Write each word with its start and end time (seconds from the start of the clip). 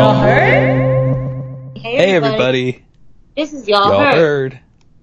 Y'all 0.00 0.14
heard? 0.14 1.76
Hey, 1.76 2.14
everybody. 2.14 2.86
This 3.36 3.52
is 3.52 3.68
Y'all, 3.68 3.90
Y'all 3.92 4.00
heard. 4.00 4.14
heard. 4.54 4.60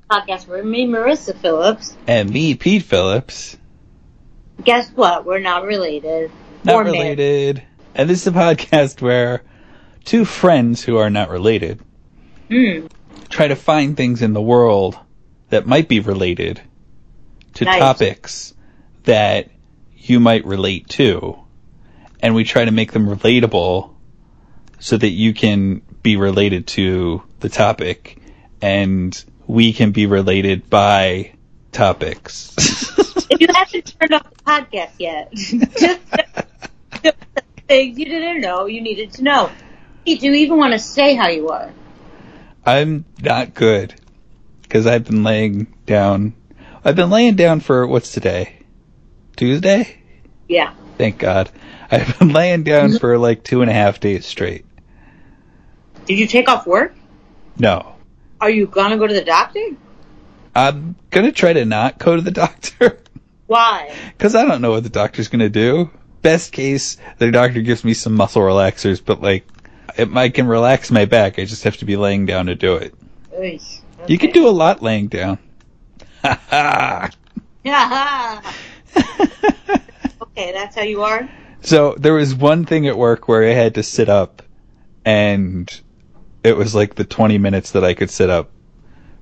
Podcast 0.10 0.48
with 0.48 0.66
me, 0.66 0.88
Marissa 0.88 1.38
Phillips. 1.40 1.96
And 2.08 2.32
me, 2.32 2.56
Pete 2.56 2.82
Phillips. 2.82 3.58
Guess 4.64 4.90
what? 4.96 5.24
We're 5.24 5.38
not 5.38 5.66
related. 5.66 6.32
Not 6.64 6.86
married. 6.86 6.94
related. 6.98 7.64
And 7.94 8.10
this 8.10 8.22
is 8.22 8.28
a 8.28 8.32
podcast 8.32 9.00
where 9.00 9.44
two 10.04 10.26
friends 10.26 10.84
who 10.84 10.98
are 10.98 11.12
not 11.12 11.30
related 11.30 11.80
Hmm. 12.50 12.88
try 13.30 13.50
to 13.50 13.56
find 13.56 13.96
things 13.96 14.24
in 14.24 14.34
the 14.34 14.42
world 14.42 14.98
that 15.52 15.68
might 15.68 15.88
be 15.88 16.00
related 16.00 16.60
to 17.54 17.66
Nice. 17.66 17.78
topics 17.78 18.54
that 19.04 19.50
you 19.96 20.20
might 20.20 20.44
relate 20.44 20.90
to. 20.90 21.38
And 22.20 22.34
we 22.34 22.44
try 22.44 22.66
to 22.66 22.72
make 22.72 22.94
them 22.94 23.08
relatable 23.08 23.92
so 24.80 24.98
that 24.98 25.10
you 25.10 25.34
can 25.34 25.82
be 26.04 26.18
related 26.18 26.68
to 26.68 27.24
the 27.40 27.50
topic 27.50 28.22
and 28.62 29.24
we 29.46 29.74
can 29.74 29.92
be 29.92 30.06
related 30.06 30.70
by 30.70 31.32
topics. 31.72 32.54
If 33.30 33.42
you 33.42 33.48
haven't 33.54 33.96
turned 34.00 34.14
off 34.14 34.30
the 34.30 34.44
podcast 34.44 34.92
yet, 35.00 35.32
just 35.34 36.02
things 37.68 37.98
you 37.98 38.06
didn't 38.06 38.42
know 38.42 38.66
you 38.66 38.82
needed 38.82 39.14
to 39.14 39.24
know. 39.24 39.52
Do 40.06 40.14
you 40.14 40.34
even 40.34 40.58
want 40.58 40.74
to 40.74 40.80
say 40.80 41.16
how 41.16 41.28
you 41.28 41.50
are? 41.50 41.72
I'm 42.66 43.06
not 43.22 43.54
good 43.54 43.94
because 44.62 44.88
I've 44.88 45.06
been 45.06 45.24
laying 45.24 45.68
down. 45.86 46.34
I've 46.84 46.96
been 46.96 47.10
laying 47.10 47.36
down 47.36 47.60
for 47.60 47.86
what's 47.88 48.12
today? 48.12 48.60
Tuesday? 49.36 49.98
Yeah. 50.48 50.74
Thank 50.98 51.20
God. 51.20 51.50
I've 51.92 52.20
been 52.20 52.30
laying 52.34 52.64
down 52.64 52.98
for 52.98 53.18
like 53.18 53.44
two 53.44 53.62
and 53.62 53.70
a 53.70 53.74
half 53.74 54.00
days 54.00 54.26
straight. 54.26 54.66
Did 56.06 56.20
you 56.20 56.28
take 56.28 56.50
off 56.50 56.66
work? 56.68 56.96
No. 57.58 57.96
Are 58.40 58.50
you 58.50 58.68
gonna 58.68 58.98
go 58.98 59.08
to 59.08 59.14
the 59.14 59.24
doctor? 59.24 59.66
I'm 60.56 60.96
gonna 61.10 61.32
try 61.32 61.54
to 61.54 61.66
not 61.66 61.98
go 61.98 62.16
to 62.16 62.22
the 62.22 62.32
doctor 62.46 63.00
Why? 63.48 63.96
because 64.18 64.36
I 64.36 64.46
don't 64.46 64.62
know 64.62 64.72
what 64.72 64.84
the 64.84 64.90
doctor's 64.90 65.28
gonna 65.28 65.50
do. 65.50 65.90
Best 66.22 66.52
case, 66.52 66.98
the 67.20 67.32
doctor 67.32 67.62
gives 67.62 67.84
me 67.84 67.94
some 67.94 68.14
muscle 68.14 68.42
relaxers, 68.42 69.04
but 69.04 69.22
like, 69.22 69.48
it, 69.98 70.12
I 70.16 70.30
can 70.30 70.48
relax 70.48 70.92
my 70.92 71.06
back. 71.06 71.40
I 71.40 71.46
just 71.46 71.64
have 71.64 71.78
to 71.78 71.86
be 71.86 71.96
laying 71.96 72.26
down 72.26 72.48
to 72.48 72.56
do 72.56 72.76
it. 72.76 72.94
Oy, 73.34 73.60
You 74.08 74.18
can 74.18 74.32
do 74.32 74.48
a 74.48 74.50
lot 74.50 74.82
laying 74.82 75.08
down. 75.08 75.38
Ha 76.24 76.42
ha. 76.50 77.10
Yeah. 77.64 78.42
okay, 80.22 80.52
that's 80.52 80.76
how 80.76 80.82
you 80.84 81.04
are. 81.04 81.30
So 81.62 81.96
there 81.98 82.14
was 82.14 82.34
one 82.36 82.66
thing 82.66 82.88
at 82.88 82.98
work 82.98 83.28
where 83.28 83.44
I 83.44 83.54
had 83.54 83.76
to 83.76 83.84
sit 83.84 84.10
up, 84.10 84.42
and 85.04 85.70
it 86.44 86.56
was 86.56 86.74
like 86.76 86.96
the 86.96 87.04
20 87.04 87.38
minutes 87.38 87.72
that 87.72 87.84
I 87.84 87.94
could 87.94 88.10
sit 88.10 88.30
up 88.30 88.52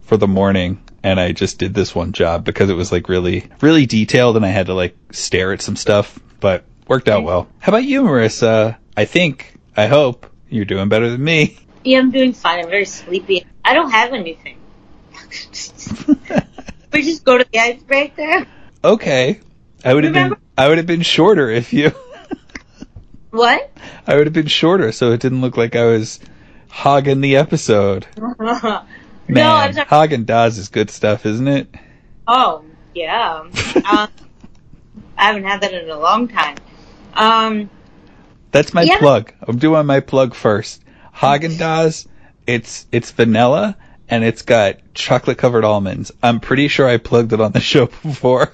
for 0.02 0.17
the 0.17 0.28
morning, 0.28 0.83
and 1.03 1.19
I 1.19 1.31
just 1.31 1.58
did 1.58 1.73
this 1.73 1.95
one 1.95 2.13
job 2.13 2.44
because 2.44 2.69
it 2.69 2.75
was 2.75 2.91
like 2.91 3.09
really, 3.09 3.50
really 3.61 3.86
detailed, 3.86 4.36
and 4.36 4.45
I 4.45 4.50
had 4.50 4.67
to 4.67 4.73
like 4.73 4.95
stare 5.11 5.53
at 5.53 5.61
some 5.61 5.75
stuff, 5.75 6.19
but 6.39 6.66
worked 6.88 7.09
out 7.09 7.19
mm-hmm. 7.19 7.28
well. 7.28 7.47
How 7.59 7.72
about 7.72 7.83
you, 7.83 8.03
Marissa? 8.03 8.78
I 8.95 9.06
think, 9.06 9.56
I 9.75 9.88
hope 9.88 10.28
you're 10.50 10.66
doing 10.66 10.89
better 10.89 11.09
than 11.09 11.23
me. 11.23 11.58
Yeah, 11.83 12.00
I'm 12.00 12.11
doing 12.11 12.33
fine. 12.33 12.63
I'm 12.63 12.69
very 12.69 12.86
sleepy. 12.86 13.45
I 13.63 13.73
don't 13.73 13.91
have 13.91 14.13
anything. 14.13 14.58
we 16.94 17.02
just 17.02 17.23
go 17.23 17.38
to 17.38 17.45
the 17.52 17.59
icebreaker. 17.59 18.47
okay, 18.83 19.39
I 19.83 19.94
would 19.94 20.03
have 20.03 20.13
been, 20.13 20.36
I 20.58 20.67
would 20.67 20.78
have 20.78 20.88
been 20.88 21.02
shorter 21.02 21.50
if 21.50 21.73
you. 21.73 21.91
What? 23.36 23.72
I 24.08 24.16
would 24.16 24.28
have 24.28 24.33
been 24.33 24.47
shorter, 24.47 24.91
so 24.91 25.11
it 25.11 25.19
didn't 25.19 25.41
look 25.41 25.58
like 25.58 25.75
I 25.75 25.86
was 25.86 26.19
hogging 26.69 27.22
the 27.22 27.35
episode. 27.35 28.07
no, 28.18 28.81
Man, 29.28 29.46
I'm 29.51 29.73
sorry. 29.73 30.07
Dazs 30.09 30.57
is 30.57 30.69
good 30.69 30.90
stuff, 30.90 31.25
isn't 31.25 31.47
it? 31.47 31.68
Oh, 32.28 32.63
yeah. 32.94 33.40
um, 33.41 33.51
I 33.85 34.07
haven't 35.18 35.44
had 35.44 35.62
that 35.62 35.73
in 35.73 35.90
a 35.90 36.00
long 36.00 36.28
time. 36.28 36.56
Um, 37.13 37.69
That's 38.51 38.73
my 38.73 38.84
Yeah. 38.84 39.00
plug. 39.00 39.34
I'm 39.47 39.57
doing 39.57 39.85
my 39.85 40.00
plug 40.00 40.34
first. 40.34 40.81
Haagen 41.13 41.57
Dazs, 41.57 42.07
it's 42.47 42.85
it's 42.91 43.12
vanilla 43.12 43.78
and 44.09 44.23
it's 44.23 44.41
got 44.44 44.78
chocolate 44.94 45.38
covered 45.38 45.63
almonds. 45.63 46.12
I'm 46.22 46.40
pretty 46.40 46.67
sure 46.67 46.88
I 46.88 46.97
plugged 46.97 47.34
it 47.34 47.41
on 47.41 47.52
the 47.52 47.59
show 47.72 47.88
before. 47.88 48.52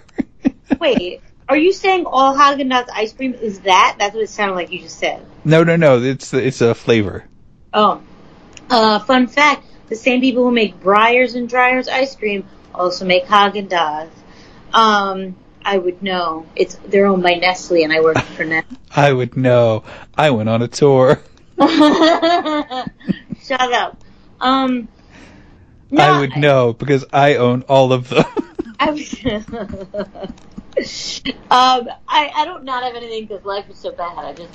wait, 0.80 1.22
are 1.52 1.58
you 1.58 1.74
saying 1.74 2.06
all 2.06 2.34
Haagen 2.34 2.72
Dazs 2.72 2.88
ice 2.94 3.12
cream 3.12 3.34
is 3.34 3.60
that? 3.62 3.98
That's 4.00 4.16
what 4.16 4.24
it 4.24 4.30
sounded 4.30 4.56
like 4.56 4.72
you 4.72 4.80
just 4.80 4.98
said. 4.98 5.26
no, 5.44 5.66
no, 5.66 5.76
no. 5.76 6.02
It's 6.02 6.34
it's 6.34 6.62
a 6.62 6.74
flavor. 6.74 7.26
Oh, 7.74 8.02
uh, 8.70 9.00
fun 9.00 9.28
fact: 9.28 9.66
the 9.90 9.98
same 9.98 10.22
people 10.22 10.44
who 10.44 10.52
make 10.52 10.80
Breyers 10.80 11.36
and 11.36 11.50
Dreyer's 11.50 11.90
ice 11.90 12.16
cream 12.16 12.48
also 12.74 13.04
make 13.04 13.26
Haagen 13.26 13.68
Dazs. 13.68 14.12
Um, 14.74 15.36
I 15.66 15.78
would 15.78 16.02
know. 16.02 16.46
It's 16.56 16.76
they're 16.86 17.06
owned 17.06 17.22
by 17.22 17.34
Nestle, 17.34 17.84
and 17.84 17.92
I 17.92 18.00
work 18.00 18.18
for 18.38 18.46
Nestle. 18.46 18.78
I 18.96 19.12
would 19.12 19.36
know. 19.36 19.84
I 20.18 20.30
went 20.30 20.48
on 20.48 20.62
a 20.62 20.70
tour. 20.70 21.20
Shut 21.60 22.88
up. 23.74 24.02
Um, 24.40 24.88
no, 25.90 26.02
I 26.02 26.18
would 26.18 26.38
know 26.38 26.72
because 26.72 27.04
I 27.12 27.36
own 27.36 27.64
all 27.64 27.92
of 27.92 28.08
them. 28.08 28.24
I 28.80 28.92
was. 28.92 29.14
um, 31.52 31.90
I 32.08 32.32
I 32.36 32.46
don't 32.46 32.64
not 32.64 32.84
have 32.84 32.96
anything 32.96 33.26
because 33.26 33.46
life 33.46 33.70
is 33.70 33.78
so 33.78 33.92
bad. 33.92 34.18
I 34.18 34.34
just 34.34 34.54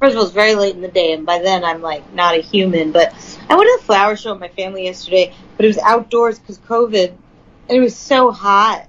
first 0.00 0.12
of 0.12 0.18
all 0.18 0.24
it's 0.24 0.32
very 0.32 0.54
late 0.54 0.74
in 0.74 0.80
the 0.80 0.88
day, 0.88 1.12
and 1.12 1.26
by 1.26 1.40
then 1.40 1.64
I'm 1.64 1.82
like 1.82 2.12
not 2.12 2.36
a 2.36 2.40
human. 2.40 2.92
But 2.92 3.12
I 3.48 3.56
went 3.56 3.66
to 3.68 3.78
the 3.80 3.84
flower 3.84 4.16
show 4.16 4.32
with 4.32 4.40
my 4.40 4.48
family 4.48 4.84
yesterday, 4.84 5.34
but 5.56 5.64
it 5.64 5.68
was 5.68 5.78
outdoors 5.78 6.38
because 6.38 6.58
COVID, 6.58 7.08
and 7.08 7.78
it 7.78 7.80
was 7.80 7.96
so 7.96 8.30
hot 8.30 8.86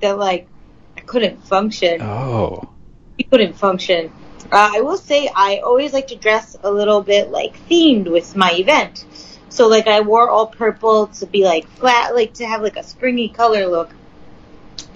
that 0.00 0.18
like 0.18 0.48
I 0.96 1.00
couldn't 1.00 1.44
function. 1.46 2.02
oh. 2.02 2.70
We 3.16 3.24
couldn't 3.24 3.54
function. 3.54 4.12
Uh, 4.50 4.70
I 4.74 4.80
will 4.80 4.98
say 4.98 5.30
I 5.34 5.58
always 5.64 5.92
like 5.92 6.08
to 6.08 6.16
dress 6.16 6.56
a 6.62 6.70
little 6.70 7.00
bit 7.00 7.30
like 7.30 7.56
themed 7.68 8.10
with 8.10 8.36
my 8.36 8.52
event. 8.52 9.06
So 9.48 9.68
like 9.68 9.86
I 9.86 10.00
wore 10.00 10.28
all 10.28 10.48
purple 10.48 11.06
to 11.06 11.26
be 11.26 11.44
like 11.44 11.66
flat, 11.68 12.14
like 12.14 12.34
to 12.34 12.46
have 12.46 12.60
like 12.60 12.76
a 12.76 12.82
springy 12.82 13.28
color 13.28 13.66
look. 13.68 13.94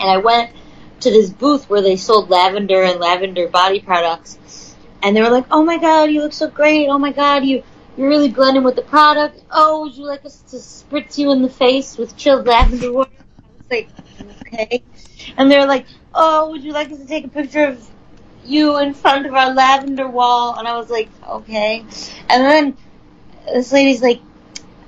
And 0.01 0.09
I 0.09 0.19
went 0.19 0.51
to 1.01 1.11
this 1.11 1.31
booth 1.31 1.69
where 1.69 1.83
they 1.83 1.97
sold 1.97 2.31
lavender 2.31 2.83
and 2.83 3.01
lavender 3.01 3.49
body 3.49 3.81
products. 3.81 4.77
And 5.03 5.17
they 5.17 5.23
were 5.23 5.31
like, 5.31 5.47
"Oh 5.51 5.63
my 5.65 5.79
god, 5.79 6.11
you 6.11 6.23
look 6.23 6.33
so 6.33 6.49
great! 6.49 6.89
Oh 6.89 6.99
my 6.99 7.13
god, 7.13 7.45
you 7.45 7.63
you're 7.97 8.09
really 8.09 8.29
blending 8.29 8.65
with 8.65 8.77
the 8.77 8.83
product. 8.83 9.41
Oh, 9.51 9.83
would 9.83 9.97
you 9.97 10.05
like 10.05 10.25
us 10.25 10.41
to 10.51 10.57
spritz 10.57 11.19
you 11.19 11.33
in 11.33 11.43
the 11.43 11.49
face 11.49 11.97
with 11.97 12.17
chilled 12.17 12.47
lavender 12.47 12.93
water?" 12.93 13.11
I 13.19 13.59
was 13.59 13.71
like, 13.71 13.89
"Okay." 14.41 14.83
And 15.37 15.51
they're 15.51 15.67
like, 15.67 15.87
"Oh, 16.15 16.51
would 16.51 16.65
you 16.65 16.73
like 16.73 16.91
us 16.91 16.99
to 16.99 17.07
take 17.07 17.25
a 17.25 17.29
picture 17.29 17.65
of 17.65 17.91
you 18.45 18.79
in 18.79 18.95
front 18.95 19.27
of 19.27 19.35
our 19.35 19.53
lavender 19.53 20.09
wall?" 20.09 20.57
And 20.59 20.67
I 20.67 20.77
was 20.77 20.91
like, 20.91 21.09
"Okay." 21.29 21.85
And 22.29 22.45
then 22.45 22.77
this 23.53 23.73
lady's 23.73 24.03
like, 24.03 24.21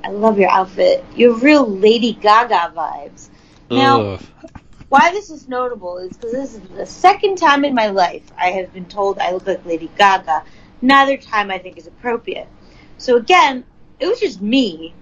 "I 0.03 0.11
love 0.11 0.39
your 0.39 0.51
outfit. 0.51 1.05
You 1.15 1.33
have 1.33 1.43
real 1.43 1.67
Lady 1.69 2.13
Gaga 2.13 2.73
vibes." 2.75 3.29
Now. 3.71 4.19
Why 4.91 5.13
this 5.13 5.31
is 5.31 5.49
notable 5.49 5.99
is 5.99 6.17
because 6.17 6.33
this 6.33 6.55
is 6.55 6.61
the 6.71 6.85
second 6.85 7.37
time 7.37 7.65
in 7.65 7.75
my 7.75 7.87
life 7.87 8.25
I 8.37 8.51
have 8.51 8.73
been 8.75 8.87
told 8.87 9.21
I 9.21 9.31
look 9.31 9.47
like 9.47 9.65
Lady 9.65 9.89
Gaga. 9.97 10.43
Neither 10.83 11.17
time 11.17 11.51
I 11.51 11.59
think 11.59 11.79
is 11.79 11.87
appropriate. 11.87 12.49
So 12.99 13.17
again, 13.17 13.65
it 14.01 14.09
was 14.09 14.19
just 14.19 14.43
me, 14.43 14.93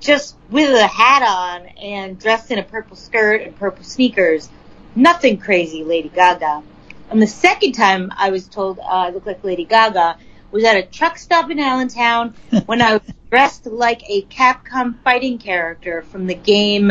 just 0.00 0.34
with 0.50 0.70
a 0.70 0.86
hat 0.86 1.22
on 1.22 1.66
and 1.76 2.18
dressed 2.18 2.50
in 2.50 2.58
a 2.58 2.62
purple 2.62 2.96
skirt 2.96 3.42
and 3.42 3.54
purple 3.54 3.84
sneakers. 3.84 4.48
Nothing 4.96 5.36
crazy, 5.36 5.84
Lady 5.84 6.08
Gaga. 6.08 6.62
And 7.10 7.20
the 7.20 7.26
second 7.26 7.72
time 7.72 8.10
I 8.16 8.30
was 8.30 8.48
told 8.48 8.78
uh, 8.78 8.82
I 8.82 9.10
look 9.10 9.26
like 9.26 9.44
Lady 9.44 9.66
Gaga 9.66 10.16
was 10.50 10.64
at 10.64 10.78
a 10.78 10.82
truck 10.82 11.18
stop 11.18 11.50
in 11.50 11.58
Allentown 11.58 12.34
when 12.64 12.80
I 12.80 12.94
was 12.94 13.02
dressed 13.30 13.66
like 13.66 14.02
a 14.08 14.22
Capcom 14.22 14.98
fighting 15.02 15.36
character 15.36 16.00
from 16.00 16.26
the 16.26 16.34
game 16.34 16.90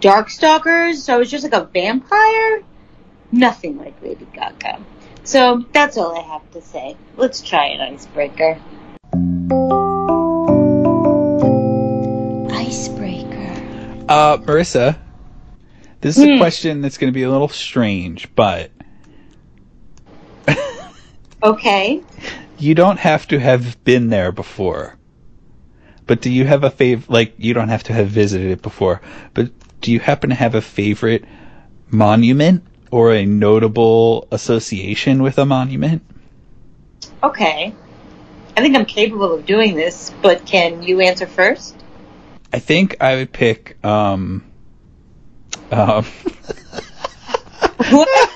Darkstalkers, 0.00 0.96
so 0.96 1.14
I 1.14 1.18
was 1.18 1.30
just 1.30 1.44
like 1.44 1.52
a 1.54 1.64
vampire. 1.72 2.62
Nothing 3.32 3.78
like 3.78 4.00
Lady 4.02 4.26
Gaga. 4.34 4.84
So 5.24 5.64
that's 5.72 5.96
all 5.98 6.16
I 6.16 6.22
have 6.22 6.50
to 6.52 6.62
say. 6.62 6.96
Let's 7.16 7.42
try 7.42 7.66
an 7.66 7.80
icebreaker. 7.80 8.58
Icebreaker. 12.50 14.04
Uh, 14.08 14.38
Marissa, 14.38 14.98
this 16.00 16.16
is 16.16 16.24
a 16.24 16.28
Hmm. 16.28 16.38
question 16.38 16.80
that's 16.80 16.96
going 16.98 17.12
to 17.12 17.14
be 17.14 17.24
a 17.24 17.30
little 17.30 17.48
strange, 17.48 18.28
but 18.34 18.70
Okay. 21.42 22.02
you 22.58 22.74
don't 22.74 22.98
have 22.98 23.28
to 23.28 23.38
have 23.38 23.82
been 23.84 24.08
there 24.08 24.32
before. 24.32 24.96
But 26.06 26.22
do 26.22 26.30
you 26.30 26.46
have 26.46 26.64
a 26.64 26.70
fav 26.70 27.04
like 27.10 27.34
you 27.36 27.52
don't 27.52 27.68
have 27.68 27.84
to 27.84 27.92
have 27.92 28.08
visited 28.08 28.50
it 28.50 28.62
before, 28.62 29.02
but 29.34 29.50
do 29.80 29.92
you 29.92 30.00
happen 30.00 30.30
to 30.30 30.36
have 30.36 30.54
a 30.54 30.62
favorite 30.62 31.24
monument 31.90 32.64
or 32.90 33.12
a 33.12 33.24
notable 33.24 34.26
association 34.30 35.22
with 35.22 35.38
a 35.38 35.46
monument? 35.46 36.02
Okay. 37.22 37.74
I 38.56 38.60
think 38.60 38.76
I'm 38.76 38.86
capable 38.86 39.32
of 39.34 39.46
doing 39.46 39.74
this, 39.76 40.12
but 40.22 40.44
can 40.44 40.82
you 40.82 41.00
answer 41.00 41.26
first? 41.26 41.76
I 42.52 42.58
think 42.58 42.96
I 43.00 43.16
would 43.16 43.32
pick 43.32 43.84
um 43.84 44.44
um 45.70 46.04
What? 47.90 48.30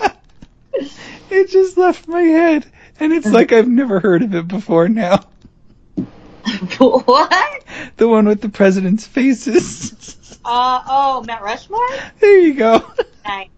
it 1.30 1.50
just 1.50 1.76
left 1.76 2.08
my 2.08 2.22
head 2.22 2.66
and 2.98 3.12
it's 3.12 3.26
like 3.26 3.52
I've 3.52 3.68
never 3.68 4.00
heard 4.00 4.22
of 4.22 4.34
it 4.34 4.48
before 4.48 4.88
now. 4.88 5.26
what? 6.78 7.64
The 7.96 8.08
one 8.08 8.26
with 8.26 8.40
the 8.40 8.48
president's 8.48 9.06
faces. 9.06 10.16
Uh 10.48 10.80
oh, 10.88 11.24
Mount 11.26 11.42
Rushmore. 11.42 11.86
there 12.20 12.38
you 12.38 12.54
go. 12.54 12.88
Nice, 13.26 13.48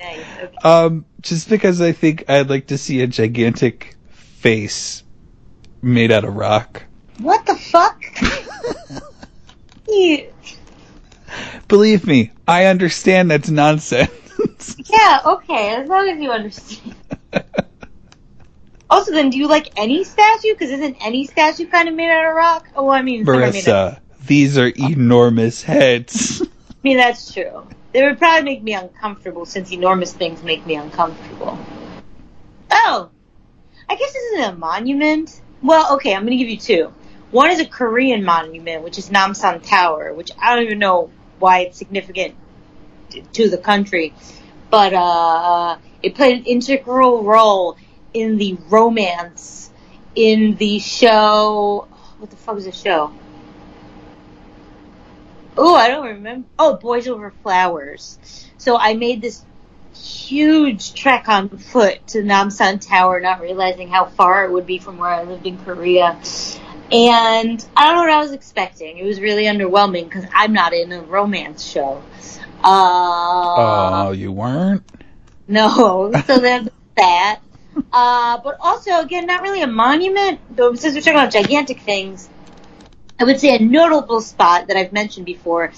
nice. 0.00 0.18
Okay. 0.42 0.56
Um 0.64 1.04
just 1.20 1.48
because 1.48 1.80
I 1.80 1.92
think 1.92 2.24
I'd 2.28 2.50
like 2.50 2.66
to 2.68 2.78
see 2.78 3.00
a 3.02 3.06
gigantic 3.06 3.94
face 4.10 5.04
made 5.80 6.10
out 6.10 6.24
of 6.24 6.34
rock. 6.34 6.82
What 7.18 7.46
the 7.46 7.54
fuck? 7.54 8.02
Believe 11.68 12.06
me, 12.06 12.32
I 12.48 12.66
understand 12.66 13.30
that's 13.30 13.48
nonsense. 13.48 14.10
yeah, 14.90 15.20
okay, 15.24 15.76
as 15.76 15.88
long 15.88 16.08
as 16.08 16.18
you 16.20 16.30
understand. 16.32 16.94
Also, 18.90 19.12
then, 19.12 19.30
do 19.30 19.38
you 19.38 19.46
like 19.46 19.70
any 19.78 20.04
statue? 20.04 20.52
Because 20.52 20.70
isn't 20.70 20.96
any 21.00 21.26
statue 21.26 21.66
kind 21.66 21.88
of 21.88 21.94
made 21.94 22.10
out 22.10 22.28
of 22.28 22.34
rock? 22.34 22.68
Oh, 22.76 22.90
I 22.90 23.00
mean, 23.02 23.24
some 23.24 23.36
are 23.36 23.38
made 23.38 23.68
out- 23.68 23.94
Marissa, 23.94 24.00
these 24.26 24.58
are 24.58 24.68
enormous 24.68 25.62
heads. 25.62 26.42
I 26.70 26.74
mean, 26.82 26.96
that's 26.96 27.32
true. 27.32 27.66
They 27.92 28.02
would 28.04 28.18
probably 28.18 28.44
make 28.44 28.62
me 28.62 28.74
uncomfortable 28.74 29.44
since 29.46 29.72
enormous 29.72 30.12
things 30.12 30.42
make 30.42 30.64
me 30.64 30.74
uncomfortable. 30.76 31.58
Oh, 32.70 33.10
I 33.88 33.96
guess 33.96 34.12
this 34.12 34.22
isn't 34.32 34.54
a 34.54 34.56
monument. 34.56 35.40
Well, 35.62 35.94
okay, 35.96 36.14
I'm 36.14 36.22
going 36.22 36.36
to 36.36 36.42
give 36.42 36.48
you 36.48 36.58
two. 36.58 36.92
One 37.30 37.50
is 37.50 37.60
a 37.60 37.66
Korean 37.66 38.24
monument, 38.24 38.82
which 38.82 38.98
is 38.98 39.10
Namsan 39.10 39.62
Tower, 39.62 40.12
which 40.12 40.30
I 40.40 40.54
don't 40.54 40.64
even 40.64 40.78
know 40.78 41.10
why 41.38 41.60
it's 41.60 41.78
significant 41.78 42.34
to 43.34 43.48
the 43.48 43.58
country, 43.58 44.14
but 44.70 44.94
uh, 44.94 45.76
it 46.02 46.14
played 46.14 46.38
an 46.38 46.44
integral 46.44 47.22
role 47.24 47.76
in 48.14 48.38
the 48.38 48.56
romance 48.68 49.70
in 50.14 50.56
the 50.56 50.78
show. 50.78 51.88
What 52.18 52.30
the 52.30 52.36
fuck 52.36 52.54
was 52.54 52.64
the 52.64 52.72
show? 52.72 53.12
Oh, 55.56 55.74
I 55.74 55.88
don't 55.88 56.06
remember. 56.06 56.48
Oh, 56.58 56.76
Boys 56.76 57.06
Over 57.08 57.32
Flowers. 57.42 58.18
So 58.56 58.78
I 58.78 58.94
made 58.94 59.20
this 59.20 59.44
huge 59.94 60.94
trek 60.94 61.28
on 61.28 61.48
foot 61.50 62.06
to 62.08 62.18
Namsan 62.18 62.86
Tower, 62.86 63.20
not 63.20 63.40
realizing 63.40 63.88
how 63.88 64.06
far 64.06 64.46
it 64.46 64.52
would 64.52 64.66
be 64.66 64.78
from 64.78 64.98
where 64.98 65.10
I 65.10 65.22
lived 65.22 65.46
in 65.46 65.58
Korea. 65.58 66.18
And 66.90 67.64
I 67.76 67.86
don't 67.86 67.94
know 67.96 68.02
what 68.02 68.10
I 68.10 68.18
was 68.18 68.32
expecting. 68.32 68.98
It 68.98 69.04
was 69.04 69.20
really 69.20 69.44
underwhelming 69.44 70.04
because 70.04 70.24
I'm 70.34 70.52
not 70.52 70.72
in 70.72 70.92
a 70.92 71.02
romance 71.02 71.64
show. 71.64 72.02
Uh, 72.62 74.06
oh, 74.06 74.12
you 74.12 74.32
weren't? 74.32 74.82
no, 75.48 76.12
so 76.26 76.38
there's 76.38 76.68
that. 76.96 77.40
Uh, 77.90 78.38
but 78.44 78.58
also, 78.60 79.00
again, 79.00 79.24
not 79.24 79.40
really 79.40 79.62
a 79.62 79.66
monument, 79.66 80.38
though 80.54 80.74
since 80.74 80.94
we're 80.94 81.00
talking 81.00 81.14
about 81.18 81.32
gigantic 81.32 81.80
things, 81.80 82.28
I 83.22 83.24
would 83.24 83.38
say 83.38 83.54
a 83.54 83.60
notable 83.60 84.20
spot 84.20 84.66
that 84.66 84.76
I've 84.76 84.92
mentioned 84.92 85.26
before 85.26 85.70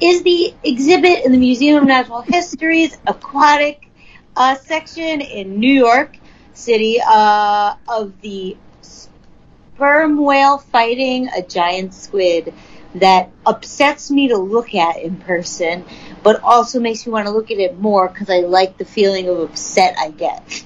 is 0.00 0.24
the 0.24 0.52
exhibit 0.64 1.24
in 1.24 1.30
the 1.30 1.38
Museum 1.38 1.80
of 1.80 1.86
Natural 1.86 2.20
History's 2.20 2.98
aquatic 3.06 3.88
uh, 4.34 4.56
section 4.56 5.20
in 5.20 5.60
New 5.60 5.72
York 5.72 6.16
City 6.52 7.00
uh, 7.00 7.76
of 7.86 8.20
the 8.22 8.56
sperm 8.80 10.16
whale 10.16 10.58
fighting 10.58 11.28
a 11.28 11.42
giant 11.42 11.94
squid 11.94 12.52
that 12.96 13.30
upsets 13.46 14.10
me 14.10 14.26
to 14.26 14.36
look 14.36 14.74
at 14.74 14.96
in 14.96 15.14
person, 15.18 15.84
but 16.24 16.42
also 16.42 16.80
makes 16.80 17.06
me 17.06 17.12
want 17.12 17.28
to 17.28 17.32
look 17.32 17.52
at 17.52 17.58
it 17.58 17.78
more 17.78 18.08
because 18.08 18.28
I 18.28 18.40
like 18.40 18.78
the 18.78 18.84
feeling 18.84 19.28
of 19.28 19.38
upset 19.38 19.94
I 19.96 20.10
get. 20.10 20.64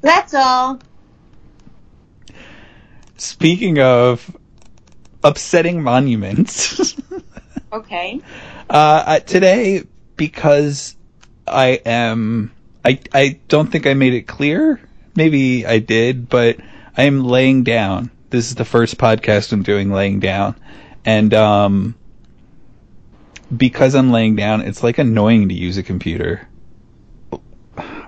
That's 0.00 0.32
all. 0.32 0.80
Speaking 3.18 3.78
of 3.78 4.34
upsetting 5.22 5.82
monuments, 5.82 6.96
Okay. 7.72 8.20
uh, 8.68 9.20
today, 9.20 9.84
because 10.16 10.96
I 11.46 11.80
am, 11.84 12.52
I, 12.84 12.98
I 13.12 13.38
don't 13.48 13.70
think 13.70 13.86
I 13.86 13.94
made 13.94 14.14
it 14.14 14.22
clear. 14.22 14.80
Maybe 15.14 15.66
I 15.66 15.78
did, 15.78 16.28
but 16.28 16.58
I 16.96 17.04
am 17.04 17.24
laying 17.24 17.62
down. 17.64 18.10
This 18.30 18.48
is 18.48 18.54
the 18.54 18.64
first 18.64 18.96
podcast 18.98 19.52
I'm 19.52 19.62
doing 19.62 19.92
laying 19.92 20.20
down. 20.20 20.56
And, 21.04 21.32
um, 21.34 21.94
because 23.56 23.94
I'm 23.94 24.10
laying 24.12 24.36
down, 24.36 24.60
it's 24.62 24.82
like 24.82 24.98
annoying 24.98 25.48
to 25.48 25.54
use 25.54 25.76
a 25.76 25.82
computer. 25.82 26.46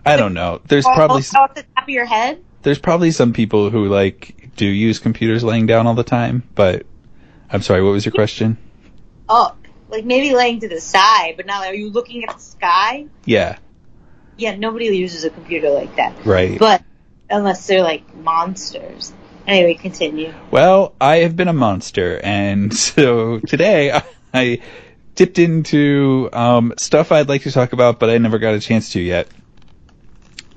I 0.04 0.16
don't 0.16 0.34
know. 0.34 0.60
There's 0.66 0.84
probably 0.84 1.18
s- 1.20 1.34
off 1.34 1.54
the 1.54 1.64
top 1.76 1.84
of 1.84 1.88
your 1.88 2.04
head. 2.04 2.42
there's 2.62 2.78
probably 2.78 3.10
some 3.12 3.32
people 3.32 3.70
who 3.70 3.86
like 3.88 4.50
do 4.56 4.66
use 4.66 4.98
computers 4.98 5.42
laying 5.44 5.66
down 5.66 5.86
all 5.86 5.94
the 5.94 6.04
time, 6.04 6.42
but 6.54 6.84
I'm 7.52 7.60
sorry, 7.62 7.82
what 7.82 7.90
was 7.90 8.04
your 8.06 8.12
question? 8.12 8.56
Up, 9.28 9.58
like 9.90 10.04
maybe 10.06 10.34
laying 10.34 10.60
to 10.60 10.68
the 10.68 10.80
side, 10.80 11.34
but 11.36 11.44
not. 11.46 11.66
Are 11.66 11.74
you 11.74 11.90
looking 11.90 12.24
at 12.24 12.34
the 12.34 12.42
sky? 12.42 13.06
Yeah, 13.26 13.58
Yeah, 14.36 14.56
nobody 14.56 14.86
uses 14.86 15.24
a 15.24 15.30
computer 15.30 15.70
like 15.70 15.94
that. 15.96 16.24
right. 16.24 16.58
But 16.58 16.82
unless 17.28 17.66
they're 17.66 17.82
like 17.82 18.14
monsters. 18.16 19.12
Anyway, 19.46 19.74
continue. 19.74 20.32
Well, 20.50 20.94
I 21.00 21.16
have 21.18 21.36
been 21.36 21.48
a 21.48 21.52
monster, 21.52 22.18
and 22.22 22.74
so 22.76 23.38
today 23.40 23.92
I, 23.92 24.04
I 24.32 24.62
dipped 25.14 25.38
into 25.38 26.30
um, 26.32 26.72
stuff 26.78 27.12
I'd 27.12 27.28
like 27.28 27.42
to 27.42 27.52
talk 27.52 27.72
about, 27.74 27.98
but 27.98 28.08
I 28.08 28.18
never 28.18 28.38
got 28.38 28.54
a 28.54 28.60
chance 28.60 28.92
to 28.92 29.00
yet. 29.00 29.28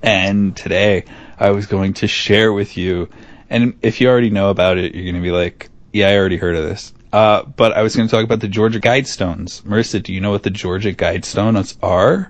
And 0.01 0.55
today 0.55 1.05
I 1.37 1.51
was 1.51 1.65
going 1.65 1.95
to 1.95 2.07
share 2.07 2.53
with 2.53 2.77
you, 2.77 3.09
and 3.49 3.77
if 3.81 3.99
you 3.99 4.07
already 4.07 4.29
know 4.29 4.49
about 4.49 4.77
it, 4.77 4.95
you're 4.95 5.03
going 5.03 5.15
to 5.15 5.21
be 5.21 5.31
like, 5.31 5.69
"Yeah, 5.95 6.09
I 6.09 6.17
already 6.17 6.37
heard 6.37 6.55
of 6.55 6.65
this." 6.65 6.93
Uh, 7.13 7.43
but 7.43 7.71
I 7.71 7.81
was 7.81 7.95
going 7.95 8.09
to 8.09 8.13
talk 8.13 8.25
about 8.25 8.41
the 8.41 8.49
Georgia 8.49 8.81
Guidestones. 8.81 9.61
Marissa, 9.61 10.03
do 10.03 10.11
you 10.11 10.19
know 10.19 10.31
what 10.31 10.43
the 10.43 10.49
Georgia 10.49 10.91
Guidestones 10.91 11.77
are? 11.81 12.29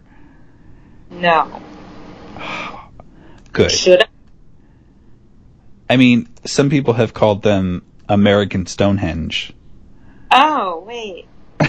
No. 1.10 1.62
Good. 3.52 3.72
Should 3.72 4.04
I? 4.04 4.08
I 5.90 5.98
mean, 5.98 6.30
some 6.46 6.70
people 6.70 6.94
have 6.94 7.16
called 7.16 7.42
them 7.42 7.84
American 8.08 8.68
Stonehenge. 8.68 9.54
Oh, 10.30 10.84
wait. 10.86 11.26
I 11.60 11.68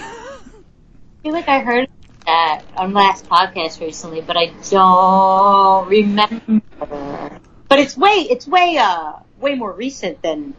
feel 1.23 1.33
like 1.33 1.49
I 1.49 1.61
heard 1.61 1.89
that 2.27 2.63
on 2.77 2.93
last 2.93 3.27
podcast 3.27 3.81
recently, 3.81 4.21
but 4.21 4.37
I 4.37 4.53
don't 4.69 5.89
remember. 5.89 7.41
But 7.69 7.79
it's 7.79 7.97
way, 7.97 8.27
it's 8.29 8.47
way, 8.47 8.77
uh, 8.79 9.15
way 9.41 9.55
more 9.55 9.73
recent 9.73 10.21
than, 10.21 10.55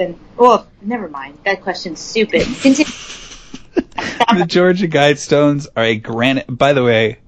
than. 0.00 0.18
Oh, 0.38 0.66
never 0.80 1.08
mind. 1.08 1.38
That 1.44 1.60
question's 1.62 2.00
stupid. 2.00 2.42
Continue. 2.42 2.92
the 3.74 4.46
Georgia 4.46 4.88
Guidestones 4.88 5.68
are 5.76 5.84
a 5.84 5.96
granite. 5.96 6.46
By 6.48 6.72
the 6.72 6.82
way, 6.82 7.18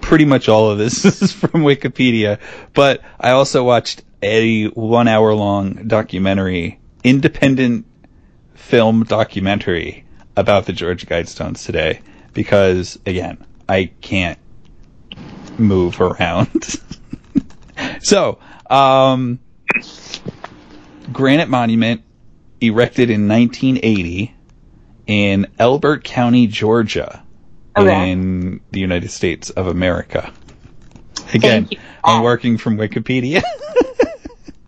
pretty 0.00 0.26
much 0.26 0.48
all 0.48 0.70
of 0.70 0.78
this 0.78 1.04
is 1.22 1.32
from 1.32 1.62
Wikipedia, 1.62 2.38
but 2.74 3.02
I 3.18 3.30
also 3.30 3.64
watched 3.64 4.04
a 4.22 4.66
one 4.66 5.08
hour 5.08 5.34
long 5.34 5.88
documentary, 5.88 6.78
independent 7.02 7.86
film 8.54 9.04
documentary 9.04 10.04
about 10.36 10.66
the 10.66 10.72
Georgia 10.72 11.06
Guidestones 11.06 11.64
today 11.64 12.00
because, 12.34 12.98
again, 13.06 13.44
I 13.68 13.86
can't 14.00 14.38
move 15.58 16.00
around. 16.00 16.80
so, 18.00 18.38
um, 18.70 19.40
granite 21.12 21.48
monument 21.48 22.02
erected 22.60 23.10
in 23.10 23.28
1980 23.28 24.34
in 25.06 25.46
Elbert 25.58 26.04
County, 26.04 26.46
Georgia, 26.46 27.22
Okay. 27.76 28.10
in 28.12 28.60
the 28.70 28.80
United 28.80 29.10
States 29.10 29.50
of 29.50 29.66
America. 29.66 30.32
Again, 31.32 31.68
I'm 32.04 32.22
working 32.22 32.58
from 32.58 32.76
Wikipedia. 32.76 33.42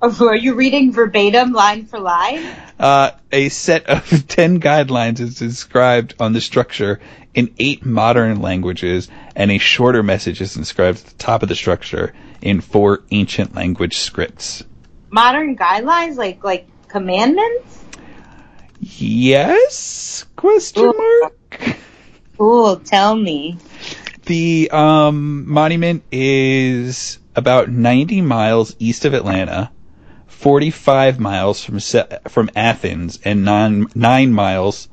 Oh, 0.06 0.28
Are 0.28 0.36
you 0.36 0.52
reading 0.54 0.92
verbatim, 0.92 1.52
line 1.54 1.86
for 1.86 1.98
line? 1.98 2.44
Uh, 2.78 3.12
a 3.32 3.48
set 3.48 3.86
of 3.86 4.06
10 4.28 4.60
guidelines 4.60 5.18
is 5.18 5.36
described 5.38 6.14
on 6.20 6.34
the 6.34 6.42
structure 6.42 7.00
in 7.32 7.54
eight 7.58 7.86
modern 7.86 8.42
languages, 8.42 9.08
and 9.34 9.50
a 9.50 9.56
shorter 9.56 10.02
message 10.02 10.42
is 10.42 10.58
inscribed 10.58 10.98
at 10.98 11.04
the 11.06 11.14
top 11.14 11.42
of 11.42 11.48
the 11.48 11.54
structure 11.54 12.12
in 12.42 12.60
four 12.60 13.02
ancient 13.12 13.54
language 13.54 13.96
scripts. 13.96 14.62
Modern 15.14 15.56
guidelines, 15.56 16.16
like 16.16 16.42
like 16.42 16.66
commandments. 16.88 17.84
Yes? 18.80 20.26
Question 20.34 20.92
mark? 21.20 21.76
Cool. 22.36 22.78
Tell 22.80 23.14
me. 23.14 23.56
The 24.26 24.68
um, 24.72 25.48
monument 25.48 26.02
is 26.10 27.20
about 27.36 27.70
90 27.70 28.22
miles 28.22 28.74
east 28.80 29.04
of 29.04 29.14
Atlanta, 29.14 29.70
45 30.26 31.20
miles 31.20 31.62
from 31.62 31.78
from 32.28 32.50
Athens, 32.56 33.20
and 33.24 33.44
nine 33.44 33.86
nine 33.94 34.32
miles 34.32 34.88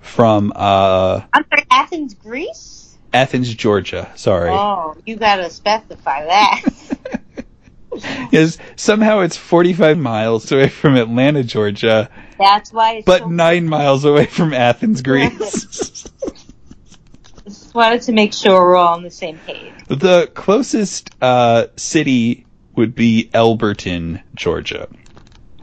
from 0.00 0.50
uh, 0.56 1.20
I'm 1.30 1.44
sorry, 1.50 1.66
Athens, 1.70 2.14
Greece? 2.14 2.96
Athens, 3.12 3.52
Georgia. 3.52 4.10
Sorry. 4.16 4.48
Oh, 4.48 4.96
you 5.04 5.16
gotta 5.16 5.50
specify 5.50 6.24
that. 6.24 6.62
Yes, 8.30 8.58
somehow 8.76 9.20
it's 9.20 9.36
45 9.36 9.98
miles 9.98 10.50
away 10.52 10.68
from 10.68 10.96
Atlanta, 10.96 11.42
Georgia, 11.42 12.10
That's 12.38 12.72
why 12.72 12.94
it's 12.96 13.06
but 13.06 13.22
so 13.22 13.28
nine 13.28 13.66
miles 13.66 14.04
away 14.04 14.26
from 14.26 14.52
Athens, 14.54 15.02
Greece. 15.02 15.66
Just 17.44 17.74
wanted 17.74 18.02
to 18.02 18.12
make 18.12 18.32
sure 18.34 18.60
we're 18.60 18.76
all 18.76 18.94
on 18.94 19.02
the 19.02 19.10
same 19.10 19.38
page. 19.40 19.74
the 19.88 20.30
closest 20.34 21.10
uh, 21.22 21.66
city 21.76 22.46
would 22.76 22.94
be 22.94 23.30
Elberton, 23.34 24.22
Georgia, 24.34 24.88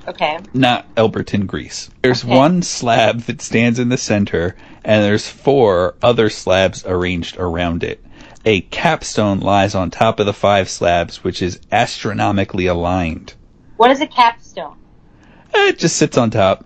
Okay. 0.07 0.39
not 0.53 0.93
Elberton, 0.95 1.45
Greece. 1.47 1.89
There's 2.03 2.23
Okay. 2.23 2.35
one 2.35 2.61
slab 2.61 3.21
that 3.21 3.41
stands 3.41 3.79
in 3.79 3.89
the 3.89 3.97
center, 3.97 4.55
and 4.83 5.03
there's 5.03 5.27
four 5.27 5.95
other 6.01 6.29
slabs 6.29 6.85
arranged 6.85 7.37
around 7.37 7.83
it. 7.83 8.04
A 8.47 8.61
capstone 8.61 9.39
lies 9.39 9.73
on 9.73 9.89
top 9.89 10.19
of 10.19 10.27
the 10.27 10.33
five 10.33 10.69
slabs, 10.69 11.23
which 11.23 11.41
is 11.41 11.59
astronomically 11.71 12.67
aligned. 12.67 13.33
What 13.77 13.89
is 13.89 14.01
a 14.01 14.07
capstone? 14.07 14.77
It 15.51 15.79
just 15.79 15.97
sits 15.97 16.15
on 16.15 16.29
top, 16.29 16.63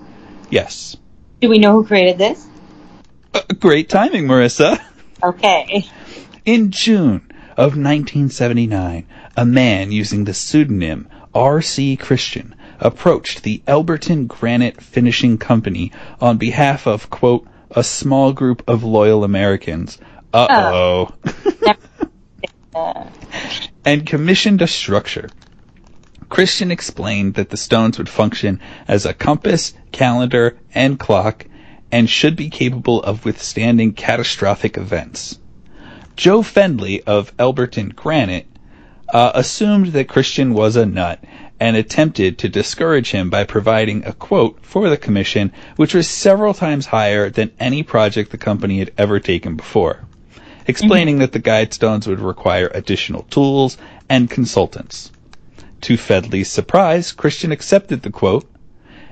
Yes. 0.49 0.95
Do 1.41 1.49
we 1.49 1.59
know 1.59 1.73
who 1.73 1.85
created 1.85 2.17
this? 2.17 2.47
Uh, 3.33 3.41
great 3.59 3.89
timing, 3.89 4.27
Marissa. 4.27 4.81
Okay. 5.23 5.85
In 6.45 6.71
June 6.71 7.31
of 7.51 7.77
1979, 7.77 9.05
a 9.37 9.45
man 9.45 9.91
using 9.91 10.23
the 10.23 10.33
pseudonym 10.33 11.07
R.C. 11.33 11.95
Christian 11.97 12.55
approached 12.81 13.43
the 13.43 13.61
Elberton 13.67 14.27
Granite 14.27 14.81
Finishing 14.81 15.37
Company 15.37 15.91
on 16.19 16.37
behalf 16.37 16.87
of, 16.87 17.09
quote, 17.09 17.47
a 17.69 17.83
small 17.83 18.33
group 18.33 18.63
of 18.67 18.83
loyal 18.83 19.23
Americans. 19.23 19.97
Uh-oh. 20.33 21.13
Uh, 22.75 23.05
and 23.85 24.05
commissioned 24.05 24.61
a 24.61 24.67
structure. 24.67 25.29
Christian 26.29 26.71
explained 26.71 27.35
that 27.35 27.49
the 27.49 27.57
stones 27.57 27.97
would 27.97 28.09
function 28.09 28.59
as 28.87 29.05
a 29.05 29.13
compass, 29.13 29.73
calendar, 29.91 30.57
and 30.73 30.97
clock, 30.97 31.45
and 31.91 32.09
should 32.09 32.35
be 32.35 32.49
capable 32.49 33.03
of 33.03 33.25
withstanding 33.25 33.93
catastrophic 33.93 34.77
events. 34.77 35.37
Joe 36.15 36.41
Fendley 36.41 37.03
of 37.05 37.35
Elberton 37.37 37.93
Granite 37.95 38.47
uh, 39.13 39.31
assumed 39.35 39.87
that 39.87 40.07
Christian 40.07 40.53
was 40.53 40.75
a 40.75 40.85
nut 40.85 41.21
and 41.61 41.77
attempted 41.77 42.39
to 42.39 42.49
discourage 42.49 43.11
him 43.11 43.29
by 43.29 43.43
providing 43.43 44.03
a 44.03 44.13
quote 44.13 44.57
for 44.65 44.89
the 44.89 44.97
commission, 44.97 45.53
which 45.75 45.93
was 45.93 46.09
several 46.09 46.55
times 46.55 46.87
higher 46.87 47.29
than 47.29 47.51
any 47.59 47.83
project 47.83 48.31
the 48.31 48.37
company 48.37 48.79
had 48.79 48.91
ever 48.97 49.19
taken 49.19 49.55
before, 49.55 50.03
explaining 50.65 51.19
that 51.19 51.33
the 51.33 51.39
guide 51.39 51.71
stones 51.71 52.07
would 52.07 52.19
require 52.19 52.71
additional 52.73 53.21
tools 53.29 53.77
and 54.09 54.27
consultants. 54.27 55.11
To 55.81 55.97
Fendley's 55.97 56.49
surprise, 56.49 57.11
Christian 57.11 57.51
accepted 57.51 58.01
the 58.01 58.09
quote, 58.09 58.49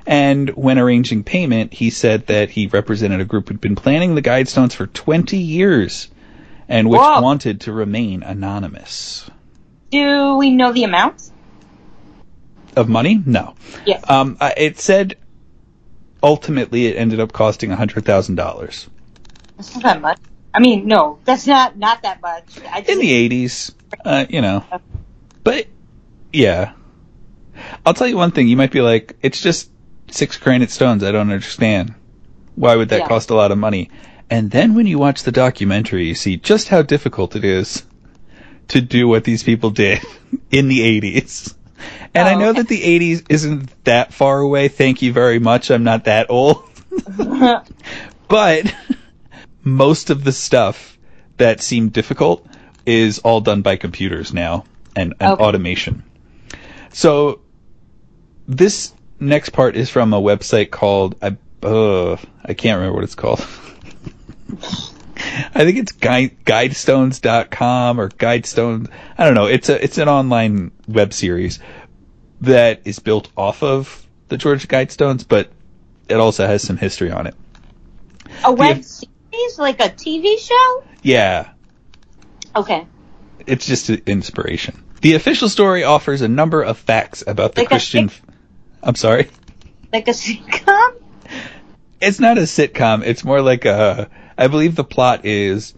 and 0.07 0.49
when 0.55 0.79
arranging 0.79 1.23
payment, 1.23 1.73
he 1.73 1.91
said 1.91 2.25
that 2.25 2.49
he 2.49 2.65
represented 2.65 3.21
a 3.21 3.25
group 3.25 3.49
who'd 3.49 3.61
been 3.61 3.75
planning 3.75 4.15
the 4.15 4.21
guide 4.21 4.47
stones 4.47 4.73
for 4.73 4.87
20 4.87 5.37
years 5.37 6.09
and 6.67 6.89
which 6.89 6.99
Whoa. 6.99 7.21
wanted 7.21 7.61
to 7.61 7.71
remain 7.71 8.23
anonymous. 8.23 9.29
do 9.91 10.35
we 10.37 10.49
know 10.49 10.71
the 10.71 10.83
amount? 10.83 11.29
Of 12.75 12.87
money? 12.89 13.21
No. 13.25 13.55
Yes. 13.85 14.03
Um, 14.09 14.37
it 14.41 14.79
said 14.79 15.17
ultimately 16.21 16.87
it 16.87 16.95
ended 16.97 17.19
up 17.19 17.31
costing 17.33 17.69
$100,000. 17.69 18.87
That's 19.57 19.73
not 19.75 19.83
that 19.83 20.01
much. 20.01 20.19
I 20.53 20.59
mean, 20.59 20.87
no, 20.87 21.19
that's 21.25 21.45
not 21.45 21.77
not 21.77 22.01
that 22.01 22.21
much. 22.21 22.59
I 22.71 22.79
just, 22.81 22.89
In 22.91 22.99
the 22.99 23.29
80s, 23.29 23.73
uh, 24.03 24.25
you 24.29 24.41
know. 24.41 24.63
But, 25.43 25.67
yeah. 26.33 26.73
I'll 27.85 27.93
tell 27.93 28.07
you 28.07 28.17
one 28.17 28.31
thing. 28.31 28.47
You 28.47 28.57
might 28.57 28.71
be 28.71 28.81
like, 28.81 29.15
it's 29.21 29.41
just 29.41 29.69
six 30.09 30.37
granite 30.37 30.71
stones. 30.71 31.03
I 31.03 31.11
don't 31.11 31.31
understand. 31.31 31.93
Why 32.55 32.75
would 32.75 32.89
that 32.89 33.01
Yeah. 33.01 33.07
cost 33.07 33.29
a 33.29 33.35
lot 33.35 33.51
of 33.51 33.57
money? 33.57 33.89
And 34.29 34.49
then 34.51 34.75
when 34.75 34.85
you 34.87 34.97
watch 34.99 35.23
the 35.23 35.31
documentary, 35.31 36.07
you 36.07 36.15
see 36.15 36.37
just 36.37 36.67
how 36.69 36.81
difficult 36.81 37.35
it 37.35 37.43
is 37.43 37.83
to 38.69 38.81
do 38.81 39.07
what 39.07 39.23
these 39.23 39.43
people 39.43 39.69
did 39.71 40.01
in 40.51 40.67
the 40.67 40.79
80s. 41.01 41.53
And 42.13 42.27
I 42.27 42.33
Oh, 42.35 42.39
know 42.39 42.49
okay. 42.49 42.59
that 42.61 42.67
the 42.67 42.81
80s 42.81 43.25
isn't 43.29 43.83
that 43.85 44.13
far 44.13 44.39
away. 44.39 44.67
Thank 44.67 45.01
you 45.01 45.13
very 45.13 45.39
much. 45.39 45.69
I'm 45.71 45.83
not 45.83 46.05
that 46.05 46.29
old. 46.29 46.63
But 48.27 48.73
most 49.63 50.09
of 50.11 50.23
the 50.23 50.31
stuff 50.31 50.97
that 51.37 51.61
seemed 51.61 51.93
difficult 51.93 52.45
is 52.85 53.19
all 53.19 53.41
done 53.41 53.61
by 53.63 53.75
computers 53.75 54.33
now 54.33 54.65
and, 54.95 55.13
and 55.19 55.31
Okay. 55.33 55.43
automation. 55.43 56.03
So 56.91 57.41
this 58.47 58.93
next 59.19 59.49
part 59.49 59.75
is 59.75 59.89
from 59.89 60.13
a 60.13 60.21
website 60.21 60.69
called 60.71 61.15
I 61.21 61.37
uh, 61.65 62.17
I 62.45 62.53
can't 62.53 62.77
remember 62.77 62.95
what 62.95 63.03
it's 63.03 63.15
called. 63.15 63.39
I 65.53 65.65
think 65.65 65.77
it's 65.77 65.91
guide, 65.91 66.37
guidestones.com 66.45 67.99
or 67.99 68.09
guidestones. 68.09 68.89
I 69.17 69.25
don't 69.25 69.33
know. 69.33 69.47
It's 69.47 69.69
a 69.69 69.83
it's 69.83 69.97
an 69.97 70.07
online 70.07 70.71
web 70.89 71.13
series 71.13 71.59
that 72.41 72.81
is 72.85 72.99
built 72.99 73.29
off 73.37 73.63
of 73.63 74.05
the 74.29 74.37
Georgia 74.37 74.67
Guidestones, 74.67 75.25
but 75.27 75.51
it 76.07 76.15
also 76.15 76.45
has 76.47 76.61
some 76.63 76.77
history 76.77 77.11
on 77.11 77.27
it. 77.27 77.35
a 78.43 78.51
web 78.53 78.77
Yeah. 78.77 78.83
series, 78.83 79.57
like 79.59 79.79
a 79.79 79.89
TV 79.89 80.37
show. 80.39 80.83
Yeah, 81.01 81.49
Okay. 82.55 82.85
it's 83.45 83.65
just 83.65 83.89
an 83.89 84.01
inspiration. 84.05 84.83
The 85.01 85.15
official 85.15 85.49
story 85.49 85.83
offers 85.83 86.21
a 86.21 86.27
number 86.27 86.61
of 86.61 86.77
facts 86.77 87.23
about 87.25 87.55
the 87.55 87.61
Like 87.61 87.69
Christian. 87.69 88.11
I'm 88.83 88.95
sorry. 88.95 89.29
Like 89.91 90.07
a 90.07 90.11
sitcom. 90.11 90.93
It's 92.01 92.19
not 92.19 92.37
a 92.37 92.41
sitcom. 92.41 93.03
It's 93.05 93.23
more 93.23 93.41
like 93.41 93.65
a. 93.65 94.09
I 94.37 94.47
believe 94.47 94.75
the 94.75 94.83
plot 94.83 95.25
is 95.25 95.73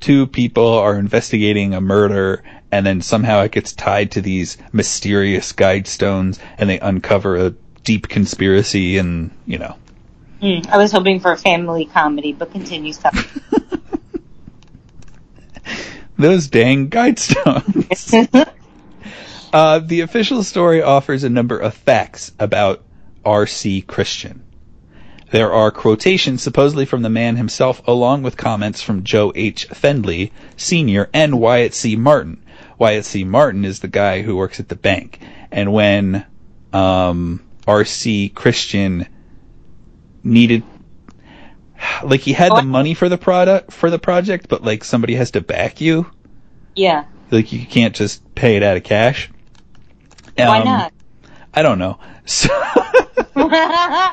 two 0.00 0.26
people 0.26 0.68
are 0.78 0.96
investigating 0.98 1.74
a 1.74 1.80
murder, 1.80 2.44
and 2.74 2.84
then 2.84 3.00
somehow 3.00 3.40
it 3.42 3.52
gets 3.52 3.72
tied 3.72 4.10
to 4.10 4.20
these 4.20 4.58
mysterious 4.72 5.52
guide 5.52 5.86
stones, 5.86 6.40
and 6.58 6.68
they 6.68 6.80
uncover 6.80 7.36
a 7.36 7.50
deep 7.84 8.08
conspiracy, 8.08 8.98
and 8.98 9.30
you 9.46 9.58
know. 9.58 9.76
Hmm, 10.40 10.58
I 10.68 10.76
was 10.76 10.90
hoping 10.90 11.20
for 11.20 11.30
a 11.30 11.36
family 11.36 11.84
comedy, 11.84 12.32
but 12.32 12.50
continue. 12.50 12.92
Stop. 12.92 13.14
Those 16.18 16.48
dang 16.48 16.88
guide 16.88 17.18
stones. 17.20 18.12
Uh, 19.52 19.78
the 19.78 20.00
official 20.00 20.42
story 20.42 20.82
offers 20.82 21.22
a 21.22 21.28
number 21.28 21.56
of 21.56 21.74
facts 21.74 22.32
about 22.40 22.82
R.C. 23.24 23.82
Christian. 23.82 24.42
There 25.30 25.52
are 25.52 25.70
quotations 25.70 26.42
supposedly 26.42 26.86
from 26.86 27.02
the 27.02 27.08
man 27.08 27.36
himself, 27.36 27.80
along 27.86 28.24
with 28.24 28.36
comments 28.36 28.82
from 28.82 29.04
Joe 29.04 29.30
H. 29.36 29.68
Fendley, 29.68 30.32
Sr., 30.56 31.08
and 31.14 31.38
Wyatt 31.38 31.72
C. 31.72 31.94
Martin. 31.94 32.43
Wyatt 32.78 33.04
C. 33.04 33.24
Martin 33.24 33.64
is 33.64 33.80
the 33.80 33.88
guy 33.88 34.22
who 34.22 34.36
works 34.36 34.60
at 34.60 34.68
the 34.68 34.76
bank. 34.76 35.20
And 35.50 35.72
when 35.72 36.26
um, 36.72 37.44
R.C. 37.66 38.30
Christian 38.30 39.06
needed, 40.22 40.62
like, 42.02 42.20
he 42.20 42.32
had 42.32 42.52
the 42.52 42.62
money 42.62 42.94
for 42.94 43.08
the 43.08 43.18
product 43.18 43.72
for 43.72 43.90
the 43.90 43.98
project, 43.98 44.48
but 44.48 44.62
like 44.62 44.84
somebody 44.84 45.14
has 45.14 45.30
to 45.32 45.40
back 45.40 45.80
you. 45.80 46.10
yeah. 46.74 47.04
Like 47.30 47.52
you 47.52 47.64
can't 47.66 47.94
just 47.94 48.34
pay 48.34 48.56
it 48.56 48.62
out 48.62 48.76
of 48.76 48.84
cash. 48.84 49.30
Why 50.36 50.58
Um, 50.60 50.64
not? 50.64 50.92
I 51.52 51.62
don't 51.62 51.78
know. 51.78 51.98
So, 52.26 52.48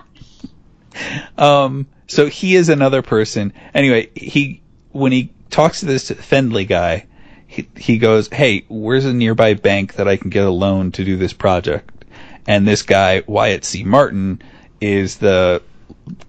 um, 1.37 1.87
So 2.07 2.27
he 2.27 2.55
is 2.55 2.69
another 2.69 3.01
person. 3.01 3.53
Anyway, 3.73 4.09
he 4.15 4.61
when 4.91 5.11
he 5.11 5.33
talks 5.49 5.79
to 5.81 5.85
this 5.85 6.09
Fendley 6.11 6.67
guy, 6.67 7.07
he 7.51 7.67
he 7.75 7.97
goes, 7.97 8.29
"Hey, 8.31 8.63
where's 8.69 9.03
a 9.03 9.13
nearby 9.13 9.55
bank 9.55 9.95
that 9.95 10.07
I 10.07 10.15
can 10.15 10.29
get 10.29 10.45
a 10.45 10.49
loan 10.49 10.93
to 10.93 11.03
do 11.03 11.17
this 11.17 11.33
project?" 11.33 12.05
And 12.47 12.65
this 12.65 12.81
guy, 12.81 13.23
Wyatt 13.27 13.65
C. 13.65 13.83
Martin, 13.83 14.41
is 14.79 15.17
the 15.17 15.61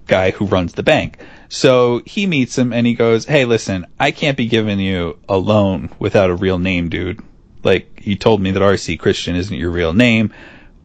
guy 0.08 0.32
who 0.32 0.46
runs 0.46 0.72
the 0.72 0.82
bank. 0.82 1.18
So 1.48 2.02
he 2.04 2.26
meets 2.26 2.58
him 2.58 2.72
and 2.72 2.84
he 2.88 2.94
goes, 2.94 3.24
"Hey, 3.24 3.44
listen, 3.44 3.86
I 4.00 4.10
can't 4.10 4.36
be 4.36 4.46
giving 4.46 4.80
you 4.80 5.16
a 5.28 5.36
loan 5.36 5.90
without 6.00 6.28
a 6.28 6.34
real 6.34 6.58
name, 6.58 6.88
dude. 6.88 7.20
Like 7.62 8.00
you 8.02 8.16
told 8.16 8.40
me 8.40 8.50
that 8.50 8.60
RC 8.60 8.98
Christian 8.98 9.36
isn't 9.36 9.56
your 9.56 9.70
real 9.70 9.92
name. 9.92 10.32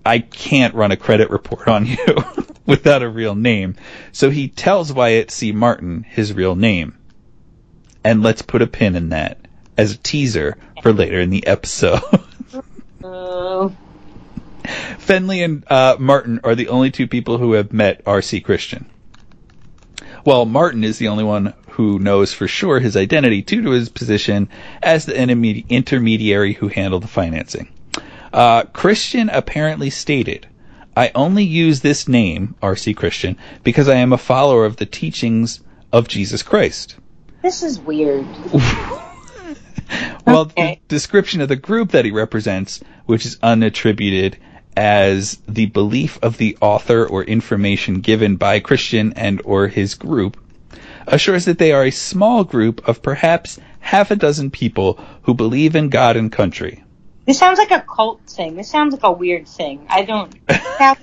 I 0.05 0.19
can't 0.19 0.75
run 0.75 0.91
a 0.91 0.97
credit 0.97 1.31
report 1.31 1.67
on 1.67 1.87
you 1.87 2.15
without 2.67 3.01
a 3.01 3.09
real 3.09 3.33
name." 3.33 3.75
So 4.11 4.29
he 4.29 4.49
tells 4.49 4.93
Wyatt 4.93 5.31
C. 5.31 5.51
Martin 5.51 6.05
his 6.07 6.31
real 6.31 6.55
name. 6.55 6.95
And 8.03 8.21
let's 8.21 8.43
put 8.43 8.61
a 8.61 8.67
pin 8.67 8.95
in 8.95 9.09
that 9.09 9.46
as 9.77 9.93
a 9.93 9.97
teaser 9.97 10.57
for 10.81 10.91
later 10.91 11.19
in 11.19 11.29
the 11.29 11.45
episode. 11.45 12.01
Uh, 13.03 13.69
Fendley 14.97 15.45
and 15.45 15.63
uh, 15.69 15.95
Martin 15.99 16.41
are 16.43 16.55
the 16.55 16.69
only 16.69 16.91
two 16.91 17.07
people 17.07 17.37
who 17.37 17.53
have 17.53 17.71
met 17.71 18.01
R.C. 18.05 18.41
Christian. 18.41 18.89
Well, 20.25 20.45
Martin 20.45 20.83
is 20.83 20.97
the 20.97 21.07
only 21.07 21.23
one 21.23 21.53
who 21.69 21.99
knows 21.99 22.33
for 22.33 22.47
sure 22.47 22.79
his 22.79 22.97
identity 22.97 23.41
due 23.41 23.61
to 23.61 23.69
his 23.69 23.87
position 23.87 24.49
as 24.83 25.05
the 25.05 25.13
intermedi- 25.13 25.69
intermediary 25.69 26.53
who 26.53 26.67
handled 26.67 27.03
the 27.03 27.07
financing. 27.07 27.69
Uh, 28.33 28.63
Christian 28.63 29.29
apparently 29.29 29.89
stated, 29.89 30.47
I 30.97 31.11
only 31.15 31.43
use 31.43 31.79
this 31.79 32.07
name, 32.07 32.55
R.C. 32.61 32.93
Christian, 32.93 33.37
because 33.63 33.87
I 33.87 33.95
am 33.95 34.11
a 34.11 34.17
follower 34.17 34.65
of 34.65 34.77
the 34.77 34.85
teachings 34.85 35.61
of 35.93 36.07
Jesus 36.07 36.43
Christ. 36.43 36.95
this 37.41 37.63
is 37.63 37.79
weird. 37.79 38.25
Well, 40.25 40.41
Okay. 40.41 40.81
the 40.87 40.95
description 40.95 41.41
of 41.41 41.47
the 41.47 41.55
group 41.55 41.91
that 41.91 42.05
he 42.05 42.11
represents, 42.11 42.81
which 43.05 43.25
is 43.25 43.37
unattributed 43.37 44.35
as 44.75 45.39
the 45.47 45.67
belief 45.67 46.19
of 46.21 46.37
the 46.37 46.57
author 46.61 47.05
or 47.05 47.23
information 47.23 48.01
given 48.01 48.35
by 48.35 48.59
Christian 48.59 49.13
and 49.15 49.41
or 49.45 49.67
his 49.67 49.95
group, 49.95 50.37
assures 51.07 51.45
that 51.45 51.57
they 51.57 51.71
are 51.71 51.85
a 51.85 51.91
small 51.91 52.43
group 52.43 52.87
of 52.87 53.01
perhaps 53.01 53.57
half 53.79 54.11
a 54.11 54.15
dozen 54.15 54.51
people 54.51 54.99
who 55.23 55.33
believe 55.33 55.75
in 55.75 55.89
God 55.89 56.17
and 56.17 56.31
country. 56.31 56.83
This 57.25 57.39
sounds 57.39 57.57
like 57.57 57.71
a 57.71 57.81
cult 57.81 58.21
thing. 58.27 58.55
This 58.55 58.69
sounds 58.69 58.93
like 58.93 59.03
a 59.03 59.11
weird 59.11 59.47
thing. 59.47 59.85
I 59.89 60.03
don't 60.03 60.33
have 60.49 60.99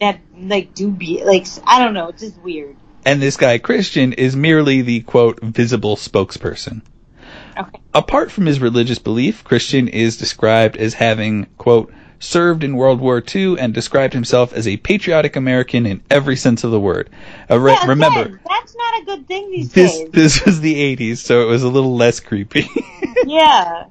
that 0.00 0.20
like 0.38 0.74
do 0.74 0.90
be 0.90 1.24
like 1.24 1.46
I 1.64 1.82
don't 1.82 1.94
know. 1.94 2.08
It's 2.08 2.22
just 2.22 2.38
weird. 2.38 2.76
And 3.06 3.22
this 3.22 3.36
guy 3.36 3.58
Christian 3.58 4.12
is 4.12 4.34
merely 4.36 4.82
the 4.82 5.00
quote 5.02 5.40
visible 5.40 5.96
spokesperson. 5.96 6.82
Okay. 7.56 7.80
Apart 7.92 8.30
from 8.30 8.46
his 8.46 8.60
religious 8.60 8.98
belief, 8.98 9.44
Christian 9.44 9.88
is 9.88 10.16
described 10.16 10.76
as 10.76 10.94
having, 10.94 11.46
quote, 11.58 11.92
served 12.18 12.64
in 12.64 12.76
World 12.76 13.00
War 13.00 13.22
II 13.34 13.58
and 13.60 13.74
described 13.74 14.14
himself 14.14 14.52
as 14.52 14.66
a 14.66 14.76
patriotic 14.78 15.36
American 15.36 15.84
in 15.86 16.02
every 16.10 16.36
sense 16.36 16.64
of 16.64 16.70
the 16.70 16.80
word. 16.80 17.10
Uh, 17.50 17.58
re- 17.60 17.72
Yeah, 17.72 17.86
remember, 17.86 18.40
that's 18.48 18.74
not 18.74 19.02
a 19.02 19.04
good 19.04 19.28
thing 19.28 19.50
these 19.50 19.72
this 19.72 19.98
days. 19.98 20.08
this 20.10 20.44
was 20.44 20.60
the 20.60 20.96
80s, 20.96 21.18
so 21.18 21.42
it 21.42 21.46
was 21.46 21.62
a 21.62 21.68
little 21.68 21.94
less 21.96 22.20
creepy. 22.20 22.66
yeah. 23.26 23.84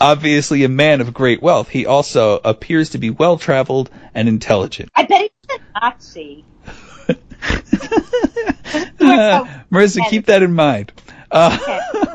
Obviously 0.00 0.64
a 0.64 0.68
man 0.68 1.00
of 1.00 1.12
great 1.14 1.42
wealth, 1.42 1.68
he 1.68 1.86
also 1.86 2.40
appears 2.44 2.90
to 2.90 2.98
be 2.98 3.10
well 3.10 3.38
traveled 3.38 3.90
and 4.14 4.28
intelligent. 4.28 4.90
I 4.96 5.04
bet 5.04 5.20
he's 5.20 5.58
a 5.58 5.80
Nazi. 5.80 6.44
Uh, 9.00 9.44
Marissa, 9.70 10.08
keep 10.08 10.26
that 10.26 10.42
in 10.42 10.54
mind. 10.54 10.92
Uh, 11.30 12.11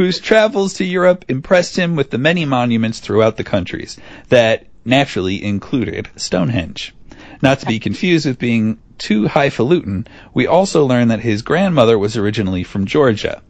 whose 0.00 0.18
travels 0.18 0.72
to 0.72 0.82
Europe 0.82 1.26
impressed 1.28 1.76
him 1.76 1.94
with 1.94 2.08
the 2.08 2.16
many 2.16 2.46
monuments 2.46 3.00
throughout 3.00 3.36
the 3.36 3.44
countries 3.44 3.98
that 4.30 4.64
naturally 4.82 5.44
included 5.44 6.08
Stonehenge. 6.16 6.94
Not 7.42 7.60
to 7.60 7.66
be 7.66 7.78
confused 7.78 8.24
with 8.24 8.38
being 8.38 8.78
too 8.96 9.28
highfalutin, 9.28 10.06
we 10.32 10.46
also 10.46 10.86
learn 10.86 11.08
that 11.08 11.20
his 11.20 11.42
grandmother 11.42 11.98
was 11.98 12.16
originally 12.16 12.64
from 12.64 12.86
Georgia, 12.86 13.42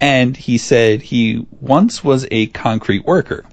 and 0.00 0.36
he 0.36 0.56
said 0.56 1.02
he 1.02 1.44
once 1.60 2.04
was 2.04 2.28
a 2.30 2.46
concrete 2.46 3.04
worker. 3.04 3.44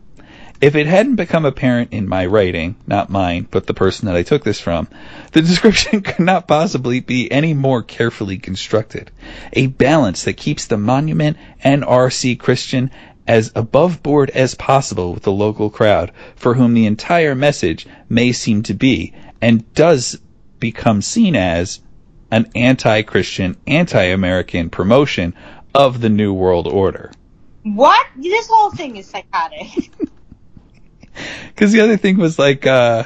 If 0.61 0.75
it 0.75 0.87
hadn't 0.87 1.15
become 1.15 1.43
apparent 1.43 1.91
in 1.91 2.07
my 2.07 2.25
writing, 2.25 2.75
not 2.87 3.09
mine, 3.09 3.47
but 3.51 3.67
the 3.67 3.73
person 3.73 4.05
that 4.05 4.15
I 4.15 4.23
took 4.23 4.43
this 4.43 4.59
from, 4.59 4.87
the 5.33 5.41
description 5.43 6.01
could 6.01 6.25
not 6.25 6.47
possibly 6.47 7.01
be 7.01 7.29
any 7.29 7.53
more 7.53 7.83
carefully 7.83 8.37
constructed. 8.37 9.11
A 9.53 9.67
balance 9.67 10.23
that 10.23 10.37
keeps 10.37 10.65
the 10.65 10.77
monument 10.77 11.37
and 11.61 11.83
R.C. 11.83 12.37
Christian 12.37 12.89
as 13.27 13.51
above 13.55 14.01
board 14.01 14.29
as 14.29 14.55
possible 14.55 15.13
with 15.13 15.23
the 15.23 15.31
local 15.31 15.69
crowd, 15.69 16.11
for 16.35 16.53
whom 16.53 16.73
the 16.73 16.85
entire 16.85 17.35
message 17.35 17.85
may 18.07 18.31
seem 18.31 18.63
to 18.63 18.73
be, 18.73 19.13
and 19.41 19.73
does 19.73 20.19
become 20.59 21.01
seen 21.01 21.35
as, 21.35 21.81
an 22.31 22.49
anti-Christian, 22.55 23.57
anti-American 23.67 24.69
promotion 24.69 25.33
of 25.73 26.01
the 26.01 26.09
New 26.09 26.33
World 26.33 26.67
Order. 26.67 27.11
What? 27.63 28.05
This 28.15 28.47
whole 28.47 28.71
thing 28.71 28.95
is 28.97 29.07
psychotic. 29.07 29.91
Because 31.47 31.71
the 31.71 31.81
other 31.81 31.97
thing 31.97 32.17
was 32.17 32.37
like, 32.39 32.65
uh, 32.67 33.03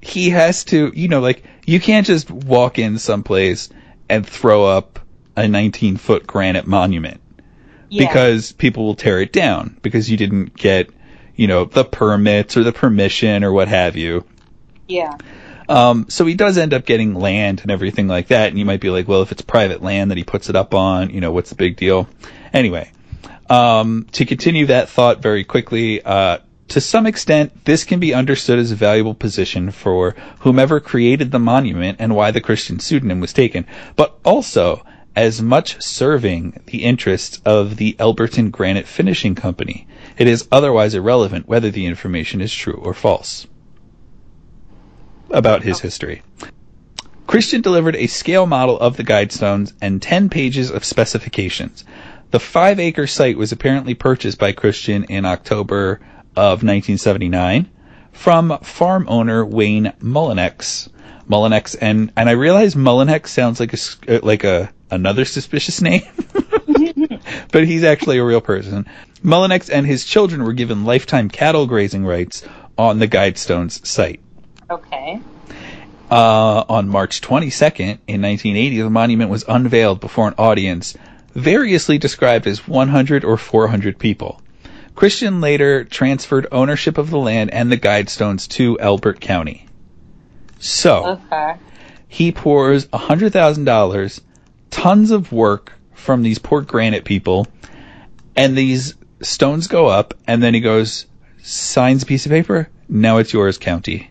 he 0.00 0.30
has 0.30 0.64
to, 0.66 0.92
you 0.94 1.08
know, 1.08 1.20
like, 1.20 1.44
you 1.66 1.80
can't 1.80 2.06
just 2.06 2.30
walk 2.30 2.78
in 2.78 2.98
someplace 2.98 3.70
and 4.08 4.26
throw 4.26 4.64
up 4.66 4.98
a 5.36 5.48
19 5.48 5.96
foot 5.96 6.26
granite 6.26 6.66
monument 6.66 7.20
Yeah. 7.88 8.06
because 8.06 8.52
people 8.52 8.84
will 8.84 8.94
tear 8.94 9.20
it 9.20 9.32
down 9.32 9.78
because 9.82 10.10
you 10.10 10.16
didn't 10.16 10.54
get, 10.56 10.90
you 11.34 11.46
know, 11.48 11.64
the 11.64 11.84
permits 11.84 12.56
or 12.56 12.62
the 12.64 12.72
permission 12.72 13.42
or 13.44 13.52
what 13.52 13.68
have 13.68 13.96
you. 13.96 14.24
yeah. 14.88 15.16
Um, 15.66 16.04
so 16.10 16.26
he 16.26 16.34
does 16.34 16.58
end 16.58 16.74
up 16.74 16.84
getting 16.84 17.14
land 17.14 17.62
and 17.62 17.70
everything 17.70 18.06
like 18.06 18.28
that. 18.28 18.50
And 18.50 18.58
you 18.58 18.66
might 18.66 18.80
be 18.80 18.90
like, 18.90 19.08
well, 19.08 19.22
if 19.22 19.32
it's 19.32 19.40
private 19.40 19.82
land 19.82 20.10
that 20.10 20.18
he 20.18 20.22
puts 20.24 20.50
it 20.50 20.56
up 20.56 20.74
on, 20.74 21.08
you 21.08 21.22
know, 21.22 21.32
what's 21.32 21.48
the 21.48 21.56
big 21.56 21.76
deal? 21.78 22.06
Anyway, 22.52 22.92
um, 23.48 24.06
to 24.12 24.26
continue 24.26 24.66
that 24.66 24.90
thought 24.90 25.22
very 25.22 25.42
quickly, 25.42 26.02
uh, 26.02 26.36
to 26.68 26.80
some 26.80 27.06
extent, 27.06 27.64
this 27.64 27.84
can 27.84 28.00
be 28.00 28.14
understood 28.14 28.58
as 28.58 28.72
a 28.72 28.76
valuable 28.76 29.14
position 29.14 29.70
for 29.70 30.14
whomever 30.40 30.80
created 30.80 31.30
the 31.30 31.38
monument 31.38 31.98
and 32.00 32.16
why 32.16 32.30
the 32.30 32.40
Christian 32.40 32.78
pseudonym 32.78 33.20
was 33.20 33.32
taken, 33.32 33.66
but 33.96 34.18
also 34.24 34.84
as 35.16 35.40
much 35.40 35.80
serving 35.80 36.60
the 36.66 36.84
interests 36.84 37.40
of 37.44 37.76
the 37.76 37.94
Elberton 37.98 38.50
Granite 38.50 38.88
Finishing 38.88 39.34
Company. 39.34 39.86
It 40.18 40.26
is 40.26 40.48
otherwise 40.50 40.94
irrelevant 40.94 41.48
whether 41.48 41.70
the 41.70 41.86
information 41.86 42.40
is 42.40 42.52
true 42.52 42.80
or 42.82 42.94
false 42.94 43.46
about 45.30 45.62
his 45.62 45.80
history. 45.80 46.22
Christian 47.26 47.60
delivered 47.60 47.96
a 47.96 48.06
scale 48.06 48.46
model 48.46 48.78
of 48.78 48.96
the 48.96 49.04
guidestones 49.04 49.72
and 49.80 50.00
10 50.00 50.28
pages 50.28 50.70
of 50.70 50.84
specifications. 50.84 51.84
The 52.30 52.40
five 52.40 52.78
acre 52.78 53.06
site 53.06 53.38
was 53.38 53.52
apparently 53.52 53.94
purchased 53.94 54.38
by 54.38 54.52
Christian 54.52 55.04
in 55.04 55.24
October 55.24 56.00
of 56.36 56.62
1979 56.62 57.70
from 58.12 58.58
farm 58.60 59.06
owner 59.08 59.44
Wayne 59.44 59.92
Mullenix. 60.00 60.88
Mullenix 61.28 61.76
and, 61.80 62.12
and 62.16 62.28
I 62.28 62.32
realize 62.32 62.74
Mullenix 62.74 63.28
sounds 63.28 63.60
like 63.60 63.72
a, 63.74 64.16
uh, 64.16 64.20
like 64.22 64.44
a, 64.44 64.72
another 64.90 65.24
suspicious 65.24 65.80
name. 65.82 66.02
but 67.50 67.66
he's 67.66 67.84
actually 67.84 68.18
a 68.18 68.24
real 68.24 68.40
person. 68.40 68.86
Mullenix 69.22 69.70
and 69.72 69.86
his 69.86 70.04
children 70.04 70.44
were 70.44 70.52
given 70.52 70.84
lifetime 70.84 71.28
cattle 71.28 71.66
grazing 71.66 72.04
rights 72.04 72.44
on 72.76 72.98
the 72.98 73.08
Guidestones 73.08 73.84
site. 73.86 74.20
Okay. 74.70 75.20
Uh, 76.10 76.64
on 76.68 76.88
March 76.88 77.20
22nd, 77.22 77.98
in 78.06 78.22
1980, 78.22 78.82
the 78.82 78.90
monument 78.90 79.30
was 79.30 79.44
unveiled 79.48 80.00
before 80.00 80.28
an 80.28 80.34
audience 80.36 80.94
variously 81.34 81.98
described 81.98 82.46
as 82.46 82.68
100 82.68 83.24
or 83.24 83.36
400 83.36 83.98
people. 83.98 84.40
Christian 84.94 85.40
later 85.40 85.84
transferred 85.84 86.46
ownership 86.52 86.98
of 86.98 87.10
the 87.10 87.18
land 87.18 87.50
and 87.50 87.70
the 87.70 87.76
Guidestones 87.76 88.48
to 88.50 88.78
Elbert 88.80 89.20
County. 89.20 89.66
So, 90.58 91.18
Okay. 91.32 91.54
he 92.08 92.32
pours 92.32 92.86
$100,000, 92.86 94.20
tons 94.70 95.10
of 95.10 95.32
work 95.32 95.72
from 95.94 96.22
these 96.22 96.38
poor 96.38 96.60
granite 96.60 97.04
people, 97.04 97.46
and 98.36 98.56
these 98.56 98.94
stones 99.20 99.66
go 99.66 99.86
up, 99.86 100.14
and 100.26 100.42
then 100.42 100.54
he 100.54 100.60
goes, 100.60 101.06
signs 101.42 102.02
a 102.02 102.06
piece 102.06 102.24
of 102.26 102.30
paper, 102.30 102.68
now 102.88 103.18
it's 103.18 103.32
yours, 103.32 103.58
county. 103.58 104.10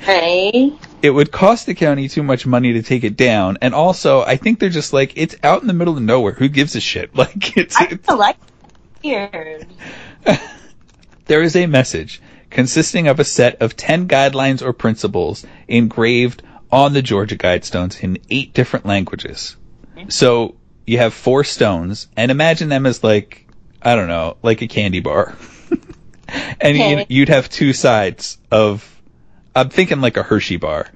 Okay. 0.00 0.72
It 1.02 1.10
would 1.10 1.30
cost 1.30 1.66
the 1.66 1.74
county 1.74 2.08
too 2.08 2.22
much 2.22 2.46
money 2.46 2.72
to 2.74 2.82
take 2.82 3.04
it 3.04 3.16
down, 3.16 3.58
and 3.62 3.74
also 3.74 4.22
I 4.22 4.36
think 4.36 4.58
they're 4.58 4.68
just 4.68 4.92
like 4.92 5.12
it's 5.16 5.36
out 5.42 5.60
in 5.62 5.68
the 5.68 5.74
middle 5.74 5.96
of 5.96 6.02
nowhere. 6.02 6.32
Who 6.32 6.48
gives 6.48 6.74
a 6.76 6.80
shit? 6.80 7.10
Like 7.14 7.56
it's, 7.56 7.76
I 7.76 7.88
it's 7.90 8.08
like 8.08 8.36
weird. 9.02 9.66
there 11.26 11.42
is 11.42 11.56
a 11.56 11.66
message 11.66 12.20
consisting 12.50 13.06
of 13.08 13.20
a 13.20 13.24
set 13.24 13.60
of 13.62 13.76
ten 13.76 14.08
guidelines 14.08 14.62
or 14.62 14.72
principles 14.72 15.44
engraved 15.68 16.42
on 16.70 16.92
the 16.92 17.02
Georgia 17.02 17.36
Guidestones 17.36 18.02
in 18.02 18.18
eight 18.30 18.52
different 18.52 18.86
languages. 18.86 19.56
Mm-hmm. 19.96 20.08
So 20.10 20.56
you 20.86 20.98
have 20.98 21.14
four 21.14 21.44
stones, 21.44 22.08
and 22.16 22.30
imagine 22.30 22.68
them 22.68 22.86
as 22.86 23.04
like 23.04 23.46
I 23.82 23.94
don't 23.94 24.08
know, 24.08 24.36
like 24.42 24.62
a 24.62 24.66
candy 24.68 25.00
bar. 25.00 25.36
and 26.60 26.76
Okay. 26.76 27.06
you'd 27.08 27.28
have 27.28 27.48
two 27.48 27.72
sides 27.72 28.38
of. 28.50 28.94
I'm 29.58 29.70
thinking 29.70 30.00
like 30.00 30.16
a 30.16 30.22
Hershey 30.22 30.56
bar. 30.56 30.88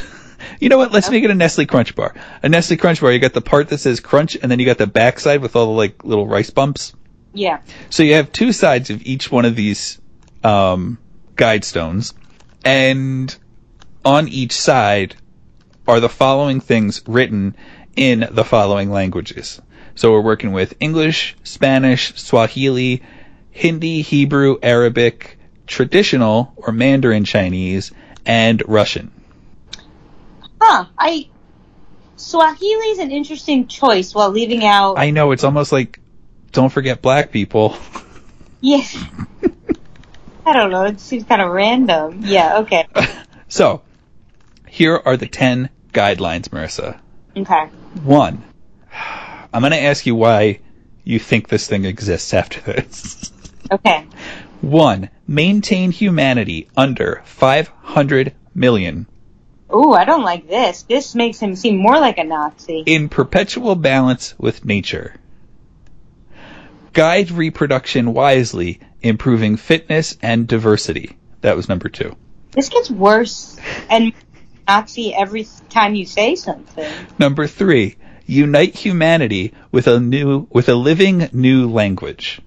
you 0.60 0.68
know 0.68 0.78
what? 0.78 0.92
Let's 0.92 1.10
make 1.10 1.22
it 1.22 1.30
a 1.30 1.34
Nestle 1.34 1.66
Crunch 1.66 1.94
bar. 1.94 2.14
A 2.42 2.48
Nestle 2.48 2.76
Crunch 2.76 3.00
bar. 3.00 3.12
You 3.12 3.20
got 3.20 3.34
the 3.34 3.40
part 3.40 3.68
that 3.68 3.78
says 3.78 4.00
Crunch, 4.00 4.36
and 4.36 4.50
then 4.50 4.58
you 4.58 4.66
got 4.66 4.78
the 4.78 4.86
backside 4.86 5.40
with 5.40 5.54
all 5.54 5.66
the 5.66 5.72
like 5.72 6.04
little 6.04 6.26
rice 6.26 6.50
bumps. 6.50 6.92
Yeah. 7.32 7.60
So 7.88 8.02
you 8.02 8.14
have 8.14 8.32
two 8.32 8.52
sides 8.52 8.90
of 8.90 9.06
each 9.06 9.30
one 9.30 9.44
of 9.44 9.54
these 9.54 10.00
um, 10.42 10.98
guide 11.36 11.64
stones, 11.64 12.14
and 12.64 13.34
on 14.04 14.26
each 14.26 14.52
side 14.52 15.14
are 15.86 16.00
the 16.00 16.08
following 16.08 16.60
things 16.60 17.02
written 17.06 17.56
in 17.94 18.28
the 18.30 18.44
following 18.44 18.90
languages. 18.90 19.60
So 19.94 20.12
we're 20.12 20.20
working 20.20 20.52
with 20.52 20.74
English, 20.80 21.36
Spanish, 21.44 22.14
Swahili, 22.16 23.02
Hindi, 23.50 24.02
Hebrew, 24.02 24.58
Arabic, 24.62 25.38
traditional 25.66 26.52
or 26.56 26.72
Mandarin 26.72 27.24
Chinese, 27.24 27.92
and 28.30 28.62
Russian. 28.68 29.10
Huh. 30.60 30.84
I 30.96 31.28
Swahili's 32.16 32.98
an 33.00 33.10
interesting 33.10 33.66
choice 33.66 34.14
while 34.14 34.30
leaving 34.30 34.64
out 34.64 34.98
I 34.98 35.10
know 35.10 35.32
it's 35.32 35.42
almost 35.42 35.72
like 35.72 35.98
don't 36.52 36.70
forget 36.70 37.02
black 37.02 37.32
people. 37.32 37.76
Yes. 38.62 38.94
I 40.44 40.52
don't 40.52 40.70
know, 40.70 40.84
it 40.84 41.00
seems 41.00 41.24
kind 41.24 41.40
of 41.40 41.50
random. 41.50 42.20
Yeah, 42.26 42.58
okay. 42.58 42.86
so, 43.48 43.80
here 44.68 45.00
are 45.02 45.16
the 45.16 45.26
10 45.26 45.70
guidelines, 45.94 46.50
Marissa. 46.50 47.00
Okay. 47.34 47.70
One, 48.04 48.44
I'm 48.92 49.62
going 49.62 49.72
to 49.72 49.80
ask 49.80 50.04
you 50.04 50.14
why 50.14 50.60
you 51.04 51.18
think 51.18 51.48
this 51.48 51.66
thing 51.68 51.86
exists 51.86 52.34
after 52.34 52.60
this. 52.60 53.32
Okay. 53.72 54.06
One, 54.60 55.10
maintain 55.26 55.90
humanity 55.90 56.68
under 56.76 57.22
500 57.24 58.34
million 58.54 59.06
Ooh, 59.72 59.92
I 59.92 60.04
don't 60.04 60.24
like 60.24 60.48
this. 60.48 60.82
This 60.82 61.14
makes 61.14 61.38
him 61.38 61.54
seem 61.54 61.76
more 61.76 61.98
like 61.98 62.18
a 62.18 62.24
Nazi. 62.24 62.82
in 62.86 63.08
perpetual 63.08 63.76
balance 63.76 64.34
with 64.38 64.64
nature. 64.64 65.14
Guide 66.92 67.30
reproduction 67.30 68.12
wisely, 68.12 68.80
improving 69.00 69.56
fitness 69.56 70.16
and 70.22 70.48
diversity. 70.48 71.16
That 71.42 71.56
was 71.56 71.68
number 71.68 71.88
two. 71.88 72.16
This 72.50 72.68
gets 72.68 72.90
worse 72.90 73.56
and 73.88 74.12
Nazi 74.66 75.14
every 75.14 75.46
time 75.68 75.94
you 75.94 76.04
say 76.04 76.34
something. 76.34 76.92
Number 77.18 77.46
three, 77.46 77.94
unite 78.26 78.74
humanity 78.74 79.52
with 79.70 79.86
a 79.86 80.00
new, 80.00 80.48
with 80.50 80.68
a 80.68 80.74
living 80.74 81.28
new 81.32 81.70
language. 81.70 82.40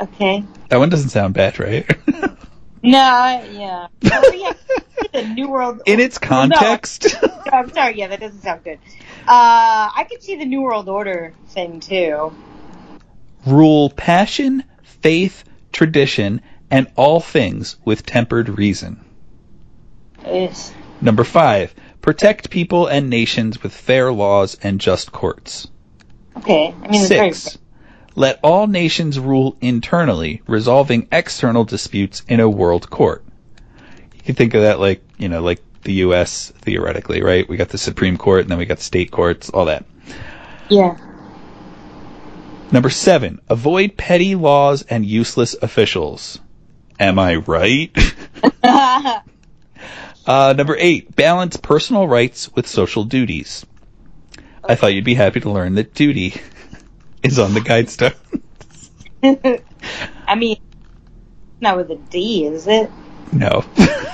Okay. 0.00 0.44
That 0.68 0.78
one 0.78 0.88
doesn't 0.90 1.10
sound 1.10 1.34
bad, 1.34 1.58
right? 1.58 1.86
No, 2.80 3.44
yeah. 3.50 3.88
Oh, 4.04 4.32
yeah. 4.32 4.52
The 5.12 5.26
New 5.34 5.48
World. 5.48 5.82
In 5.86 5.98
its 5.98 6.16
Well, 6.20 6.46
no, 6.46 6.56
context. 6.56 7.06
I'm 7.52 7.72
sorry. 7.72 7.98
Yeah, 7.98 8.06
that 8.06 8.20
doesn't 8.20 8.40
sound 8.40 8.62
good. 8.62 8.78
Uh, 9.26 9.90
I 9.96 10.06
could 10.08 10.22
see 10.22 10.36
the 10.36 10.44
New 10.44 10.60
World 10.62 10.88
Order 10.88 11.34
thing 11.48 11.80
too. 11.80 12.32
rule 13.44 13.90
passion, 13.90 14.62
faith, 14.84 15.42
tradition, 15.72 16.40
and 16.70 16.86
all 16.94 17.18
things 17.18 17.76
with 17.84 18.06
tempered 18.06 18.48
reason. 18.48 19.04
It's, 20.24 20.72
Number 21.00 21.24
five, 21.24 21.74
protect 22.00 22.48
people 22.48 22.86
and 22.86 23.10
nations 23.10 23.60
with 23.60 23.72
fair 23.74 24.12
laws 24.12 24.56
and 24.62 24.80
just 24.80 25.10
courts. 25.10 25.66
okay. 26.36 26.72
I 26.80 26.88
mean. 26.88 27.04
Six, 27.04 27.58
let 28.18 28.40
all 28.42 28.66
nations 28.66 29.16
rule 29.18 29.56
internally, 29.60 30.42
resolving 30.48 31.06
external 31.12 31.64
disputes 31.64 32.24
in 32.26 32.40
a 32.40 32.50
world 32.50 32.90
court. 32.90 33.24
You 34.16 34.22
can 34.22 34.34
think 34.34 34.54
of 34.54 34.62
that 34.62 34.80
like, 34.80 35.02
you 35.18 35.28
know, 35.28 35.40
like 35.40 35.62
the 35.82 35.92
U.S. 35.94 36.52
theoretically, 36.56 37.22
right? 37.22 37.48
We 37.48 37.56
got 37.56 37.68
the 37.68 37.78
Supreme 37.78 38.18
Court 38.18 38.40
and 38.40 38.50
then 38.50 38.58
we 38.58 38.66
got 38.66 38.80
state 38.80 39.12
courts, 39.12 39.50
all 39.50 39.66
that. 39.66 39.84
Yeah. 40.68 40.98
Number 42.72 42.90
seven, 42.90 43.40
avoid 43.48 43.96
petty 43.96 44.34
laws 44.34 44.82
and 44.82 45.06
useless 45.06 45.54
officials. 45.62 46.40
Am 46.98 47.20
I 47.20 47.36
right? 47.36 47.96
uh, 50.26 50.54
number 50.56 50.76
eight, 50.76 51.14
balance 51.14 51.56
personal 51.56 52.08
rights 52.08 52.52
with 52.52 52.66
social 52.66 53.04
duties. 53.04 53.64
I 54.64 54.74
thought 54.74 54.92
you'd 54.92 55.04
be 55.04 55.14
happy 55.14 55.38
to 55.40 55.50
learn 55.50 55.76
that 55.76 55.94
duty 55.94 56.34
is 57.22 57.38
on 57.38 57.54
the 57.54 57.60
guide 57.60 57.90
stone. 57.90 58.12
I 59.22 60.34
mean, 60.36 60.58
not 61.60 61.76
with 61.76 61.90
a 61.90 61.96
D, 61.96 62.44
is 62.44 62.66
it? 62.66 62.90
no. 63.32 63.64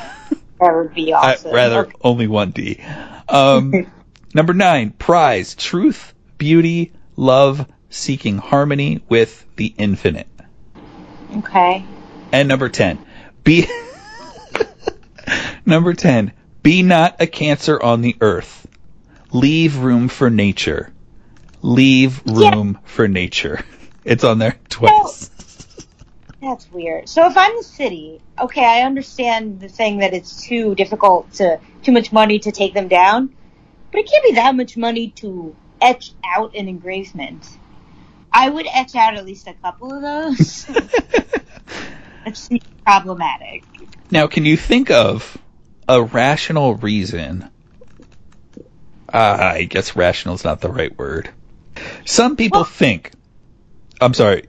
That 0.61 0.77
would 0.77 0.95
be 0.95 1.13
I, 1.13 1.33
awesome. 1.35 1.53
rather 1.53 1.81
Okay. 1.81 1.93
only 2.01 2.27
one 2.29 2.53
D. 2.53 2.81
Um, 3.29 3.93
number 4.35 4.55
nine, 4.55 4.91
prize 4.93 5.55
truth, 5.57 6.15
beauty, 6.39 6.93
love, 7.17 7.67
seeking 7.91 8.39
harmony 8.39 9.05
with 9.09 9.45
the 9.57 9.67
infinite. 9.67 10.29
Okay. 11.39 11.85
And 12.33 12.49
number 12.49 12.69
10, 12.69 13.05
be 13.43 13.67
Number 15.67 15.93
10, 15.95 16.33
be 16.63 16.83
not 16.83 17.17
a 17.21 17.27
cancer 17.27 17.83
on 17.83 18.01
the 18.01 18.17
earth. 18.21 18.67
Leave 19.33 19.79
room 19.79 20.09
for 20.09 20.31
nature. 20.31 20.94
Leave 21.65 22.23
room 22.27 22.79
for 22.85 23.09
nature. 23.09 23.65
It's 24.05 24.23
on 24.23 24.39
there 24.39 24.59
twice. 24.69 25.31
That's 26.43 26.71
weird. 26.71 27.09
So 27.09 27.27
if 27.27 27.39
I'm 27.39 27.57
the 27.57 27.63
city, 27.63 28.21
okay, 28.39 28.63
I 28.63 28.83
understand 28.83 29.61
the 29.61 29.69
thing 29.69 30.01
that 30.01 30.13
it's 30.13 30.47
too 30.47 30.75
difficult 30.75 31.33
to, 31.35 31.59
too 31.83 31.93
much 31.93 32.13
money 32.13 32.39
to 32.41 32.53
take 32.53 32.75
them 32.75 32.89
down, 32.89 33.35
but 33.91 34.01
it 34.01 34.11
can't 34.11 34.25
be 34.25 34.33
that 34.33 34.55
much 34.55 34.77
money 34.77 35.09
to 35.23 35.57
etch 35.81 36.13
out 36.23 36.55
an 36.55 36.69
engravement. 36.69 37.49
I 38.31 38.51
would 38.51 38.67
etch 38.71 38.95
out 38.95 39.15
at 39.15 39.25
least 39.25 39.47
a 39.47 39.55
couple 39.55 39.91
of 39.91 40.03
those. 40.03 40.67
That's 42.27 42.51
problematic. 42.85 43.65
now, 44.11 44.27
can 44.27 44.45
you 44.45 44.59
think 44.59 44.91
of 44.91 45.39
a 45.89 46.03
rational 46.03 46.75
reason? 46.75 47.49
Uh, 49.11 49.39
I 49.55 49.63
guess 49.63 49.97
rational 49.97 50.35
is 50.35 50.45
not 50.45 50.61
the 50.61 50.69
right 50.69 50.95
word. 50.99 51.31
Some 52.05 52.37
people 52.37 52.61
Well- 52.61 52.65
think. 52.65 53.13
I'm 54.01 54.15
sorry. 54.15 54.45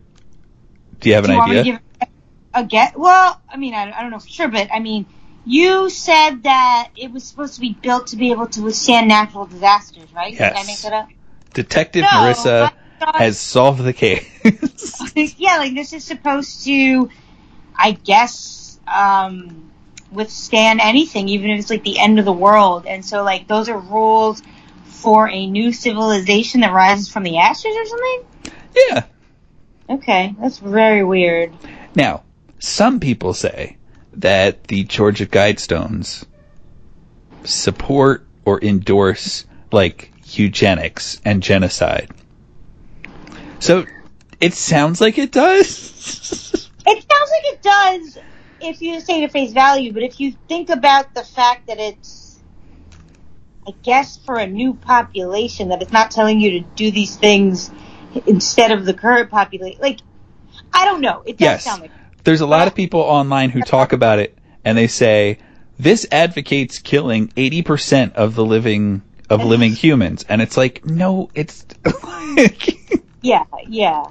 Do 1.00 1.10
you 1.10 1.16
have 1.16 1.26
Do 1.26 1.32
an 1.32 1.38
you 1.38 1.60
idea? 1.60 1.82
a 2.54 2.64
get? 2.64 2.98
Well, 2.98 3.40
I 3.50 3.58
mean, 3.58 3.74
I, 3.74 3.92
I 3.92 4.02
don't 4.02 4.12
know 4.12 4.20
for 4.20 4.28
sure, 4.28 4.48
but 4.48 4.70
I 4.74 4.80
mean, 4.80 5.06
you 5.46 5.90
said 5.90 6.44
that 6.44 6.90
it 6.96 7.12
was 7.12 7.24
supposed 7.24 7.56
to 7.56 7.62
be 7.62 7.74
built 7.74 8.08
to 8.08 8.16
be 8.16 8.32
able 8.32 8.48
to 8.48 8.62
withstand 8.62 9.08
natural 9.08 9.46
disasters, 9.46 10.12
right? 10.14 10.32
Did 10.34 10.42
I 10.42 10.52
Yes. 10.56 10.68
make 10.68 10.80
that 10.80 10.94
up? 10.94 11.10
Detective 11.54 12.02
No, 12.02 12.08
Marissa 12.10 12.72
thought- 13.00 13.16
has 13.16 13.40
solved 13.40 13.84
the 13.84 13.94
case. 13.94 14.26
yeah, 15.38 15.58
like 15.58 15.74
this 15.76 15.94
is 15.94 16.04
supposed 16.04 16.64
to, 16.66 17.10
I 17.78 17.92
guess, 17.92 18.80
um, 18.94 19.72
withstand 20.12 20.80
anything, 20.82 21.30
even 21.30 21.52
if 21.52 21.60
it's 21.60 21.70
like 21.70 21.84
the 21.84 22.00
end 22.00 22.20
of 22.20 22.26
the 22.26 22.34
world. 22.34 22.86
And 22.88 23.06
so, 23.06 23.24
like, 23.24 23.48
those 23.48 23.70
are 23.70 23.78
rules 23.78 24.42
for 25.06 25.30
a 25.30 25.48
new 25.48 25.72
civilization 25.72 26.62
that 26.62 26.74
rises 26.74 27.10
from 27.10 27.24
the 27.24 27.38
ashes 27.38 27.76
or 27.76 27.86
something? 27.86 28.54
yeah. 28.90 29.04
Okay, 29.90 30.36
that's 30.40 30.58
very 30.58 31.04
weird. 31.04 31.54
Now, 31.96 32.24
some 32.60 33.00
people 33.00 33.34
say 33.34 33.78
that 34.14 34.66
the 34.66 34.84
Georgia 34.84 35.26
Guidestones 35.26 36.26
support 37.44 38.26
or 38.44 38.62
endorse 38.64 39.46
like 39.72 40.12
eugenics 40.26 41.22
and 41.24 41.42
genocide. 41.42 42.10
So 43.60 43.86
it 44.42 44.54
sounds 44.54 45.00
like 45.00 45.18
it 45.18 45.32
does. 45.32 46.62
It 46.88 47.04
sounds 47.12 47.32
like 47.32 47.54
it 47.54 47.62
does 47.64 48.18
if 48.60 48.82
you 48.82 49.00
say 49.00 49.22
it 49.22 49.26
at 49.26 49.32
face 49.32 49.54
value, 49.54 49.94
but 49.94 50.04
if 50.04 50.20
you 50.20 50.34
think 50.48 50.70
about 50.70 51.14
the 51.14 51.24
fact 51.24 51.68
that 51.68 51.80
it's, 51.80 52.25
I 53.68 53.74
guess, 53.84 54.18
for 54.18 54.38
a 54.38 54.48
new 54.48 54.74
population, 54.76 55.70
that 55.70 55.82
it's 55.82 55.92
not 55.92 56.12
telling 56.12 56.40
you 56.40 56.52
to 56.52 56.60
do 56.76 56.92
these 56.92 57.16
things 57.16 57.72
instead 58.28 58.72
of 58.72 58.86
the 58.86 58.94
current 58.94 59.30
population, 59.30 59.80
like, 59.82 60.00
I 60.74 60.86
don't 60.86 61.02
know. 61.02 61.24
It 61.26 61.38
does 61.38 61.48
Yes. 61.48 61.64
sound 61.64 61.82
like 61.82 61.92
There's 62.24 62.42
a 62.42 62.46
lot 62.48 62.68
of 62.68 62.76
people 62.76 63.02
online 63.02 63.50
who 63.50 63.62
talk 63.62 63.94
about 63.94 64.20
it 64.20 64.38
and 64.64 64.78
they 64.78 64.88
say 64.88 65.40
this 65.80 66.08
advocates 66.12 66.80
killing 66.80 67.30
80% 67.30 68.14
of 68.14 68.36
the 68.36 68.46
living 68.46 69.04
of 69.30 69.44
living 69.44 69.72
humans 69.74 70.24
and 70.30 70.42
it's 70.42 70.56
like 70.56 70.86
no 70.86 71.30
it's 71.34 71.66
Yeah, 73.22 73.44
yeah. 73.68 74.06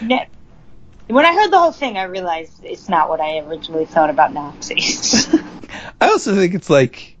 When 0.00 1.24
I 1.24 1.32
heard 1.32 1.50
the 1.50 1.58
whole 1.58 1.72
thing, 1.72 1.96
I 1.96 2.02
realized 2.04 2.64
it's 2.64 2.88
not 2.88 3.08
what 3.08 3.20
I 3.20 3.38
originally 3.38 3.86
thought 3.86 4.10
about 4.10 4.34
Nazis. 4.34 5.34
I 6.00 6.08
also 6.08 6.34
think 6.34 6.54
it's 6.54 6.68
like 6.70 7.17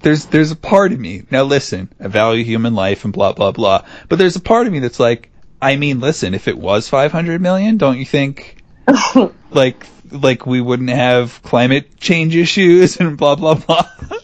there's 0.00 0.26
there's 0.26 0.50
a 0.50 0.56
part 0.56 0.92
of 0.92 1.00
me 1.00 1.24
now. 1.30 1.42
Listen, 1.42 1.88
I 2.00 2.08
value 2.08 2.44
human 2.44 2.74
life 2.74 3.04
and 3.04 3.12
blah 3.12 3.32
blah 3.32 3.52
blah. 3.52 3.84
But 4.08 4.18
there's 4.18 4.36
a 4.36 4.40
part 4.40 4.66
of 4.66 4.72
me 4.72 4.78
that's 4.78 5.00
like, 5.00 5.30
I 5.60 5.76
mean, 5.76 6.00
listen, 6.00 6.34
if 6.34 6.48
it 6.48 6.58
was 6.58 6.88
500 6.88 7.40
million, 7.40 7.76
don't 7.76 7.98
you 7.98 8.04
think, 8.04 8.62
like 9.50 9.86
like 10.10 10.46
we 10.46 10.60
wouldn't 10.60 10.90
have 10.90 11.42
climate 11.42 11.98
change 11.98 12.34
issues 12.36 12.98
and 12.98 13.16
blah 13.16 13.34
blah 13.34 13.54
blah. 13.54 13.88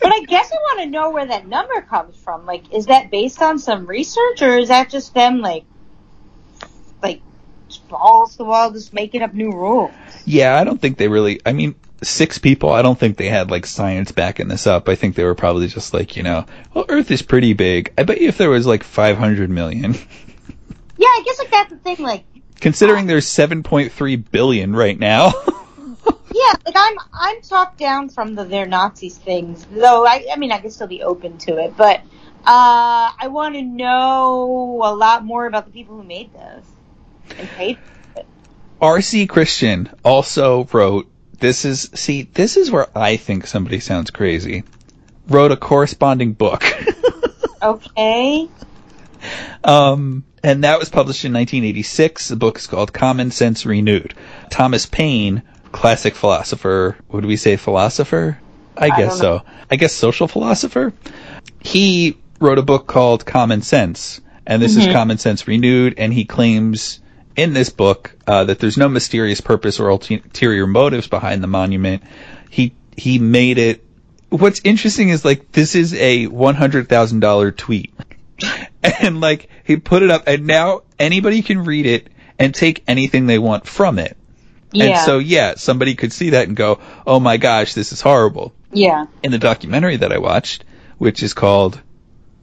But 0.00 0.14
I 0.14 0.24
guess 0.24 0.50
I 0.50 0.56
want 0.56 0.80
to 0.80 0.86
know 0.86 1.10
where 1.10 1.26
that 1.26 1.46
number 1.46 1.82
comes 1.82 2.16
from. 2.16 2.46
Like, 2.46 2.72
is 2.72 2.86
that 2.86 3.10
based 3.10 3.42
on 3.42 3.58
some 3.58 3.86
research, 3.86 4.40
or 4.40 4.56
is 4.56 4.68
that 4.68 4.88
just 4.88 5.12
them 5.12 5.40
like, 5.40 5.64
like, 7.02 7.20
balls 7.90 8.32
to 8.32 8.38
the 8.38 8.44
wall, 8.46 8.70
just 8.70 8.94
making 8.94 9.20
up 9.20 9.34
new 9.34 9.52
rules? 9.52 9.92
yeah, 10.24 10.58
I 10.58 10.64
don't 10.64 10.80
think 10.80 10.96
they 10.96 11.08
really. 11.08 11.40
I 11.44 11.52
mean, 11.52 11.74
six 12.02 12.38
people. 12.38 12.70
I 12.70 12.82
don't 12.82 12.98
think 12.98 13.16
they 13.16 13.28
had 13.28 13.50
like 13.50 13.66
science 13.66 14.12
backing 14.12 14.48
this 14.48 14.66
up. 14.66 14.88
I 14.88 14.94
think 14.94 15.14
they 15.14 15.24
were 15.24 15.34
probably 15.34 15.68
just 15.68 15.92
like, 15.94 16.16
you 16.16 16.22
know, 16.22 16.46
well, 16.74 16.86
Earth 16.88 17.10
is 17.10 17.22
pretty 17.22 17.52
big. 17.52 17.92
I 17.98 18.04
bet 18.04 18.20
you 18.20 18.28
if 18.28 18.38
there 18.38 18.50
was 18.50 18.66
like 18.66 18.82
500 18.82 19.50
million, 19.50 19.94
Yeah, 21.00 21.06
I 21.06 21.22
guess 21.24 21.38
like 21.38 21.50
that's 21.50 21.70
the 21.70 21.78
thing. 21.78 21.96
Like, 21.98 22.24
considering 22.60 23.06
there's 23.06 23.24
7.3 23.24 24.30
billion 24.30 24.76
right 24.76 24.98
now. 24.98 25.28
yeah, 26.30 26.52
like 26.66 26.74
I'm 26.76 26.98
I'm 27.14 27.40
talked 27.40 27.78
down 27.78 28.10
from 28.10 28.34
the 28.34 28.44
they're 28.44 28.66
Nazis 28.66 29.16
things, 29.16 29.66
though. 29.72 30.04
I 30.06 30.26
I 30.30 30.36
mean, 30.36 30.52
I 30.52 30.58
could 30.58 30.74
still 30.74 30.86
be 30.86 31.02
open 31.02 31.38
to 31.38 31.56
it, 31.56 31.74
but 31.74 32.00
uh, 32.44 33.16
I 33.18 33.28
want 33.30 33.54
to 33.54 33.62
know 33.62 34.82
a 34.84 34.94
lot 34.94 35.24
more 35.24 35.46
about 35.46 35.64
the 35.64 35.72
people 35.72 35.96
who 35.96 36.02
made 36.02 36.34
this 36.34 36.66
and 37.38 37.48
paid. 37.48 37.78
R.C. 38.78 39.26
Christian 39.26 39.90
also 40.04 40.64
wrote, 40.64 41.10
this 41.40 41.64
is, 41.64 41.90
see, 41.94 42.22
this 42.34 42.56
is 42.56 42.70
where 42.70 42.86
I 42.96 43.16
think 43.16 43.46
somebody 43.46 43.80
sounds 43.80 44.10
crazy. 44.10 44.62
Wrote 45.28 45.52
a 45.52 45.56
corresponding 45.56 46.32
book. 46.32 46.62
Okay. 47.62 48.48
um, 49.64 50.24
and 50.42 50.64
that 50.64 50.78
was 50.78 50.88
published 50.88 51.26
in 51.26 51.32
1986. 51.34 52.28
The 52.28 52.36
book 52.36 52.56
is 52.58 52.66
called 52.66 52.92
Common 52.94 53.30
Sense 53.30 53.66
Renewed. 53.66 54.14
Thomas 54.48 54.86
Paine, 54.86 55.42
classic 55.72 56.14
philosopher, 56.14 56.96
would 57.10 57.26
we 57.26 57.36
say 57.36 57.56
philosopher? 57.56 58.38
I, 58.78 58.86
I 58.86 58.96
guess 58.96 59.18
so. 59.18 59.42
I 59.70 59.76
guess 59.76 59.92
social 59.92 60.26
philosopher. 60.26 60.94
He 61.60 62.16
wrote 62.40 62.58
a 62.58 62.62
book 62.62 62.86
called 62.86 63.26
Common 63.26 63.60
Sense, 63.60 64.22
and 64.46 64.62
this 64.62 64.76
is 64.78 64.86
Mhm. 64.86 64.92
Common 64.94 65.18
Sense 65.18 65.46
Renewed, 65.46 65.94
and 65.98 66.14
he 66.14 66.24
claims 66.24 67.00
in 67.36 67.52
this 67.52 67.70
book 67.70 68.16
uh, 68.26 68.44
that 68.44 68.58
there's 68.58 68.76
no 68.76 68.88
mysterious 68.88 69.40
purpose 69.40 69.80
or 69.80 69.88
ulterior 69.88 70.66
motives 70.66 71.08
behind 71.08 71.42
the 71.42 71.46
monument. 71.46 72.02
He 72.50 72.74
he 72.96 73.18
made 73.18 73.58
it. 73.58 73.84
What's 74.28 74.60
interesting 74.64 75.08
is 75.08 75.24
like 75.24 75.52
this 75.52 75.74
is 75.74 75.94
a 75.94 76.26
one 76.26 76.54
hundred 76.54 76.88
thousand 76.88 77.20
dollar 77.20 77.50
tweet, 77.50 77.92
and 78.82 79.20
like 79.20 79.48
he 79.64 79.76
put 79.76 80.02
it 80.02 80.10
up, 80.10 80.24
and 80.26 80.46
now 80.46 80.82
anybody 80.98 81.42
can 81.42 81.64
read 81.64 81.86
it 81.86 82.08
and 82.38 82.54
take 82.54 82.82
anything 82.86 83.26
they 83.26 83.38
want 83.38 83.66
from 83.66 83.98
it. 83.98 84.16
Yeah. 84.72 84.84
And 84.84 84.98
so 85.00 85.18
yeah, 85.18 85.54
somebody 85.56 85.94
could 85.94 86.12
see 86.12 86.30
that 86.30 86.48
and 86.48 86.56
go, 86.56 86.80
"Oh 87.06 87.20
my 87.20 87.36
gosh, 87.36 87.74
this 87.74 87.92
is 87.92 88.00
horrible." 88.00 88.52
yeah. 88.72 89.06
In 89.22 89.32
the 89.32 89.38
documentary 89.38 89.96
that 89.96 90.12
I 90.12 90.18
watched, 90.18 90.64
which 90.98 91.22
is 91.22 91.34
called 91.34 91.80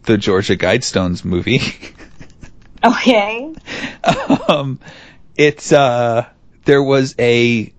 the 0.04 0.18
Georgia 0.18 0.56
Guidestones 0.56 1.24
movie. 1.24 1.60
Okay. 2.84 3.54
um, 4.50 4.80
it's 5.36 5.72
uh, 5.72 6.28
there 6.66 6.84
was 6.84 7.16
a 7.20 7.74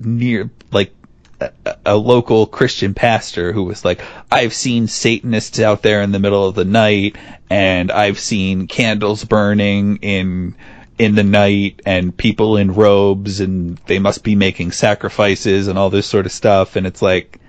near 0.00 0.50
like 0.70 0.92
a, 1.40 1.76
a 1.86 1.96
local 1.96 2.46
Christian 2.46 2.94
pastor 2.94 3.52
who 3.52 3.64
was 3.64 3.84
like, 3.84 4.02
I've 4.30 4.54
seen 4.54 4.86
Satanists 4.86 5.60
out 5.60 5.82
there 5.82 6.02
in 6.02 6.12
the 6.12 6.18
middle 6.18 6.46
of 6.46 6.54
the 6.54 6.64
night, 6.64 7.16
and 7.50 7.90
I've 7.90 8.18
seen 8.18 8.66
candles 8.66 9.24
burning 9.24 9.96
in 9.98 10.56
in 10.98 11.14
the 11.14 11.24
night, 11.24 11.80
and 11.86 12.16
people 12.16 12.56
in 12.56 12.74
robes, 12.74 13.40
and 13.40 13.78
they 13.86 13.98
must 13.98 14.22
be 14.22 14.36
making 14.36 14.72
sacrifices 14.72 15.66
and 15.66 15.78
all 15.78 15.90
this 15.90 16.06
sort 16.06 16.26
of 16.26 16.32
stuff, 16.32 16.76
and 16.76 16.86
it's 16.86 17.02
like, 17.02 17.40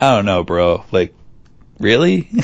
I 0.00 0.14
don't 0.14 0.26
know, 0.26 0.44
bro, 0.44 0.84
like, 0.90 1.14
really? 1.78 2.28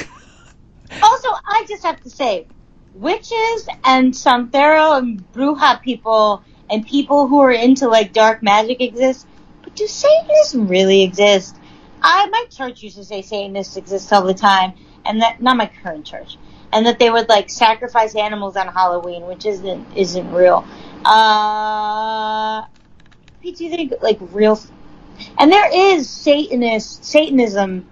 Also, 1.02 1.28
I 1.28 1.64
just 1.68 1.82
have 1.82 2.00
to 2.02 2.10
say, 2.10 2.46
witches 2.94 3.68
and 3.84 4.12
Santero 4.12 4.98
and 4.98 5.24
Bruja 5.32 5.82
people 5.82 6.42
and 6.70 6.86
people 6.86 7.28
who 7.28 7.40
are 7.40 7.52
into 7.52 7.88
like 7.88 8.12
dark 8.12 8.42
magic 8.42 8.80
exist, 8.80 9.26
but 9.62 9.74
do 9.74 9.86
Satanists 9.86 10.54
really 10.54 11.02
exist? 11.02 11.56
I 12.02 12.26
my 12.26 12.44
church 12.50 12.82
used 12.82 12.96
to 12.96 13.04
say 13.04 13.22
Satanists 13.22 13.76
exist 13.76 14.12
all 14.12 14.22
the 14.22 14.34
time, 14.34 14.74
and 15.04 15.22
that 15.22 15.42
not 15.42 15.56
my 15.56 15.70
current 15.82 16.06
church, 16.06 16.36
and 16.72 16.86
that 16.86 16.98
they 16.98 17.10
would 17.10 17.28
like 17.28 17.50
sacrifice 17.50 18.14
animals 18.14 18.56
on 18.56 18.68
Halloween, 18.68 19.26
which 19.26 19.46
isn't 19.46 19.86
isn't 19.96 20.30
real. 20.32 20.64
Uh, 21.04 22.62
do 23.42 23.48
you 23.48 23.70
think 23.70 23.94
like 24.02 24.18
real? 24.32 24.60
And 25.38 25.50
there 25.50 25.68
is 25.72 26.08
Satanist 26.08 27.04
Satanism 27.04 27.88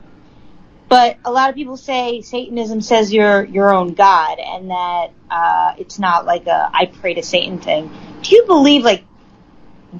but 0.93 1.17
a 1.25 1.33
lot 1.33 1.49
of 1.49 1.55
people 1.55 1.79
say 1.79 2.21
Satanism 2.21 2.83
says 2.83 3.11
you're 3.11 3.45
your 3.45 3.73
own 3.73 3.95
god, 3.95 4.39
and 4.39 4.69
that 4.69 5.11
uh, 5.31 5.73
it's 5.79 5.99
not 5.99 6.27
like 6.27 6.47
a 6.47 6.69
I 6.71 6.85
pray 6.85 7.15
to 7.15 7.23
Satan 7.23 7.59
thing. 7.59 7.91
Do 8.21 8.37
you 8.37 8.45
believe 8.45 8.85
like 8.85 9.03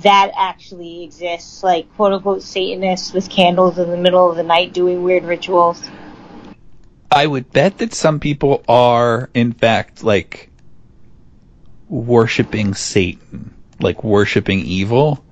that 0.03 0.33
actually 0.37 1.05
exists, 1.05 1.63
like 1.63 1.91
quote 1.97 2.13
unquote 2.13 2.43
Satanists 2.43 3.15
with 3.15 3.31
candles 3.31 3.79
in 3.79 3.89
the 3.89 3.97
middle 3.97 4.29
of 4.29 4.37
the 4.37 4.43
night 4.43 4.75
doing 4.75 5.03
weird 5.03 5.25
rituals? 5.25 5.83
I 7.11 7.27
would 7.27 7.51
bet 7.51 7.79
that 7.79 7.95
some 7.95 8.21
people 8.21 8.63
are, 8.69 9.31
in 9.33 9.55
fact, 9.55 10.05
like 10.05 10.51
worshiping 11.89 12.75
Satan, 12.75 13.55
like 13.81 14.05
worshiping 14.05 14.59
evil. 14.59 15.25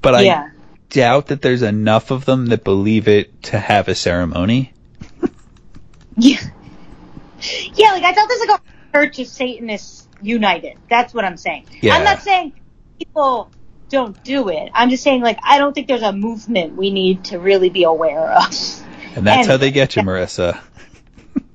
But 0.00 0.14
I 0.14 0.50
doubt 0.90 1.26
that 1.26 1.42
there's 1.42 1.62
enough 1.62 2.12
of 2.12 2.24
them 2.24 2.46
that 2.46 2.62
believe 2.62 3.08
it 3.08 3.42
to 3.44 3.58
have 3.58 3.88
a 3.88 3.96
ceremony. 3.96 4.72
Yeah, 6.16 6.38
yeah. 7.74 7.92
Like 7.92 8.04
I 8.04 8.12
thought 8.12 8.28
there's 8.28 8.40
like 8.48 8.60
a 8.60 8.96
church 8.96 9.18
of 9.18 9.26
Satanists 9.26 10.08
united. 10.20 10.78
That's 10.88 11.12
what 11.14 11.24
I'm 11.24 11.36
saying. 11.36 11.66
Yeah. 11.80 11.94
I'm 11.94 12.04
not 12.04 12.22
saying 12.22 12.52
people 12.98 13.50
don't 13.88 14.22
do 14.24 14.48
it. 14.48 14.70
I'm 14.74 14.90
just 14.90 15.02
saying 15.02 15.22
like 15.22 15.38
I 15.42 15.58
don't 15.58 15.72
think 15.74 15.88
there's 15.88 16.02
a 16.02 16.12
movement 16.12 16.76
we 16.76 16.90
need 16.90 17.24
to 17.26 17.38
really 17.38 17.68
be 17.70 17.84
aware 17.84 18.30
of. 18.32 18.44
And 19.16 19.26
that's 19.26 19.40
And- 19.40 19.46
how 19.46 19.56
they 19.56 19.70
get 19.70 19.96
you, 19.96 20.02
Marissa. 20.02 20.60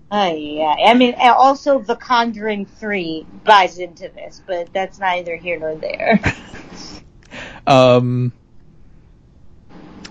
Oh 0.09 0.33
yeah, 0.33 0.73
I 0.85 0.93
mean, 0.93 1.15
also 1.19 1.79
The 1.79 1.97
Conjuring 1.97 2.65
Three 2.65 3.25
buys 3.43 3.77
into 3.77 4.07
this, 4.07 4.41
but 4.47 4.71
that's 4.71 4.99
neither 4.99 5.35
here 5.35 5.59
nor 5.59 5.75
there. 5.75 6.21
Um, 7.67 8.31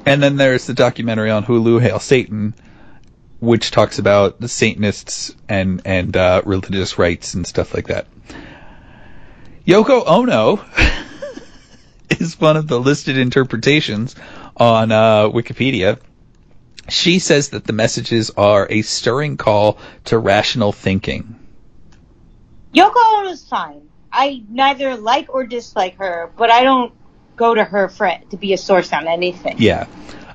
and 0.04 0.22
then 0.22 0.36
there's 0.36 0.66
the 0.66 0.74
documentary 0.74 1.30
on 1.30 1.44
Hulu, 1.44 1.80
Hail 1.80 1.98
Satan, 1.98 2.54
which 3.40 3.70
talks 3.70 3.98
about 3.98 4.40
the 4.40 4.48
Satanists 4.48 5.34
and 5.48 5.82
and 5.84 6.16
uh, 6.16 6.42
religious 6.44 6.98
rites 6.98 7.34
and 7.34 7.46
stuff 7.46 7.74
like 7.74 7.88
that. 7.88 8.06
Yoko 9.66 10.04
Ono 10.06 10.64
is 12.10 12.40
one 12.40 12.56
of 12.56 12.68
the 12.68 12.78
listed 12.78 13.18
interpretations 13.18 14.14
on 14.56 14.92
uh, 14.92 15.28
Wikipedia. 15.28 15.98
She 16.88 17.18
says 17.18 17.48
that 17.50 17.64
the 17.64 17.72
messages 17.72 18.30
are 18.30 18.68
a 18.70 18.82
stirring 18.82 19.36
call 19.36 19.78
to 20.04 20.18
rational 20.18 20.72
thinking. 20.72 21.34
Yoko 22.72 23.18
Ono's 23.18 23.44
fine. 23.44 23.88
I 24.12 24.42
neither 24.48 24.96
like 24.96 25.34
or 25.34 25.44
dislike 25.44 25.98
her, 25.98 26.30
but 26.36 26.50
I 26.50 26.62
don't 26.62 26.92
go 27.34 27.54
to 27.54 27.64
her 27.64 27.88
for 27.88 28.10
to 28.30 28.36
be 28.36 28.52
a 28.52 28.58
source 28.58 28.92
on 28.92 29.08
anything. 29.08 29.56
Yeah. 29.58 29.86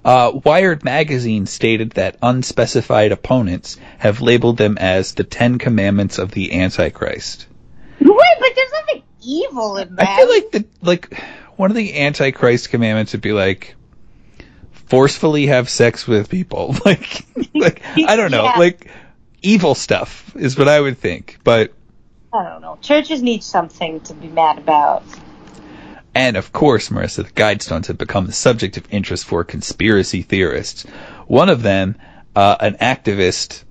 Uh, 0.03 0.31
Wired 0.43 0.83
magazine 0.83 1.45
stated 1.45 1.91
that 1.91 2.17
unspecified 2.21 3.11
opponents 3.11 3.77
have 3.99 4.21
labeled 4.21 4.57
them 4.57 4.77
as 4.79 5.13
the 5.13 5.23
Ten 5.23 5.59
Commandments 5.59 6.17
of 6.17 6.31
the 6.31 6.59
Antichrist. 6.59 7.45
Wait, 7.99 8.09
but 8.39 8.49
there's 8.55 8.71
nothing 8.71 9.03
evil 9.23 9.77
in 9.77 9.95
that. 9.95 10.07
I 10.07 10.15
feel 10.17 10.29
like 10.29 10.51
the 10.51 10.65
like 10.81 11.23
one 11.55 11.69
of 11.69 11.77
the 11.77 11.99
Antichrist 11.99 12.69
commandments 12.71 13.11
would 13.11 13.21
be 13.21 13.33
like 13.33 13.75
forcefully 14.87 15.45
have 15.47 15.69
sex 15.69 16.07
with 16.07 16.29
people. 16.29 16.75
Like, 16.85 17.25
like 17.53 17.81
I 17.95 18.15
don't 18.15 18.31
know, 18.31 18.43
Yeah. 18.43 18.57
like 18.57 18.89
evil 19.43 19.75
stuff 19.75 20.35
is 20.35 20.57
what 20.57 20.67
I 20.67 20.79
would 20.81 20.97
think. 20.97 21.37
But 21.43 21.73
I 22.33 22.43
don't 22.43 22.61
know. 22.61 22.79
Churches 22.81 23.21
need 23.21 23.43
something 23.43 23.99
to 24.01 24.13
be 24.15 24.27
mad 24.29 24.57
about. 24.57 25.03
And 26.13 26.35
of 26.35 26.51
course, 26.51 26.89
Marissa, 26.89 27.25
the 27.25 27.31
Guidestones 27.31 27.87
have 27.87 27.97
become 27.97 28.25
the 28.25 28.33
subject 28.33 28.77
of 28.77 28.87
interest 28.91 29.25
for 29.25 29.43
conspiracy 29.43 30.21
theorists. 30.21 30.83
One 31.27 31.49
of 31.49 31.61
them, 31.61 31.95
uh, 32.35 32.57
an 32.59 32.75
activist 32.75 33.63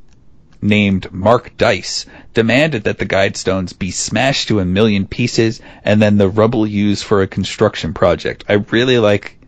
named 0.63 1.13
Mark 1.13 1.57
Dice, 1.57 2.07
demanded 2.35 2.85
that 2.85 2.99
the 2.99 3.07
Guidestones 3.07 3.79
be 3.79 3.91
smashed 3.91 4.49
to 4.49 4.61
a 4.61 4.65
million 4.65 5.07
pieces 5.07 5.61
and 5.85 6.01
then 6.01 6.17
the 6.17 6.29
rubble 6.29 6.67
used 6.67 7.05
for 7.05 7.23
a 7.23 7.27
construction 7.27 7.93
project. 7.95 8.45
I 8.49 8.55
really 8.55 8.99
like 8.99 9.39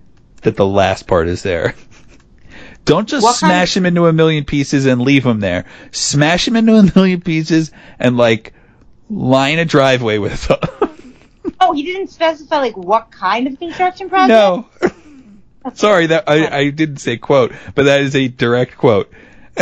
that 0.43 0.57
the 0.57 0.67
last 0.67 1.07
part 1.07 1.29
is 1.29 1.43
there. 1.43 1.75
Don't 2.85 3.09
just 3.09 3.23
What 3.23 3.39
kind 3.39 3.51
smash 3.51 3.75
them 3.75 3.87
into 3.87 4.07
a 4.07 4.13
million 4.13 4.45
pieces 4.45 4.87
and 4.87 5.01
leave 5.01 5.23
them 5.25 5.41
there. 5.41 5.67
Smash 5.93 6.47
them 6.47 6.57
into 6.57 6.75
a 6.75 6.91
million 6.95 7.21
pieces 7.21 7.71
and 7.99 8.17
like 8.17 8.53
line 9.09 9.59
a 9.59 9.65
driveway 9.65 10.19
with 10.19 10.49
them. 10.49 10.82
Oh, 11.65 11.73
he 11.73 11.85
didn't 11.85 12.09
specify 12.09 12.59
like 12.59 12.77
what 12.77 13.11
kind 13.11 13.47
of 13.47 13.59
construction 13.59 14.09
project. 14.09 14.29
no. 14.29 14.69
Sorry, 15.75 16.07
that 16.07 16.25
I, 16.29 16.59
I 16.59 16.71
didn't 16.71 16.97
say 16.97 17.17
quote, 17.17 17.53
but 17.75 17.85
that 17.85 18.01
is 18.01 18.17
a 18.17 18.27
direct 18.29 18.77
quote. 18.77 19.13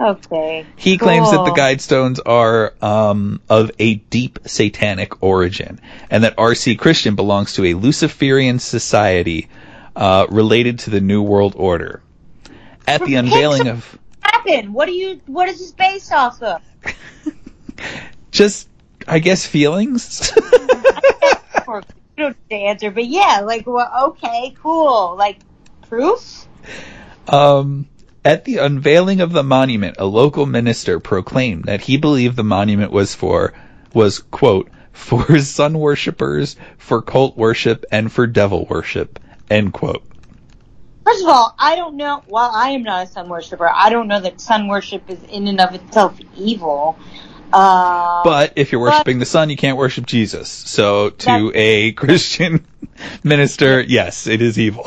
okay. 0.00 0.66
He 0.76 0.98
claims 0.98 1.30
that 1.30 1.44
the. 1.44 1.52
Guidestones 1.56 2.20
are 2.24 2.74
um, 2.82 3.40
of 3.48 3.70
a 3.78 3.94
deep 3.94 4.40
satanic 4.46 5.22
origin, 5.22 5.80
and 6.10 6.24
that 6.24 6.34
R.C. 6.36 6.76
Christian 6.76 7.14
belongs 7.14 7.54
to 7.54 7.64
a 7.64 7.74
Luciferian 7.74 8.58
society 8.58 9.48
uh, 9.96 10.26
related 10.28 10.80
to 10.80 10.90
the 10.90 11.00
New 11.00 11.22
World 11.22 11.54
Order. 11.56 12.02
At 12.86 13.04
the 13.04 13.14
unveiling 13.14 13.68
of 13.68 13.98
Happened. 14.20 14.74
What 14.74 14.86
do 14.86 14.92
you? 14.92 15.20
What 15.26 15.48
is 15.48 15.58
this 15.58 15.72
based 15.72 16.12
off 16.12 16.42
of? 16.42 16.62
just, 18.30 18.68
I 19.06 19.18
guess, 19.18 19.46
feelings. 19.46 20.32
Or 21.64 21.80
you 22.16 22.24
don't 22.24 22.36
have 22.36 22.48
to 22.50 22.56
answer, 22.56 22.90
but 22.90 23.06
yeah, 23.06 23.40
like, 23.44 23.66
well, 23.66 23.90
okay, 24.08 24.54
cool. 24.60 25.14
Like, 25.16 25.38
proof? 25.88 26.46
Um, 27.28 27.88
at 28.24 28.44
the 28.44 28.58
unveiling 28.58 29.20
of 29.20 29.32
the 29.32 29.42
monument, 29.44 29.96
a 29.98 30.04
local 30.04 30.44
minister 30.44 31.00
proclaimed 31.00 31.64
that 31.64 31.80
he 31.80 31.96
believed 31.96 32.36
the 32.36 32.44
monument 32.44 32.92
was 32.92 33.14
for, 33.14 33.54
was, 33.94 34.18
quote, 34.18 34.70
for 34.92 35.38
sun 35.38 35.78
worshippers, 35.78 36.56
for 36.78 37.00
cult 37.00 37.36
worship, 37.36 37.84
and 37.90 38.12
for 38.12 38.26
devil 38.26 38.66
worship, 38.68 39.18
end 39.50 39.72
quote. 39.72 40.04
First 41.04 41.24
of 41.24 41.28
all, 41.28 41.54
I 41.58 41.74
don't 41.76 41.96
know. 41.96 42.22
While 42.26 42.50
I 42.54 42.70
am 42.70 42.84
not 42.84 43.06
a 43.06 43.10
sun 43.10 43.28
worshiper. 43.28 43.68
I 43.68 43.90
don't 43.90 44.06
know 44.06 44.20
that 44.20 44.40
sun 44.40 44.68
worship 44.68 45.10
is 45.10 45.22
in 45.24 45.48
and 45.48 45.60
of 45.60 45.74
itself 45.74 46.18
evil. 46.36 46.96
Uh, 47.52 48.22
But 48.24 48.52
if 48.56 48.72
you're 48.72 48.80
But- 48.84 48.92
worshiping 48.92 49.18
the 49.18 49.26
sun, 49.26 49.50
you 49.50 49.56
can't 49.56 49.76
worship 49.76 50.06
Jesus. 50.06 50.48
So 50.48 51.10
to 51.10 51.52
a 51.54 51.92
Christian 52.02 52.66
minister, 53.22 53.80
yes, 53.80 54.26
it 54.26 54.42
is 54.42 54.58
evil. 54.58 54.84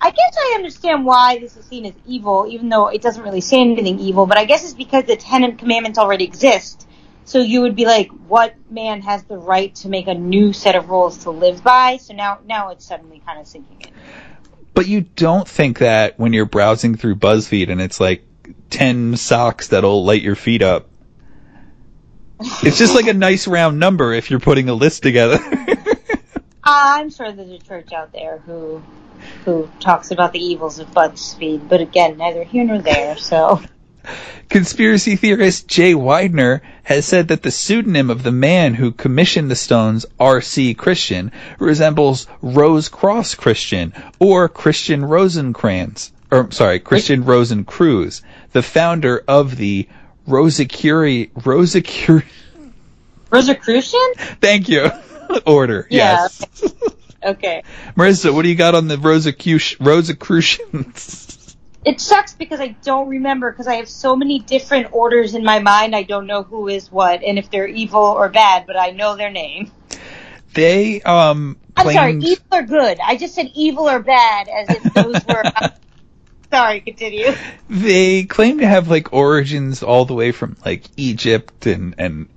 I 0.00 0.10
guess 0.10 0.36
I 0.36 0.52
understand 0.56 1.06
why 1.06 1.38
this 1.38 1.56
is 1.56 1.64
seen 1.64 1.86
as 1.86 1.94
evil, 2.06 2.46
even 2.50 2.68
though 2.68 2.88
it 2.88 3.00
doesn't 3.00 3.22
really 3.22 3.40
say 3.40 3.60
anything 3.60 3.98
evil. 3.98 4.26
But 4.26 4.36
I 4.36 4.44
guess 4.44 4.62
it's 4.62 4.74
because 4.74 5.04
the 5.04 5.16
Ten 5.16 5.56
Commandments 5.56 5.98
already 5.98 6.24
exist. 6.24 6.86
So 7.24 7.38
you 7.40 7.62
would 7.62 7.74
be 7.74 7.86
like, 7.86 8.08
what 8.28 8.54
man 8.70 9.00
has 9.00 9.22
the 9.24 9.38
right 9.38 9.74
to 9.76 9.88
make 9.88 10.06
a 10.06 10.12
new 10.14 10.52
set 10.52 10.74
of 10.76 10.90
rules 10.90 11.18
to 11.24 11.30
live 11.30 11.64
by? 11.64 11.96
So 11.96 12.12
now, 12.12 12.40
now 12.46 12.68
it's 12.68 12.84
suddenly 12.84 13.22
kind 13.24 13.40
of 13.40 13.46
sinking 13.46 13.78
in. 13.80 13.88
but 14.74 14.86
you 14.86 15.00
don't 15.02 15.48
think 15.48 15.78
that 15.78 16.18
when 16.18 16.34
you're 16.34 16.44
browsing 16.44 16.96
through 16.96 17.14
BuzzFeed 17.16 17.70
and 17.70 17.80
it's 17.80 17.98
like 17.98 18.24
10 18.68 19.16
socks 19.16 19.68
that'll 19.68 20.04
light 20.04 20.20
your 20.20 20.34
feet 20.36 20.60
up. 20.60 20.88
It's 22.40 22.78
just 22.78 22.94
like 22.94 23.06
a 23.06 23.14
nice 23.14 23.46
round 23.46 23.78
number 23.78 24.12
if 24.12 24.30
you're 24.30 24.40
putting 24.40 24.68
a 24.68 24.74
list 24.74 25.02
together. 25.02 25.38
Uh, 26.66 26.96
I'm 26.96 27.10
sure 27.10 27.30
there's 27.30 27.50
a 27.50 27.58
church 27.58 27.92
out 27.92 28.10
there 28.14 28.38
who 28.38 28.82
who 29.44 29.68
talks 29.80 30.10
about 30.10 30.32
the 30.32 30.38
evils 30.38 30.78
of 30.78 30.88
BuzzFeed, 30.92 31.68
but 31.68 31.82
again, 31.82 32.16
neither 32.16 32.42
here 32.42 32.64
nor 32.64 32.78
there. 32.78 33.18
So 33.18 33.60
Conspiracy 34.48 35.16
theorist 35.16 35.66
Jay 35.66 35.94
Weidner 35.94 36.60
has 36.84 37.06
said 37.06 37.28
that 37.28 37.42
the 37.42 37.50
pseudonym 37.50 38.10
of 38.10 38.22
the 38.22 38.30
man 38.30 38.74
who 38.74 38.92
commissioned 38.92 39.50
the 39.50 39.56
stones, 39.56 40.06
R.C. 40.20 40.74
Christian, 40.74 41.32
resembles 41.58 42.26
Rose 42.40 42.88
Cross 42.88 43.34
Christian 43.34 43.92
or 44.18 44.48
Christian 44.48 45.04
Rosencrantz, 45.04 46.12
or 46.30 46.50
sorry, 46.50 46.78
Christian 46.80 47.24
Rosenkreuz, 47.24 48.20
the 48.52 48.62
founder 48.62 49.24
of 49.26 49.56
the 49.56 49.88
Rosicuri, 50.28 51.30
Rosicuri, 51.32 52.24
Rosicrucian? 53.30 54.14
thank 54.40 54.68
you, 54.68 54.90
order, 55.46 55.86
Yeah. 55.90 56.28
yes. 56.28 56.72
Okay. 57.24 57.62
Marissa, 57.96 58.34
what 58.34 58.42
do 58.42 58.48
you 58.50 58.54
got 58.54 58.74
on 58.74 58.86
the 58.86 58.96
Rosicruci- 58.96 59.76
Rosicrucians? 59.80 61.56
It 61.84 62.00
sucks 62.00 62.34
because 62.34 62.60
I 62.60 62.68
don't 62.82 63.08
remember 63.08 63.50
because 63.50 63.66
I 63.66 63.74
have 63.76 63.88
so 63.88 64.16
many 64.16 64.38
different 64.40 64.88
orders 64.92 65.34
in 65.34 65.44
my 65.44 65.58
mind. 65.58 65.94
I 65.94 66.02
don't 66.02 66.26
know 66.26 66.42
who 66.42 66.68
is 66.68 66.90
what 66.90 67.22
and 67.22 67.38
if 67.38 67.50
they're 67.50 67.66
evil 67.66 68.00
or 68.02 68.28
bad, 68.30 68.66
but 68.66 68.78
I 68.78 68.90
know 68.90 69.16
their 69.16 69.30
name. 69.30 69.70
They, 70.54 71.02
um, 71.02 71.58
I'm 71.76 71.92
sorry, 71.92 72.16
evil 72.18 72.44
or 72.52 72.62
good. 72.62 72.98
I 73.04 73.16
just 73.16 73.34
said 73.34 73.50
evil 73.54 73.88
or 73.88 74.00
bad 74.00 74.48
as 74.48 74.70
if 74.70 74.94
those 74.94 75.24
were. 75.26 75.42
sorry, 76.54 76.80
continue. 76.80 77.32
they 77.68 78.24
claim 78.24 78.58
to 78.58 78.66
have 78.66 78.88
like 78.88 79.12
origins 79.12 79.82
all 79.82 80.04
the 80.04 80.14
way 80.14 80.32
from 80.32 80.56
like 80.64 80.84
Egypt 80.96 81.66
and 81.66 81.94
and 81.98 82.28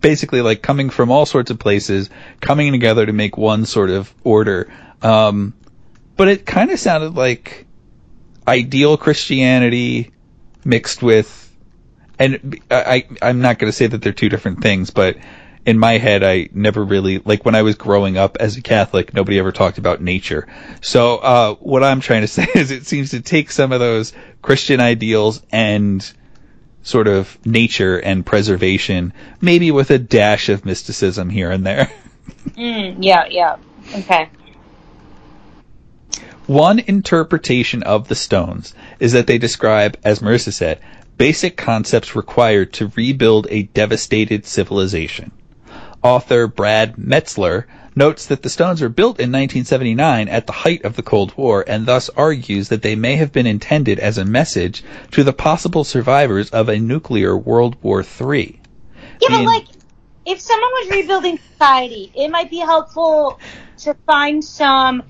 basically 0.00 0.40
like 0.42 0.62
coming 0.62 0.90
from 0.90 1.10
all 1.10 1.26
sorts 1.26 1.50
of 1.50 1.58
places, 1.58 2.10
coming 2.40 2.72
together 2.72 3.04
to 3.04 3.12
make 3.12 3.36
one 3.36 3.66
sort 3.66 3.90
of 3.90 4.12
order. 4.24 4.72
Um, 5.02 5.54
but 6.16 6.28
it 6.28 6.46
kind 6.46 6.70
of 6.70 6.78
sounded 6.78 7.14
like 7.14 7.66
ideal 8.46 8.96
Christianity 8.96 10.12
mixed 10.64 11.02
with, 11.02 11.54
and 12.18 12.60
I, 12.70 13.06
I 13.22 13.28
I'm 13.28 13.40
not 13.40 13.58
going 13.58 13.70
to 13.70 13.76
say 13.76 13.86
that 13.86 14.02
they're 14.02 14.12
two 14.12 14.28
different 14.28 14.62
things, 14.62 14.90
but 14.90 15.16
in 15.66 15.78
my 15.78 15.98
head, 15.98 16.22
I 16.24 16.48
never 16.52 16.84
really 16.84 17.18
like 17.18 17.44
when 17.44 17.54
I 17.54 17.62
was 17.62 17.74
growing 17.74 18.16
up 18.16 18.36
as 18.38 18.56
a 18.56 18.62
Catholic, 18.62 19.12
nobody 19.14 19.38
ever 19.38 19.52
talked 19.52 19.78
about 19.78 20.00
nature. 20.00 20.46
So 20.80 21.18
uh, 21.18 21.54
what 21.56 21.84
I'm 21.84 22.00
trying 22.00 22.22
to 22.22 22.28
say 22.38 22.46
is, 22.54 22.70
it 22.70 22.86
seems 22.86 23.10
to 23.10 23.20
take 23.20 23.50
some 23.50 23.72
of 23.72 23.80
those 23.80 24.12
Christian 24.42 24.80
ideals 24.80 25.42
and 25.50 26.10
sort 26.82 27.06
of 27.06 27.38
nature 27.46 27.98
and 27.98 28.24
preservation, 28.24 29.12
maybe 29.40 29.70
with 29.70 29.90
a 29.90 29.98
dash 29.98 30.48
of 30.48 30.64
mysticism 30.64 31.28
here 31.30 31.50
and 31.50 31.66
there. 31.66 31.90
Mm, 32.56 32.96
yeah, 33.00 33.26
yeah. 33.26 33.56
Okay. 33.94 34.28
One 36.46 36.78
interpretation 36.78 37.82
of 37.82 38.08
the 38.08 38.14
stones 38.14 38.74
is 39.00 39.12
that 39.12 39.26
they 39.26 39.36
describe, 39.38 39.98
as 40.02 40.20
Marissa 40.20 40.52
said, 40.52 40.80
basic 41.18 41.56
concepts 41.56 42.16
required 42.16 42.72
to 42.74 42.90
rebuild 42.96 43.48
a 43.50 43.64
devastated 43.64 44.46
civilization. 44.46 45.30
Author 46.02 46.46
Brad 46.46 46.96
Meltzer 46.96 47.66
notes 47.98 48.26
that 48.26 48.42
the 48.42 48.48
stones 48.48 48.80
were 48.80 48.88
built 48.88 49.18
in 49.18 49.32
1979 49.32 50.28
at 50.28 50.46
the 50.46 50.52
height 50.52 50.84
of 50.84 50.96
the 50.96 51.02
Cold 51.02 51.36
War 51.36 51.64
and 51.66 51.84
thus 51.84 52.08
argues 52.10 52.68
that 52.68 52.82
they 52.82 52.94
may 52.94 53.16
have 53.16 53.32
been 53.32 53.46
intended 53.46 53.98
as 53.98 54.16
a 54.16 54.24
message 54.24 54.84
to 55.10 55.24
the 55.24 55.32
possible 55.32 55.84
survivors 55.84 56.50
of 56.50 56.68
a 56.68 56.78
nuclear 56.78 57.36
World 57.36 57.76
War 57.82 58.02
III. 58.02 58.60
Yeah, 59.20 59.28
but 59.30 59.42
like, 59.42 59.66
if 60.24 60.40
someone 60.40 60.70
was 60.70 60.90
rebuilding 60.90 61.38
society, 61.38 62.12
it 62.14 62.28
might 62.28 62.50
be 62.50 62.58
helpful 62.58 63.40
to 63.78 63.94
find 64.06 64.44
some 64.44 65.02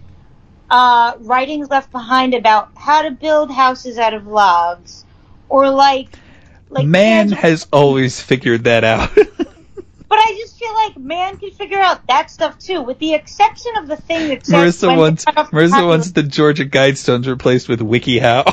uh, 0.70 1.14
writings 1.20 1.68
left 1.68 1.92
behind 1.92 2.34
about 2.34 2.70
how 2.76 3.02
to 3.02 3.10
build 3.10 3.50
houses 3.50 3.98
out 3.98 4.14
of 4.14 4.26
logs, 4.26 5.04
or 5.48 5.68
like, 5.68 6.08
like 6.70 6.86
Man 6.86 7.32
has 7.32 7.66
always 7.72 8.20
figured 8.20 8.64
that 8.64 8.84
out. 8.84 9.10
But 10.08 10.18
I 10.18 10.34
just 10.40 10.58
feel 10.58 10.72
like 10.74 10.96
man 10.96 11.36
could 11.36 11.52
figure 11.54 11.78
out 11.78 12.06
that 12.06 12.30
stuff 12.30 12.58
too, 12.58 12.80
with 12.82 12.98
the 12.98 13.12
exception 13.14 13.72
of 13.78 13.88
the 13.88 13.96
thing 13.96 14.28
that 14.28 14.46
says 14.46 14.80
Marissa 14.80 14.96
wants 14.96 15.24
Marissa 15.26 15.86
wants 15.86 16.12
the 16.12 16.22
Georgia 16.22 16.64
Guidestones 16.64 17.26
replaced 17.26 17.68
with 17.68 17.80
WikiHow. 17.80 18.44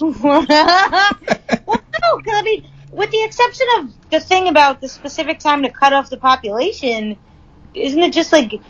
well, 0.22 0.42
no, 0.42 2.18
'cause 2.18 2.34
I 2.34 2.42
mean, 2.44 2.66
with 2.92 3.10
the 3.10 3.22
exception 3.24 3.66
of 3.78 4.10
the 4.10 4.20
thing 4.20 4.48
about 4.48 4.80
the 4.80 4.88
specific 4.88 5.40
time 5.40 5.62
to 5.62 5.70
cut 5.70 5.92
off 5.92 6.08
the 6.10 6.16
population, 6.18 7.16
isn't 7.74 8.00
it 8.00 8.12
just 8.12 8.32
like 8.32 8.60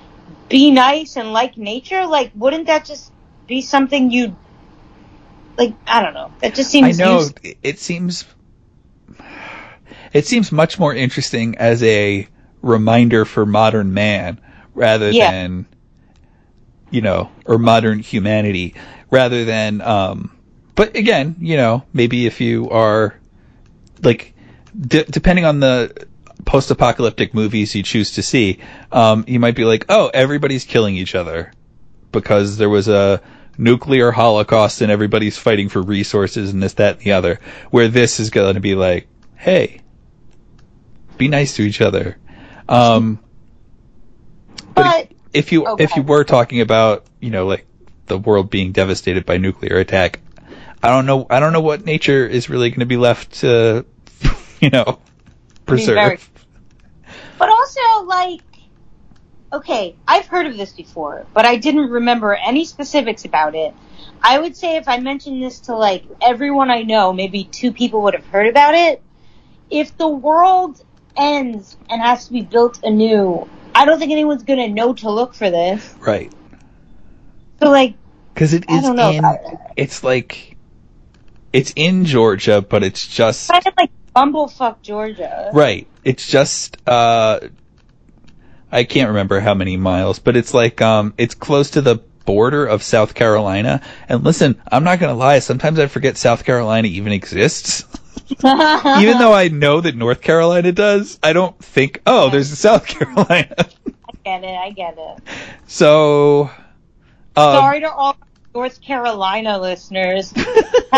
be 0.49 0.70
nice 0.70 1.16
and 1.16 1.33
like 1.33 1.57
nature? 1.59 2.07
Like, 2.07 2.33
wouldn't 2.35 2.66
that 2.68 2.87
just 2.87 3.12
be 3.47 3.61
something 3.61 4.11
you 4.11 4.35
like? 5.59 5.74
I 5.87 6.03
don't 6.03 6.14
know. 6.14 6.33
That 6.41 6.55
just 6.55 6.70
seems. 6.70 6.99
I 6.99 7.05
know 7.05 7.18
use- 7.18 7.35
it- 7.43 7.59
it 7.62 7.78
seems 7.78 8.24
it 10.12 10.26
seems 10.26 10.52
much 10.52 10.78
more 10.78 10.94
interesting 10.94 11.56
as 11.58 11.82
a 11.82 12.26
reminder 12.60 13.24
for 13.24 13.44
modern 13.46 13.92
man 13.94 14.40
rather 14.74 15.10
Yeah. 15.10 15.30
than 15.30 15.66
you 16.90 17.00
know 17.00 17.30
or 17.46 17.58
modern 17.58 17.98
humanity 17.98 18.74
rather 19.10 19.44
than 19.44 19.80
um 19.80 20.36
but 20.74 20.94
again 20.96 21.36
you 21.40 21.56
know 21.56 21.84
maybe 21.92 22.26
if 22.26 22.40
you 22.40 22.68
are 22.70 23.18
like 24.02 24.34
d- 24.78 25.04
depending 25.10 25.44
on 25.44 25.60
the 25.60 26.06
post-apocalyptic 26.44 27.34
movies 27.34 27.74
you 27.74 27.82
choose 27.82 28.12
to 28.12 28.22
see 28.22 28.58
um 28.90 29.24
you 29.26 29.40
might 29.40 29.54
be 29.54 29.64
like 29.64 29.84
oh 29.88 30.10
everybody's 30.12 30.64
killing 30.64 30.94
each 30.96 31.14
other 31.14 31.52
because 32.10 32.56
there 32.58 32.68
was 32.68 32.88
a 32.88 33.20
nuclear 33.58 34.10
holocaust 34.10 34.80
and 34.80 34.90
everybody's 34.90 35.36
fighting 35.36 35.68
for 35.68 35.82
resources 35.82 36.52
and 36.52 36.62
this, 36.62 36.74
that, 36.74 36.96
and 36.96 37.04
the 37.04 37.12
other. 37.12 37.38
Where 37.70 37.88
this 37.88 38.18
is 38.18 38.30
going 38.30 38.54
to 38.54 38.60
be 38.60 38.74
like, 38.74 39.06
hey, 39.36 39.82
be 41.16 41.28
nice 41.28 41.56
to 41.56 41.62
each 41.62 41.80
other. 41.80 42.18
Um, 42.68 43.18
but 44.74 44.84
But 44.84 45.12
if 45.32 45.52
you 45.52 45.66
Okay. 45.66 45.84
if 45.84 45.96
you 45.96 46.02
were 46.02 46.24
talking 46.24 46.60
about 46.60 47.04
you 47.20 47.30
know 47.30 47.46
like 47.46 47.66
the 48.06 48.18
world 48.18 48.50
being 48.50 48.72
devastated 48.72 49.24
by 49.24 49.36
nuclear 49.38 49.76
attack. 49.78 50.20
I 50.82 50.88
don't 50.88 51.06
know. 51.06 51.26
I 51.30 51.38
don't 51.40 51.52
know 51.52 51.60
what 51.60 51.84
nature 51.84 52.26
is 52.26 52.48
really 52.50 52.70
going 52.70 52.80
to 52.80 52.86
be 52.86 52.96
left 52.96 53.40
to, 53.40 53.86
you 54.60 54.70
know, 54.70 54.98
preserve. 55.66 55.94
very- 55.94 56.18
But 57.38 57.48
also, 57.48 58.06
like, 58.06 58.42
okay, 59.52 59.96
I've 60.06 60.26
heard 60.26 60.46
of 60.46 60.56
this 60.56 60.72
before, 60.72 61.26
but 61.34 61.44
I 61.46 61.56
didn't 61.56 61.90
remember 61.90 62.34
any 62.34 62.64
specifics 62.64 63.24
about 63.24 63.54
it. 63.54 63.74
I 64.22 64.38
would 64.38 64.56
say 64.56 64.76
if 64.76 64.88
I 64.88 64.98
mentioned 64.98 65.42
this 65.42 65.60
to 65.60 65.76
like 65.76 66.04
everyone 66.20 66.70
I 66.70 66.82
know, 66.82 67.12
maybe 67.12 67.44
two 67.44 67.72
people 67.72 68.02
would 68.02 68.14
have 68.14 68.26
heard 68.26 68.46
about 68.48 68.74
it. 68.74 69.02
If 69.70 69.96
the 69.96 70.08
world 70.08 70.80
ends 71.16 71.76
and 71.88 72.00
has 72.02 72.26
to 72.26 72.32
be 72.32 72.42
built 72.42 72.80
anew, 72.82 73.48
I 73.74 73.84
don't 73.84 73.98
think 73.98 74.12
anyone's 74.12 74.42
gonna 74.42 74.68
know 74.68 74.92
to 74.94 75.10
look 75.10 75.34
for 75.34 75.50
this. 75.50 75.94
Right. 76.00 76.32
So 77.62 77.70
like, 77.70 77.94
Because 78.34 78.54
it 78.54 78.68
is 78.68 78.78
I 78.78 78.80
don't 78.88 78.96
know 78.96 79.10
in, 79.10 79.24
it. 79.24 79.58
it's 79.76 80.02
like, 80.04 80.56
it's 81.52 81.72
in 81.76 82.04
Georgia, 82.04 82.62
but 82.62 82.82
it's 82.82 83.06
just 83.06 83.50
kind 83.50 83.66
of 83.66 83.74
like 83.76 83.90
bumblefuck 84.16 84.82
Georgia. 84.82 85.50
right. 85.52 85.86
It's 86.04 86.26
just. 86.26 86.76
uh 86.88 87.40
I 88.72 88.84
can't 88.84 89.08
remember 89.08 89.38
how 89.38 89.52
many 89.52 89.76
miles, 89.76 90.18
but 90.18 90.34
it's 90.34 90.54
like 90.54 90.80
um, 90.80 91.12
it's 91.18 91.34
close 91.34 91.72
to 91.72 91.82
the 91.82 91.96
border 92.24 92.64
of 92.64 92.82
South 92.82 93.12
Carolina. 93.14 93.82
And 94.08 94.24
listen, 94.24 94.60
I'm 94.70 94.82
not 94.82 94.98
gonna 94.98 95.14
lie. 95.14 95.40
Sometimes 95.40 95.78
I 95.78 95.86
forget 95.88 96.16
South 96.16 96.44
Carolina 96.44 96.88
even 96.88 97.12
exists. 97.12 97.84
even 99.03 99.18
though 99.18 99.33
I 99.33 99.49
know 99.49 99.80
that 99.80 99.95
North 99.95 100.20
Carolina 100.20 100.72
does, 100.72 101.18
I 101.22 101.33
don't 101.33 101.59
think, 101.59 102.03
oh, 102.07 102.30
there's 102.30 102.51
a 102.51 102.57
South 102.57 102.87
Carolina. 102.87 103.55
I 103.59 104.12
get 104.24 104.45
it, 104.45 104.57
I 104.57 104.70
get 104.70 104.97
it. 104.99 105.22
so, 105.66 106.51
um, 107.37 107.57
Sorry 107.57 107.80
to 107.80 107.93
all 107.93 108.16
North 108.55 108.80
Carolina 108.80 109.59
listeners. 109.59 110.33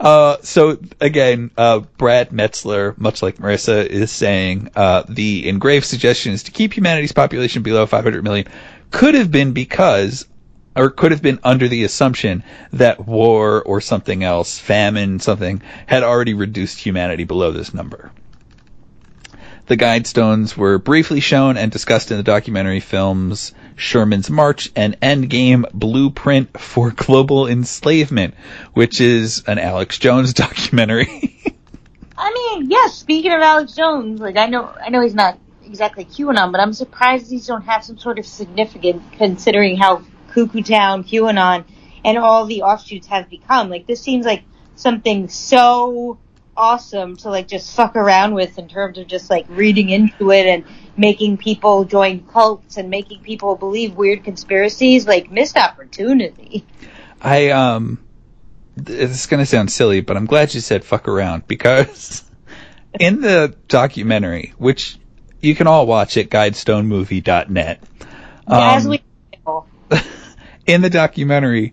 uh, 0.00 0.36
so 0.42 0.78
again, 1.00 1.50
uh, 1.56 1.80
Brad 1.98 2.32
Meltzer, 2.32 2.94
much 2.96 3.22
like 3.22 3.36
Marissa, 3.36 3.86
is 3.86 4.10
saying 4.10 4.70
uh, 4.76 5.04
the 5.08 5.48
engraved 5.48 5.86
suggestion 5.86 6.32
is 6.32 6.44
to 6.44 6.50
keep 6.50 6.76
humanity's 6.76 7.12
population 7.12 7.62
below 7.62 7.86
500 7.86 8.24
million 8.24 8.46
could 8.90 9.14
have 9.14 9.30
been 9.30 9.52
because, 9.52 10.26
or 10.76 10.90
could 10.90 11.12
have 11.12 11.22
been 11.22 11.40
under 11.42 11.68
the 11.68 11.84
assumption 11.84 12.42
that 12.72 13.06
war 13.06 13.62
or 13.62 13.80
something 13.80 14.22
else, 14.22 14.58
famine, 14.58 15.20
something, 15.20 15.62
had 15.86 16.02
already 16.02 16.34
reduced 16.34 16.78
humanity 16.78 17.24
below 17.24 17.50
this 17.50 17.74
number. 17.74 18.12
The 19.66 19.76
guidestones 19.76 20.56
were 20.56 20.78
briefly 20.78 21.20
shown 21.20 21.56
and 21.56 21.70
discussed 21.70 22.10
in 22.10 22.16
the 22.16 22.24
documentary 22.24 22.80
films 22.80 23.52
Sherman's 23.76 24.28
March 24.28 24.70
and 24.76 25.00
Endgame 25.00 25.64
Blueprint 25.72 26.58
for 26.58 26.90
Global 26.90 27.46
Enslavement, 27.46 28.34
which 28.74 29.00
is 29.00 29.44
an 29.46 29.58
Alex 29.58 29.98
Jones 29.98 30.34
documentary. 30.34 31.40
I 32.18 32.32
mean, 32.32 32.70
yes. 32.70 32.96
Speaking 32.96 33.32
of 33.32 33.40
Alex 33.40 33.74
Jones, 33.74 34.20
like 34.20 34.36
I 34.36 34.46
know, 34.46 34.74
I 34.84 34.90
know 34.90 35.00
he's 35.00 35.14
not 35.14 35.38
exactly 35.64 36.04
QAnon, 36.04 36.52
but 36.52 36.60
I'm 36.60 36.72
surprised 36.72 37.30
these 37.30 37.46
don't 37.46 37.62
have 37.62 37.84
some 37.84 37.96
sort 37.96 38.18
of 38.18 38.26
significance 38.26 39.02
considering 39.16 39.76
how 39.76 40.02
Cuckoo 40.32 40.62
Town, 40.62 41.04
QAnon, 41.04 41.64
and 42.04 42.18
all 42.18 42.46
the 42.46 42.62
offshoots 42.62 43.06
have 43.08 43.28
become. 43.28 43.68
Like 43.68 43.86
this 43.86 44.00
seems 44.00 44.26
like 44.26 44.44
something 44.76 45.28
so 45.28 46.18
awesome 46.56 47.16
to 47.16 47.30
like 47.30 47.48
just 47.48 47.74
fuck 47.74 47.96
around 47.96 48.34
with 48.34 48.58
in 48.58 48.68
terms 48.68 48.98
of 48.98 49.06
just 49.06 49.30
like 49.30 49.46
reading 49.48 49.88
into 49.88 50.30
it 50.30 50.46
and 50.46 50.64
making 50.96 51.38
people 51.38 51.84
join 51.84 52.26
cults 52.26 52.76
and 52.76 52.90
making 52.90 53.20
people 53.22 53.56
believe 53.56 53.94
weird 53.94 54.24
conspiracies. 54.24 55.06
Like 55.06 55.30
missed 55.30 55.56
opportunity. 55.56 56.64
I, 57.20 57.50
um, 57.50 57.98
it's 58.76 59.26
gonna 59.26 59.46
sound 59.46 59.70
silly, 59.70 60.00
but 60.00 60.16
I'm 60.16 60.26
glad 60.26 60.54
you 60.54 60.60
said 60.60 60.84
fuck 60.84 61.08
around 61.08 61.46
because 61.46 62.24
in 62.98 63.20
the 63.20 63.54
documentary, 63.68 64.54
which 64.58 64.98
you 65.40 65.54
can 65.54 65.66
all 65.66 65.86
watch 65.86 66.16
at 66.16 66.28
guidestonemovie.net, 66.28 67.82
As 68.46 68.84
um, 68.84 68.90
we 68.90 69.02
know. 69.46 69.66
in 70.66 70.82
the 70.82 70.90
documentary, 70.90 71.72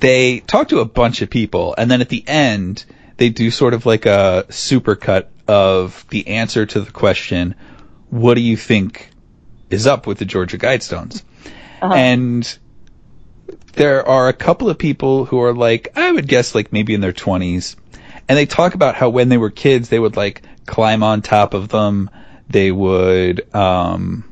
they 0.00 0.40
talk 0.40 0.68
to 0.68 0.80
a 0.80 0.84
bunch 0.84 1.22
of 1.22 1.30
people, 1.30 1.74
and 1.76 1.90
then 1.90 2.00
at 2.00 2.08
the 2.08 2.26
end, 2.26 2.84
they 3.16 3.30
do 3.30 3.50
sort 3.50 3.74
of 3.74 3.86
like 3.86 4.06
a 4.06 4.44
supercut 4.48 5.26
of 5.48 6.04
the 6.10 6.28
answer 6.28 6.66
to 6.66 6.80
the 6.80 6.90
question, 6.90 7.54
"What 8.10 8.34
do 8.34 8.40
you 8.40 8.56
think 8.56 9.10
is 9.70 9.86
up 9.86 10.06
with 10.06 10.18
the 10.18 10.24
Georgia 10.24 10.58
Guidestones?" 10.58 11.22
Uh-huh. 11.80 11.94
And 11.94 12.58
there 13.74 14.06
are 14.06 14.28
a 14.28 14.32
couple 14.32 14.70
of 14.70 14.78
people 14.78 15.24
who 15.26 15.40
are 15.42 15.52
like, 15.52 15.88
I 15.96 16.10
would 16.10 16.26
guess 16.26 16.54
like 16.54 16.72
maybe 16.72 16.94
in 16.94 17.00
their 17.00 17.12
20s, 17.12 17.76
and 18.28 18.36
they 18.36 18.46
talk 18.46 18.74
about 18.74 18.96
how 18.96 19.08
when 19.10 19.28
they 19.28 19.36
were 19.36 19.50
kids, 19.50 19.88
they 19.88 19.98
would 19.98 20.16
like 20.16 20.42
climb 20.66 21.02
on 21.02 21.22
top 21.22 21.54
of 21.54 21.68
them. 21.68 22.10
They 22.48 22.72
would, 22.72 23.54
um, 23.54 24.24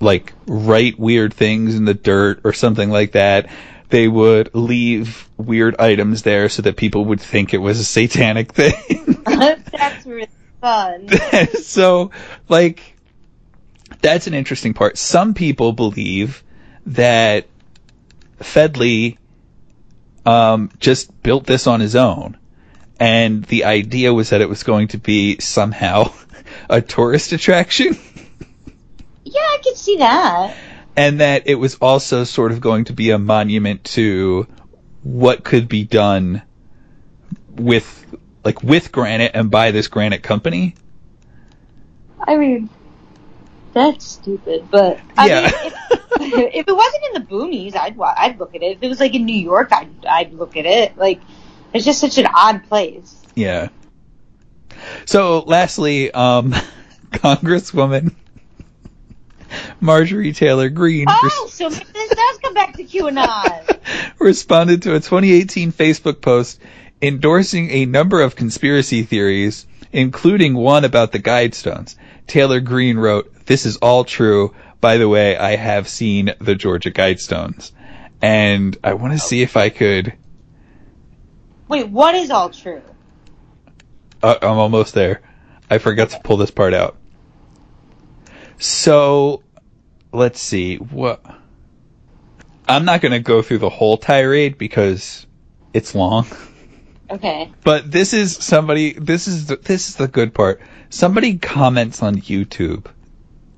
like 0.00 0.32
write 0.46 0.98
weird 0.98 1.34
things 1.34 1.74
in 1.74 1.84
the 1.84 1.94
dirt 1.94 2.40
or 2.44 2.52
something 2.52 2.90
like 2.90 3.12
that. 3.12 3.50
They 3.88 4.08
would 4.08 4.54
leave 4.54 5.28
weird 5.36 5.76
items 5.78 6.22
there 6.22 6.48
so 6.48 6.62
that 6.62 6.76
people 6.76 7.04
would 7.06 7.20
think 7.20 7.54
it 7.54 7.58
was 7.58 7.78
a 7.78 7.84
satanic 7.84 8.52
thing. 8.52 9.22
That's 9.24 10.06
really 10.06 10.28
fun. 10.60 11.08
so, 11.62 12.10
like, 12.48 12.96
that's 14.00 14.26
an 14.26 14.34
interesting 14.34 14.74
part. 14.74 14.98
Some 14.98 15.34
people 15.34 15.72
believe 15.72 16.42
that 16.86 17.46
Fendley 18.40 19.18
um, 20.24 20.70
just 20.78 21.22
built 21.22 21.46
this 21.46 21.66
on 21.66 21.80
his 21.80 21.96
own, 21.96 22.36
and 22.98 23.44
the 23.44 23.64
idea 23.64 24.12
was 24.12 24.30
that 24.30 24.40
it 24.40 24.48
was 24.48 24.62
going 24.62 24.88
to 24.88 24.98
be 24.98 25.38
somehow 25.38 26.12
a 26.70 26.80
tourist 26.80 27.32
attraction, 27.32 27.98
Yeah, 29.36 29.42
I 29.42 29.58
could 29.62 29.76
see 29.76 29.96
that. 29.98 30.56
and 30.96 31.20
that 31.20 31.42
it 31.46 31.56
was 31.56 31.74
also 31.76 32.24
sort 32.24 32.52
of 32.52 32.60
going 32.60 32.86
to 32.86 32.94
be 32.94 33.10
a 33.10 33.18
monument 33.18 33.84
to 33.84 34.46
what 35.02 35.44
could 35.44 35.68
be 35.68 35.84
done 35.84 36.42
with 37.50 38.06
like 38.44 38.62
with 38.62 38.92
granite 38.92 39.32
and 39.34 39.50
by 39.50 39.70
this 39.72 39.88
granite 39.88 40.22
company. 40.22 40.74
I 42.26 42.36
mean, 42.36 42.70
that's 43.74 44.06
stupid, 44.06 44.68
but 44.70 45.00
I 45.18 45.28
Yeah. 45.28 45.40
mean, 45.42 45.50
if, 45.54 45.74
if 46.54 46.68
it 46.68 46.76
wasn't 46.76 47.02
in 47.14 47.22
the 47.22 47.28
boonies, 47.28 47.76
I'd 47.76 47.98
I'd 48.00 48.38
look 48.38 48.54
at 48.54 48.62
it. 48.62 48.76
If 48.78 48.82
it 48.82 48.88
was 48.88 49.00
like 49.00 49.14
in 49.14 49.26
New 49.26 49.38
York, 49.38 49.70
I'd 49.72 50.06
I'd 50.06 50.32
look 50.32 50.56
at 50.56 50.64
it. 50.66 50.96
Like, 50.96 51.20
it's 51.74 51.84
just 51.84 52.00
such 52.00 52.18
an 52.18 52.26
odd 52.34 52.64
place. 52.68 53.14
Yeah. 53.34 53.68
So, 55.04 55.40
lastly, 55.40 56.10
um, 56.12 56.52
Congresswoman 57.12 58.14
Marjorie 59.80 60.32
Taylor 60.32 60.68
Greene 60.68 61.06
Oh, 61.08 61.48
so 61.50 61.68
this 61.68 62.10
does 62.10 62.38
come 62.38 62.54
back 62.54 62.74
to 62.76 62.84
QAnon. 62.84 63.78
responded 64.18 64.82
to 64.82 64.94
a 64.94 65.00
2018 65.00 65.72
Facebook 65.72 66.20
post 66.20 66.60
endorsing 67.02 67.70
a 67.70 67.86
number 67.86 68.22
of 68.22 68.36
conspiracy 68.36 69.02
theories, 69.02 69.66
including 69.92 70.54
one 70.54 70.84
about 70.84 71.12
the 71.12 71.18
Guidestones. 71.18 71.96
Taylor 72.26 72.60
Greene 72.60 72.96
wrote, 72.96 73.46
"This 73.46 73.66
is 73.66 73.76
all 73.76 74.04
true. 74.04 74.54
By 74.80 74.96
the 74.98 75.08
way, 75.08 75.36
I 75.36 75.56
have 75.56 75.88
seen 75.88 76.34
the 76.40 76.54
Georgia 76.54 76.90
Guidestones." 76.90 77.72
And 78.22 78.76
I 78.82 78.94
want 78.94 79.12
to 79.12 79.18
see 79.18 79.42
if 79.42 79.56
I 79.56 79.68
could. 79.68 80.14
Wait, 81.68 81.88
what 81.88 82.14
is 82.14 82.30
all 82.30 82.50
true? 82.50 82.82
Uh, 84.22 84.36
I'm 84.40 84.58
almost 84.58 84.94
there. 84.94 85.20
I 85.68 85.78
forgot 85.78 86.10
to 86.10 86.20
pull 86.20 86.36
this 86.36 86.50
part 86.50 86.72
out. 86.72 86.96
So, 88.58 89.42
let's 90.16 90.40
see. 90.40 90.76
What? 90.76 91.24
I'm 92.68 92.84
not 92.84 93.00
going 93.00 93.12
to 93.12 93.20
go 93.20 93.42
through 93.42 93.58
the 93.58 93.70
whole 93.70 93.96
tirade 93.96 94.58
because 94.58 95.26
it's 95.72 95.94
long. 95.94 96.26
Okay. 97.10 97.52
But 97.62 97.90
this 97.90 98.12
is 98.12 98.34
somebody. 98.34 98.92
This 98.92 99.28
is 99.28 99.46
the, 99.46 99.56
this 99.56 99.88
is 99.88 99.96
the 99.96 100.08
good 100.08 100.34
part. 100.34 100.60
Somebody 100.90 101.38
comments 101.38 102.02
on 102.02 102.16
YouTube, 102.16 102.86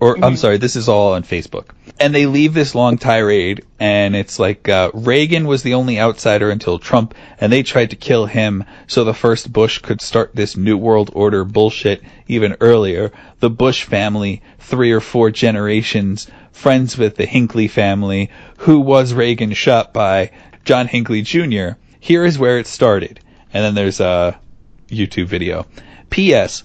or 0.00 0.16
I'm 0.24 0.34
Mhm. 0.34 0.38
sorry, 0.38 0.56
this 0.58 0.76
is 0.76 0.88
all 0.88 1.12
on 1.14 1.22
Facebook, 1.22 1.70
and 1.98 2.14
they 2.14 2.26
leave 2.26 2.54
this 2.54 2.74
long 2.74 2.98
tirade, 2.98 3.64
and 3.80 4.14
it's 4.14 4.38
like 4.38 4.68
uh, 4.68 4.90
Reagan 4.94 5.46
was 5.46 5.62
the 5.62 5.74
only 5.74 5.98
outsider 5.98 6.50
until 6.50 6.78
Trump, 6.78 7.14
and 7.40 7.52
they 7.52 7.62
tried 7.62 7.90
to 7.90 7.96
kill 7.96 8.26
him 8.26 8.64
so 8.86 9.02
the 9.04 9.14
first 9.14 9.52
Bush 9.52 9.78
could 9.78 10.00
start 10.00 10.30
this 10.34 10.56
new 10.56 10.76
world 10.76 11.10
order 11.14 11.44
bullshit 11.44 12.02
even 12.28 12.56
earlier. 12.60 13.10
The 13.40 13.50
Bush 13.50 13.84
family, 13.84 14.42
three 14.58 14.92
or 14.92 15.00
four 15.00 15.30
generations, 15.30 16.28
friends 16.52 16.96
with 16.96 17.16
the 17.16 17.26
Hinckley 17.26 17.68
family, 17.68 18.30
who 18.58 18.80
was 18.80 19.14
Reagan 19.14 19.52
shot 19.52 19.92
by 19.92 20.30
John 20.64 20.86
Hinckley 20.86 21.22
Jr. 21.22 21.70
Here 22.00 22.24
is 22.24 22.38
where 22.38 22.58
it 22.58 22.66
started. 22.66 23.20
And 23.52 23.64
then 23.64 23.74
there's 23.74 24.00
a 24.00 24.38
YouTube 24.90 25.26
video. 25.26 25.66
P.S. 26.10 26.62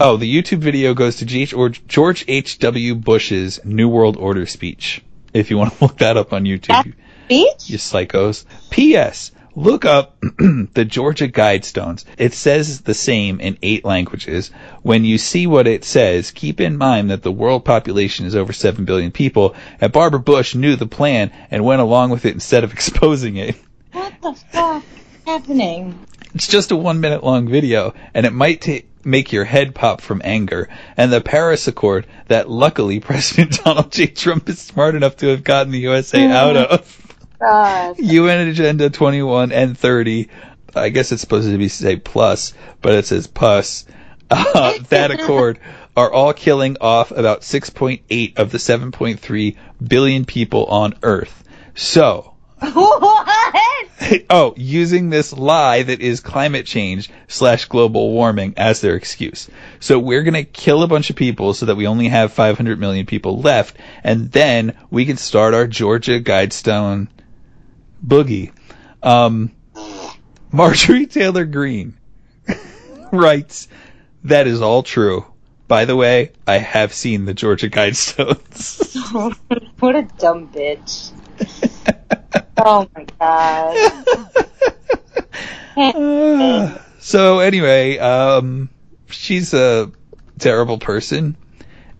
Oh, 0.00 0.16
the 0.16 0.42
YouTube 0.42 0.58
video 0.58 0.92
goes 0.92 1.16
to 1.16 1.24
G- 1.24 1.52
or 1.54 1.68
George 1.68 2.24
H.W. 2.26 2.96
Bush's 2.96 3.60
New 3.64 3.88
World 3.88 4.16
Order 4.16 4.44
speech. 4.44 5.02
If 5.32 5.50
you 5.50 5.58
want 5.58 5.72
to 5.74 5.80
look 5.84 5.98
that 5.98 6.16
up 6.16 6.32
on 6.32 6.44
YouTube, 6.44 6.94
speech? 7.26 7.70
you 7.70 7.78
psychos. 7.78 8.44
P.S. 8.70 9.30
Look 9.54 9.84
up 9.84 10.16
the 10.20 10.84
Georgia 10.84 11.28
Guidestones. 11.28 12.04
It 12.18 12.34
says 12.34 12.80
the 12.80 12.92
same 12.94 13.38
in 13.38 13.56
eight 13.62 13.84
languages. 13.84 14.50
When 14.82 15.04
you 15.04 15.16
see 15.16 15.46
what 15.46 15.68
it 15.68 15.84
says, 15.84 16.32
keep 16.32 16.60
in 16.60 16.76
mind 16.76 17.12
that 17.12 17.22
the 17.22 17.30
world 17.30 17.64
population 17.64 18.26
is 18.26 18.34
over 18.34 18.52
7 18.52 18.84
billion 18.84 19.12
people, 19.12 19.54
and 19.80 19.92
Barbara 19.92 20.18
Bush 20.18 20.56
knew 20.56 20.74
the 20.74 20.86
plan 20.88 21.30
and 21.52 21.64
went 21.64 21.82
along 21.82 22.10
with 22.10 22.24
it 22.24 22.34
instead 22.34 22.64
of 22.64 22.72
exposing 22.72 23.36
it. 23.36 23.54
What 23.92 24.12
the 24.20 24.32
fuck 24.32 24.82
is 24.82 25.24
happening? 25.24 26.04
It's 26.34 26.48
just 26.48 26.72
a 26.72 26.76
one 26.76 27.00
minute 27.00 27.22
long 27.22 27.46
video, 27.48 27.94
and 28.12 28.26
it 28.26 28.32
might 28.32 28.60
ta 28.60 28.78
make 29.04 29.32
your 29.32 29.44
head 29.44 29.74
pop 29.74 30.00
from 30.00 30.20
anger. 30.24 30.68
And 30.96 31.12
the 31.12 31.20
Paris 31.20 31.68
Accord 31.68 32.06
that 32.28 32.48
luckily 32.48 33.00
President 33.00 33.62
Donald 33.64 33.92
J. 33.92 34.06
Trump 34.06 34.48
is 34.48 34.60
smart 34.60 34.94
enough 34.94 35.16
to 35.18 35.28
have 35.28 35.44
gotten 35.44 35.72
the 35.72 35.80
USA 35.80 36.26
out 36.26 36.56
of. 36.56 37.00
God. 37.40 37.98
UN 37.98 38.48
Agenda 38.48 38.90
21 38.90 39.52
and 39.52 39.78
30. 39.78 40.28
I 40.74 40.88
guess 40.88 41.12
it's 41.12 41.20
supposed 41.20 41.50
to 41.50 41.58
be 41.58 41.68
say 41.68 41.96
plus, 41.96 42.54
but 42.82 42.94
it 42.94 43.06
says 43.06 43.26
pus. 43.26 43.84
Uh, 44.30 44.78
that 44.88 45.10
accord 45.10 45.60
are 45.96 46.12
all 46.12 46.32
killing 46.32 46.76
off 46.80 47.10
about 47.10 47.42
6.8 47.42 48.38
of 48.38 48.50
the 48.50 48.58
7.3 48.58 49.56
billion 49.86 50.24
people 50.24 50.64
on 50.66 50.94
Earth. 51.02 51.44
So, 51.74 52.34
what? 52.60 53.83
oh, 54.30 54.54
using 54.56 55.10
this 55.10 55.32
lie 55.32 55.82
that 55.82 56.00
is 56.00 56.20
climate 56.20 56.66
change 56.66 57.10
slash 57.28 57.66
global 57.66 58.12
warming 58.12 58.54
as 58.56 58.80
their 58.80 58.96
excuse. 58.96 59.48
So 59.80 59.98
we're 59.98 60.22
gonna 60.22 60.44
kill 60.44 60.82
a 60.82 60.88
bunch 60.88 61.10
of 61.10 61.16
people 61.16 61.54
so 61.54 61.66
that 61.66 61.76
we 61.76 61.86
only 61.86 62.08
have 62.08 62.32
500 62.32 62.78
million 62.78 63.06
people 63.06 63.40
left, 63.40 63.76
and 64.02 64.30
then 64.32 64.76
we 64.90 65.06
can 65.06 65.16
start 65.16 65.54
our 65.54 65.66
Georgia 65.66 66.20
Guidestone 66.20 67.08
boogie. 68.04 68.52
Um, 69.02 69.52
Marjorie 70.52 71.06
Taylor 71.06 71.44
Greene 71.44 71.96
writes, 73.12 73.68
that 74.24 74.46
is 74.46 74.62
all 74.62 74.82
true. 74.82 75.26
By 75.66 75.86
the 75.86 75.96
way, 75.96 76.32
I 76.46 76.58
have 76.58 76.92
seen 76.92 77.24
the 77.24 77.34
Georgia 77.34 77.70
Guidestones. 77.70 78.94
what 79.80 79.96
a 79.96 80.02
dumb 80.02 80.48
bitch. 80.48 81.10
Oh 82.58 82.88
my 82.94 83.06
god. 85.76 86.70
So 87.04 87.40
anyway, 87.40 87.98
um, 87.98 88.70
she's 89.10 89.52
a 89.52 89.92
terrible 90.38 90.78
person, 90.78 91.36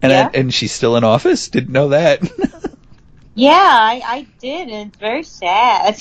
and 0.00 0.10
Yeah? 0.12 0.30
I, 0.32 0.38
and 0.38 0.52
she's 0.52 0.72
still 0.72 0.96
in 0.96 1.04
office. 1.04 1.48
Didn't 1.48 1.72
know 1.72 1.88
that. 1.90 2.22
Yeah, 3.36 3.50
I, 3.52 4.00
I 4.06 4.26
did, 4.40 4.68
and 4.68 4.88
it's 4.88 4.96
very 4.98 5.24
sad. 5.24 6.00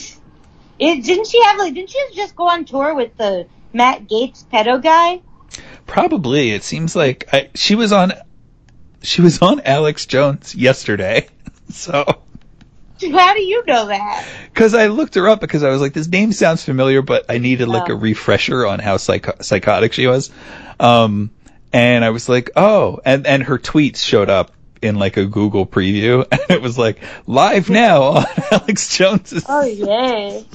It 0.78 1.04
didn't 1.04 1.26
she 1.28 1.42
have 1.44 1.58
like 1.58 1.74
didn't 1.74 1.90
she 1.90 2.00
just 2.14 2.36
go 2.36 2.48
on 2.48 2.64
tour 2.66 2.94
with 2.94 3.18
the 3.18 3.48
Matt 3.74 4.08
Gaetz 4.08 4.46
pedo 4.46 4.82
guy? 4.82 5.20
Probably. 5.88 6.52
It 6.52 6.64
seems 6.64 6.96
like 6.96 7.28
I, 7.34 7.50
she 7.56 7.74
was 7.74 7.92
on. 7.92 8.14
She 9.02 9.22
was 9.22 9.42
on 9.42 9.62
Alex 9.62 10.06
Jones 10.06 10.54
yesterday. 10.56 11.28
So, 11.72 12.06
How 13.12 13.34
do 13.34 13.42
you 13.42 13.64
know 13.66 13.88
that? 13.88 14.26
because 14.54 14.74
I 14.76 14.88
looked 14.88 15.16
her 15.16 15.28
up 15.28 15.42
because 15.42 15.64
I 15.64 15.70
was 15.70 15.82
like, 15.82 15.94
this 15.94 16.08
name 16.08 16.32
sounds 16.32 16.64
familiar, 16.64 17.02
but 17.02 17.26
I 17.30 17.38
needed 17.40 17.68
like 17.68 17.90
a 17.90 17.94
Oh. 17.94 17.98
refresher 17.98 18.66
on 18.66 18.80
how 18.80 18.98
psycho- 18.98 19.42
psychotic 19.42 19.94
she 19.94 20.08
was. 20.08 20.30
Um, 20.80 21.32
and 21.74 22.06
I 22.06 22.12
was 22.12 22.30
like, 22.30 22.52
oh, 22.56 23.00
and 23.04 23.26
and 23.28 23.44
her 23.44 23.58
tweets 23.58 23.98
showed 24.04 24.30
up 24.30 24.52
in 24.82 24.96
like 24.96 25.18
a 25.18 25.26
Google 25.26 25.66
preview, 25.66 26.26
and 26.32 26.42
it 26.50 26.62
was 26.62 26.78
like 26.78 27.00
live 27.26 27.70
now 27.70 28.02
on 28.04 28.26
Alex 28.52 28.96
Jones's. 28.96 29.44
Oh 29.50 29.64
yay. 29.64 30.46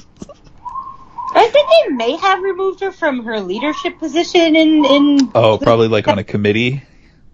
I 1.31 1.47
think 1.49 1.69
they 1.69 1.93
may 1.95 2.15
have 2.17 2.41
removed 2.41 2.79
her 2.79 2.91
from 2.91 3.23
her 3.25 3.39
leadership 3.39 3.99
position 3.99 4.55
in 4.55 4.85
in 4.85 5.31
Oh, 5.35 5.57
probably 5.59 5.87
like 5.87 6.07
on 6.07 6.17
a 6.19 6.23
committee. 6.23 6.81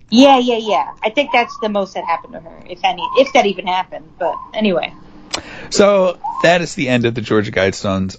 Yeah, 0.10 0.38
yeah, 0.38 0.58
yeah. 0.58 0.93
I 1.01 1.10
think 1.10 1.32
that's 1.32 1.58
the 1.60 1.70
most 1.70 1.93
that 1.95 2.06
happened 2.06 2.34
to 2.34 2.39
her, 2.39 2.64
if 2.70 2.80
any 2.84 3.01
if 3.18 3.34
that 3.34 3.45
even 3.45 3.68
happened. 3.68 4.08
But 4.20 4.36
anyway. 4.53 4.93
So 5.70 6.20
that 6.43 6.62
is 6.62 6.76
the 6.76 6.89
end 6.89 7.06
of 7.06 7.16
the 7.16 7.22
Georgia 7.22 7.51
Guidestones. 7.51 8.18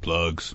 Plugs. 0.00 0.54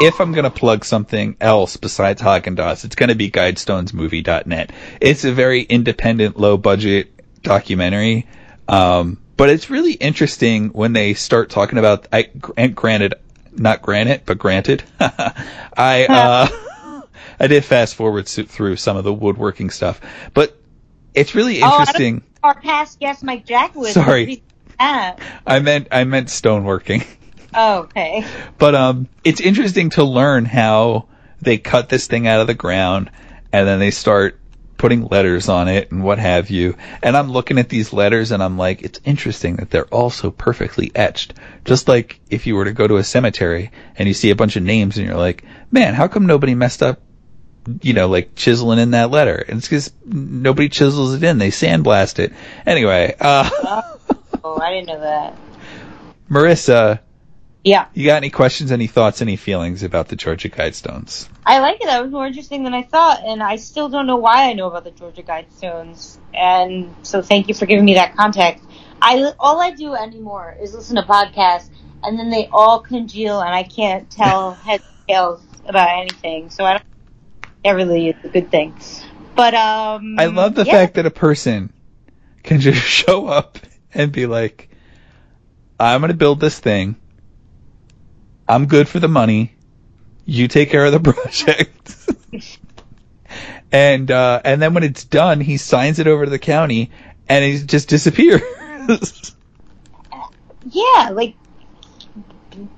If 0.00 0.20
I'm 0.20 0.32
gonna 0.32 0.50
plug 0.50 0.84
something 0.84 1.36
else 1.40 1.76
besides 1.76 2.22
Haagen 2.22 2.56
Dazs, 2.56 2.84
it's 2.84 2.94
gonna 2.94 3.14
be 3.14 3.30
GuidestonesMovie.net. 3.30 4.72
It's 5.00 5.24
a 5.24 5.32
very 5.32 5.62
independent, 5.62 6.38
low 6.38 6.56
budget 6.56 7.42
documentary, 7.42 8.26
um, 8.68 9.18
but 9.36 9.50
it's 9.50 9.70
really 9.70 9.92
interesting 9.92 10.68
when 10.68 10.92
they 10.92 11.14
start 11.14 11.50
talking 11.50 11.78
about. 11.78 12.06
I 12.12 12.30
and 12.56 12.74
granted, 12.74 13.14
not 13.52 13.82
granite, 13.82 14.22
but 14.26 14.38
granted, 14.38 14.82
I 15.00 16.06
uh, 16.08 17.02
I 17.40 17.46
did 17.46 17.64
fast 17.64 17.94
forward 17.94 18.26
through 18.28 18.76
some 18.76 18.96
of 18.96 19.04
the 19.04 19.12
woodworking 19.12 19.70
stuff, 19.70 20.00
but 20.34 20.56
it's 21.14 21.34
really 21.34 21.62
Oh, 21.62 21.80
interesting. 21.80 22.22
Our 22.42 22.60
past 22.60 23.00
guest 23.00 23.24
Mike 23.24 23.44
Jack 23.46 23.74
was 23.74 23.92
Sorry. 23.92 24.42
I 24.78 25.58
meant 25.60 25.88
I 25.90 26.04
meant 26.04 26.28
stoneworking. 26.28 27.04
Oh, 27.54 27.80
okay. 27.80 28.24
But 28.58 28.74
um 28.74 29.08
it's 29.24 29.40
interesting 29.40 29.90
to 29.90 30.04
learn 30.04 30.44
how 30.44 31.08
they 31.40 31.58
cut 31.58 31.88
this 31.88 32.06
thing 32.06 32.26
out 32.26 32.40
of 32.40 32.46
the 32.46 32.54
ground 32.54 33.10
and 33.52 33.66
then 33.66 33.78
they 33.78 33.90
start 33.90 34.38
putting 34.78 35.06
letters 35.06 35.48
on 35.48 35.68
it 35.68 35.90
and 35.92 36.02
what 36.02 36.18
have 36.18 36.48
you. 36.50 36.76
And 37.02 37.16
I'm 37.16 37.30
looking 37.30 37.58
at 37.58 37.68
these 37.68 37.92
letters 37.92 38.30
and 38.30 38.42
I'm 38.42 38.56
like, 38.56 38.82
it's 38.82 39.00
interesting 39.04 39.56
that 39.56 39.70
they're 39.70 39.86
all 39.86 40.10
so 40.10 40.30
perfectly 40.30 40.90
etched. 40.94 41.34
Just 41.64 41.88
like 41.88 42.20
if 42.30 42.46
you 42.46 42.54
were 42.54 42.64
to 42.64 42.72
go 42.72 42.86
to 42.86 42.96
a 42.96 43.04
cemetery 43.04 43.70
and 43.96 44.08
you 44.08 44.14
see 44.14 44.30
a 44.30 44.36
bunch 44.36 44.56
of 44.56 44.62
names 44.62 44.96
and 44.96 45.06
you're 45.06 45.16
like, 45.16 45.44
man, 45.70 45.94
how 45.94 46.08
come 46.08 46.26
nobody 46.26 46.54
messed 46.54 46.82
up 46.82 47.02
you 47.82 47.92
know, 47.92 48.08
like 48.08 48.34
chiseling 48.34 48.78
in 48.78 48.92
that 48.92 49.10
letter. 49.10 49.44
And 49.46 49.58
it's 49.58 49.66
because 49.66 49.92
nobody 50.06 50.70
chisels 50.70 51.12
it 51.12 51.22
in. 51.22 51.36
They 51.36 51.50
sandblast 51.50 52.18
it. 52.18 52.32
Anyway, 52.64 53.14
uh, 53.20 53.82
Oh, 54.44 54.58
I 54.60 54.72
didn't 54.72 54.86
know 54.86 55.00
that. 55.00 55.36
Marissa, 56.30 57.00
Yeah. 57.64 57.86
You 57.92 58.06
got 58.06 58.16
any 58.16 58.30
questions, 58.30 58.72
any 58.72 58.86
thoughts, 58.86 59.20
any 59.20 59.36
feelings 59.36 59.82
about 59.82 60.08
the 60.08 60.16
Georgia 60.16 60.48
Guidestones? 60.48 61.28
I 61.44 61.58
like 61.60 61.80
it. 61.80 61.86
That 61.86 62.02
was 62.02 62.10
more 62.10 62.26
interesting 62.26 62.64
than 62.64 62.74
I 62.74 62.82
thought, 62.82 63.22
and 63.24 63.42
I 63.42 63.56
still 63.56 63.88
don't 63.88 64.06
know 64.06 64.16
why 64.16 64.48
I 64.48 64.52
know 64.52 64.68
about 64.68 64.84
the 64.84 64.90
Georgia 64.90 65.22
Guidestones. 65.22 66.18
And 66.32 66.94
so, 67.02 67.20
thank 67.20 67.48
you 67.48 67.54
for 67.54 67.66
giving 67.66 67.84
me 67.84 67.94
that 67.94 68.14
context. 68.16 68.64
I 69.00 69.32
all 69.38 69.60
I 69.60 69.70
do 69.70 69.94
anymore 69.94 70.56
is 70.60 70.74
listen 70.74 70.96
to 70.96 71.02
podcasts, 71.02 71.70
and 72.02 72.18
then 72.18 72.30
they 72.30 72.48
all 72.52 72.80
congeal, 72.80 73.40
and 73.40 73.54
I 73.54 73.64
can't 73.64 74.10
tell 74.10 74.52
heads 74.64 74.84
tails 75.08 75.40
about 75.66 75.88
anything. 75.98 76.50
So 76.50 76.64
I 76.64 76.74
don't. 76.74 76.84
That 77.64 77.72
really 77.72 78.08
is 78.08 78.16
a 78.24 78.28
good 78.28 78.50
thing. 78.50 78.74
But 79.34 79.54
um, 79.54 80.18
I 80.18 80.26
love 80.26 80.54
the 80.54 80.64
yeah. 80.64 80.72
fact 80.72 80.94
that 80.94 81.06
a 81.06 81.10
person 81.10 81.72
can 82.42 82.60
just 82.60 82.80
show 82.86 83.26
up 83.26 83.58
and 83.92 84.12
be 84.12 84.26
like, 84.26 84.70
I'm 85.78 86.00
going 86.00 86.10
to 86.10 86.16
build 86.16 86.40
this 86.40 86.58
thing. 86.58 86.96
I'm 88.48 88.66
good 88.66 88.88
for 88.88 88.98
the 88.98 89.08
money. 89.08 89.54
You 90.24 90.48
take 90.48 90.70
care 90.70 90.84
of 90.84 90.92
the 90.92 91.00
project. 91.12 91.94
and, 93.70 94.10
uh, 94.10 94.40
and 94.44 94.60
then 94.60 94.74
when 94.74 94.84
it's 94.84 95.04
done, 95.04 95.40
he 95.40 95.56
signs 95.56 95.98
it 95.98 96.06
over 96.06 96.24
to 96.24 96.30
the 96.30 96.38
county 96.38 96.90
and 97.28 97.44
he 97.44 97.62
just 97.64 97.88
disappears. 97.88 98.42
Yeah, 100.70 101.10
like 101.12 101.34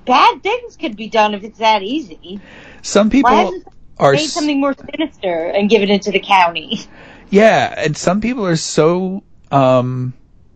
bad 0.05 0.43
things 0.43 0.77
could 0.77 0.95
be 0.95 1.09
done 1.09 1.33
if 1.33 1.43
it's 1.43 1.59
that 1.59 1.83
easy. 1.83 2.39
Some 2.81 3.09
people 3.09 3.53
are 3.97 4.13
made 4.13 4.27
something 4.27 4.59
more 4.59 4.75
sinister 4.93 5.47
and 5.47 5.69
given 5.69 5.89
it 5.89 6.03
to 6.03 6.11
the 6.11 6.19
county? 6.19 6.79
Yeah, 7.33 7.73
and 7.77 7.95
some 7.95 8.19
people 8.19 8.45
are 8.45 8.57
so 8.57 9.23
um 9.51 10.13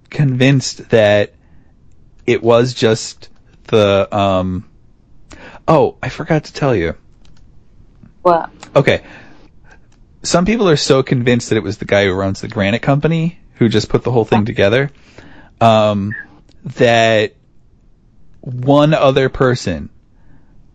convinced 0.10 0.90
that 0.90 1.34
it 2.28 2.44
was 2.44 2.74
just 2.74 3.30
the 3.68 4.14
um 4.14 4.70
Oh, 5.68 5.98
I 6.02 6.10
forgot 6.10 6.46
to 6.46 6.54
tell 6.54 6.76
you. 6.76 6.96
What? 8.22 8.50
Okay. 8.76 9.04
Some 10.24 10.46
people 10.46 10.70
are 10.70 10.78
so 10.78 11.04
convinced 11.04 11.50
that 11.50 11.58
it 11.58 11.64
was 11.64 11.78
the 11.78 11.86
guy 11.86 12.06
who 12.06 12.14
runs 12.14 12.42
the 12.42 12.48
granite 12.48 12.82
company 12.82 13.40
who 13.56 13.70
just 13.70 13.90
put 13.90 14.04
the 14.04 14.12
whole 14.12 14.26
thing 14.26 14.46
together 14.46 14.92
um 15.62 16.14
that 16.78 17.36
one 18.42 18.94
other 18.94 19.30
person 19.30 19.90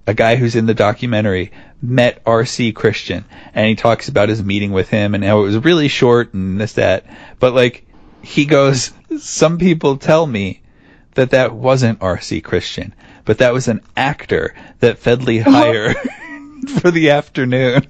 a 0.06 0.14
guy 0.14 0.36
who's 0.36 0.56
in 0.56 0.66
the 0.66 0.74
documentary 0.74 1.52
met 1.82 2.24
RC 2.24 2.74
Christian 2.74 3.24
and 3.54 3.68
he 3.68 3.76
talks 3.76 4.08
about 4.08 4.28
his 4.28 4.42
meeting 4.42 4.72
with 4.72 4.88
him 4.88 5.14
and 5.14 5.22
how 5.22 5.40
it 5.40 5.44
was 5.44 5.58
really 5.58 5.88
short 5.88 6.34
and 6.34 6.60
this 6.60 6.74
that 6.74 7.04
but 7.38 7.54
like 7.54 7.86
he 8.22 8.44
goes 8.46 8.92
some 9.18 9.58
people 9.58 9.96
tell 9.96 10.26
me 10.26 10.62
that 11.14 11.30
that 11.30 11.54
wasn't 11.54 12.00
RC 12.00 12.42
Christian 12.42 12.94
but 13.24 13.38
that 13.38 13.52
was 13.52 13.68
an 13.68 13.80
actor 13.96 14.54
that 14.80 15.00
Fendley 15.00 15.42
oh. 15.44 15.50
hired 15.50 15.96
for 16.80 16.90
the 16.90 17.10
afternoon. 17.10 17.86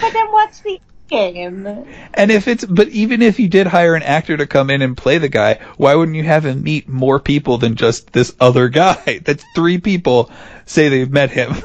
But 0.00 0.12
then 0.12 0.32
what's 0.32 0.60
the 0.60 0.80
game? 1.08 1.66
And 2.14 2.30
if 2.30 2.48
it's, 2.48 2.64
but 2.64 2.88
even 2.88 3.22
if 3.22 3.38
you 3.38 3.48
did 3.48 3.66
hire 3.66 3.94
an 3.94 4.02
actor 4.02 4.36
to 4.36 4.46
come 4.46 4.70
in 4.70 4.82
and 4.82 4.96
play 4.96 5.18
the 5.18 5.28
guy, 5.28 5.60
why 5.76 5.94
wouldn't 5.94 6.16
you 6.16 6.24
have 6.24 6.46
him 6.46 6.62
meet 6.62 6.88
more 6.88 7.20
people 7.20 7.58
than 7.58 7.74
just 7.74 8.12
this 8.12 8.34
other 8.40 8.68
guy? 8.68 9.20
That's 9.24 9.44
three 9.54 9.78
people 9.78 10.30
say 10.66 10.88
they've 10.88 11.10
met 11.10 11.30
him. 11.30 11.54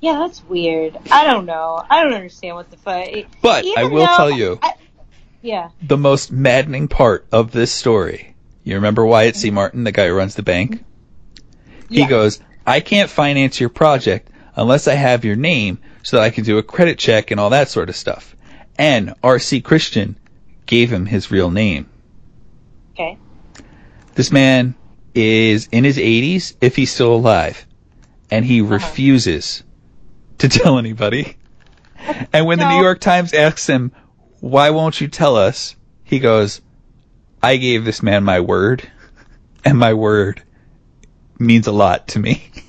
Yeah, 0.00 0.18
that's 0.18 0.44
weird. 0.44 0.96
I 1.10 1.24
don't 1.24 1.44
know. 1.44 1.84
I 1.90 2.04
don't 2.04 2.14
understand 2.14 2.54
what 2.54 2.70
the 2.70 2.76
fuck. 2.76 3.08
But 3.42 3.64
I 3.76 3.82
will 3.82 4.06
though 4.06 4.16
tell 4.16 4.30
you, 4.30 4.58
I- 4.62 4.74
yeah. 5.42 5.70
the 5.82 5.96
most 5.96 6.30
maddening 6.30 6.86
part 6.86 7.26
of 7.32 7.50
this 7.50 7.72
story. 7.72 8.34
You 8.62 8.76
remember 8.76 9.04
Wyatt 9.04 9.34
C. 9.34 9.48
Mm-hmm. 9.48 9.54
Martin, 9.54 9.84
the 9.84 9.92
guy 9.92 10.06
who 10.06 10.14
runs 10.14 10.34
the 10.34 10.42
bank? 10.42 10.84
He 11.88 12.00
Yeah. 12.00 12.08
goes, 12.08 12.40
I 12.66 12.80
can't 12.80 13.10
finance 13.10 13.60
your 13.60 13.70
project 13.70 14.30
unless 14.56 14.88
I 14.88 14.94
have 14.94 15.24
your 15.24 15.36
name 15.36 15.78
so 16.02 16.16
that 16.16 16.22
I 16.24 16.30
can 16.30 16.44
do 16.44 16.58
a 16.58 16.62
credit 16.62 16.98
check 16.98 17.30
and 17.30 17.40
all 17.40 17.50
that 17.50 17.68
sort 17.68 17.88
of 17.88 17.96
stuff. 17.96 18.36
And 18.78 19.14
R.C. 19.22 19.60
Christian 19.60 20.16
gave 20.66 20.92
him 20.92 21.06
his 21.06 21.30
real 21.30 21.50
name. 21.50 21.88
Okay. 22.94 23.18
This 24.14 24.30
man 24.30 24.74
is 25.14 25.68
in 25.72 25.84
his 25.84 25.96
80s, 25.98 26.54
if 26.60 26.76
he's 26.76 26.92
still 26.92 27.14
alive, 27.14 27.66
and 28.30 28.44
he 28.44 28.60
Uh-huh. 28.60 28.74
refuses 28.74 29.62
to 30.38 30.48
tell 30.48 30.78
anybody. 30.78 31.36
And 32.32 32.46
when 32.46 32.58
the 32.58 32.68
New 32.68 32.80
York 32.82 33.00
Times 33.00 33.32
asks 33.34 33.66
him, 33.66 33.92
why 34.40 34.70
won't 34.70 35.00
you 35.00 35.08
tell 35.08 35.36
us? 35.36 35.74
He 36.04 36.18
goes, 36.20 36.60
I 37.42 37.56
gave 37.56 37.84
this 37.84 38.02
man 38.02 38.24
my 38.24 38.40
word, 38.40 38.88
and 39.64 39.78
my 39.78 39.94
word 39.94 40.42
means 41.38 41.66
a 41.66 41.72
lot 41.72 42.08
to 42.08 42.18
me. 42.18 42.50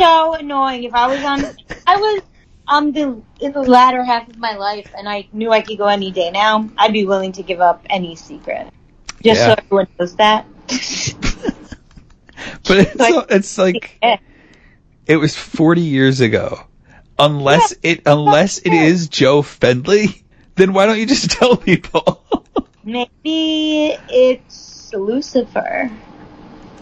So 0.00 0.32
annoying. 0.32 0.84
If 0.84 0.94
I 0.94 1.08
was 1.08 1.22
on, 1.22 1.44
I 1.86 1.96
was 1.96 2.22
on 2.66 2.92
the 2.92 3.20
in 3.38 3.52
the 3.52 3.60
latter 3.60 4.02
half 4.02 4.26
of 4.30 4.38
my 4.38 4.56
life, 4.56 4.90
and 4.96 5.06
I 5.06 5.28
knew 5.30 5.50
I 5.52 5.60
could 5.60 5.76
go 5.76 5.84
any 5.88 6.10
day 6.10 6.30
now. 6.30 6.70
I'd 6.78 6.94
be 6.94 7.04
willing 7.04 7.32
to 7.32 7.42
give 7.42 7.60
up 7.60 7.84
any 7.90 8.16
secret, 8.16 8.68
just 9.22 9.38
Yeah. 9.40 9.46
so 9.48 9.54
everyone 9.58 9.88
knows 9.98 10.16
that. 10.16 10.46
But 12.66 12.78
it's, 12.78 12.96
Like- 12.96 13.26
it's 13.30 13.58
like, 13.58 13.98
Yeah. 14.02 14.16
it 15.06 15.16
was 15.16 15.36
40 15.36 15.82
years 15.82 16.20
ago. 16.22 16.60
Unless 17.18 17.74
it, 17.82 18.00
unless 18.06 18.56
it 18.56 18.72
is 18.72 19.08
Joe 19.08 19.42
Fendley, 19.42 20.22
then 20.54 20.72
why 20.72 20.86
don't 20.86 20.98
you 20.98 21.04
just 21.04 21.30
tell 21.32 21.58
people? 21.58 22.24
Maybe 22.84 23.98
it's 24.08 24.90
Lucifer. 24.94 25.90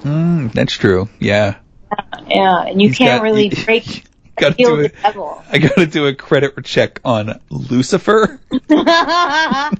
Mm, 0.02 0.52
that's 0.52 0.72
true. 0.74 1.08
Yeah. 1.18 1.56
Yeah, 2.26 2.64
and 2.66 2.80
you 2.82 2.88
He's 2.88 2.98
can't 2.98 3.18
got- 3.20 3.22
really 3.22 3.48
you- 3.48 3.64
break 3.64 4.04
Gotta 4.36 4.54
do 4.54 4.76
with 4.76 4.94
the 4.94 5.00
devil. 5.02 5.42
I 5.50 5.58
gotta 5.58 5.86
do 5.86 6.06
a 6.06 6.14
credit 6.14 6.64
check 6.64 7.00
on 7.04 7.40
Lucifer. 7.50 8.40
yeah, 8.68 9.70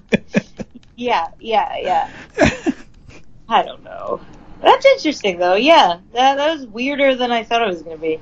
yeah, 0.97 1.29
yeah. 1.41 2.11
I 3.49 3.62
don't 3.62 3.85
know. 3.85 4.21
That's 4.61 4.85
interesting 4.85 5.39
though. 5.39 5.55
Yeah, 5.55 6.01
that 6.14 6.37
that 6.39 6.59
was 6.59 6.66
weirder 6.66 7.14
than 7.14 7.31
I 7.31 7.45
thought 7.45 7.62
it 7.62 7.69
was 7.69 7.83
gonna 7.83 7.99
be. 7.99 8.19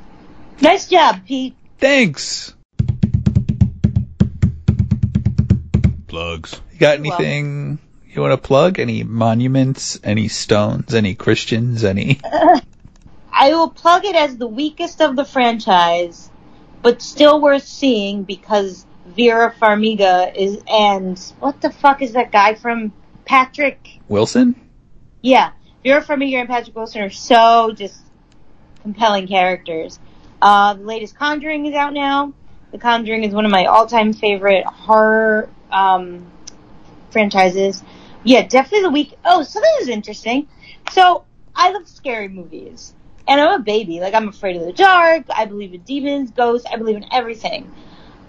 Nice 0.60 0.88
job, 0.88 1.24
Pete. 1.26 1.54
Thanks. 1.78 2.52
Plugs. 6.06 6.60
You 6.72 6.78
got 6.78 6.98
You're 7.04 7.14
anything 7.14 7.78
you 8.16 8.22
want 8.22 8.32
to 8.32 8.46
plug? 8.46 8.78
Any 8.78 9.04
monuments? 9.04 10.00
Any 10.02 10.28
stones? 10.28 10.94
Any 10.94 11.14
Christians? 11.14 11.84
Any? 11.84 12.20
I 13.32 13.50
will 13.52 13.68
plug 13.68 14.04
it 14.04 14.16
as 14.16 14.36
the 14.36 14.46
weakest 14.46 15.02
of 15.02 15.14
the 15.14 15.24
franchise, 15.24 16.30
but 16.82 17.02
still 17.02 17.40
worth 17.40 17.66
seeing 17.66 18.24
because 18.24 18.86
Vera 19.06 19.54
Farmiga 19.60 20.34
is 20.34 20.62
and 20.66 21.18
what 21.38 21.60
the 21.60 21.70
fuck 21.70 22.00
is 22.00 22.14
that 22.14 22.32
guy 22.32 22.54
from 22.54 22.92
Patrick? 23.26 23.98
Wilson? 24.08 24.58
Yeah, 25.20 25.52
Vera 25.82 26.02
Farmiga 26.02 26.36
and 26.36 26.48
Patrick 26.48 26.74
Wilson 26.74 27.02
are 27.02 27.10
so 27.10 27.72
just 27.72 28.00
compelling 28.82 29.28
characters. 29.28 29.98
Uh, 30.40 30.74
the 30.74 30.84
latest 30.84 31.16
Conjuring 31.16 31.66
is 31.66 31.74
out 31.74 31.92
now. 31.92 32.32
The 32.72 32.78
Conjuring 32.78 33.24
is 33.24 33.34
one 33.34 33.44
of 33.44 33.50
my 33.50 33.66
all-time 33.66 34.12
favorite 34.12 34.64
horror 34.64 35.48
um, 35.70 36.30
franchises. 37.10 37.82
Yeah, 38.26 38.46
definitely 38.46 38.82
the 38.82 38.90
week. 38.90 39.14
Oh, 39.24 39.44
something 39.44 39.72
is 39.82 39.88
interesting. 39.88 40.48
So 40.92 41.26
I 41.56 41.72
love 41.72 41.88
scary 41.88 42.28
movies, 42.28 42.94
and 43.28 43.40
I'm 43.40 43.60
a 43.60 43.64
baby. 43.64 44.00
Like 44.00 44.14
I'm 44.14 44.28
afraid 44.28 44.56
of 44.56 44.66
the 44.66 44.74
dark. 44.74 45.26
I 45.30 45.46
believe 45.46 45.74
in 45.74 45.82
demons, 45.82 46.32
ghosts. 46.32 46.68
I 46.72 46.76
believe 46.76 46.96
in 46.98 47.06
everything. 47.12 47.64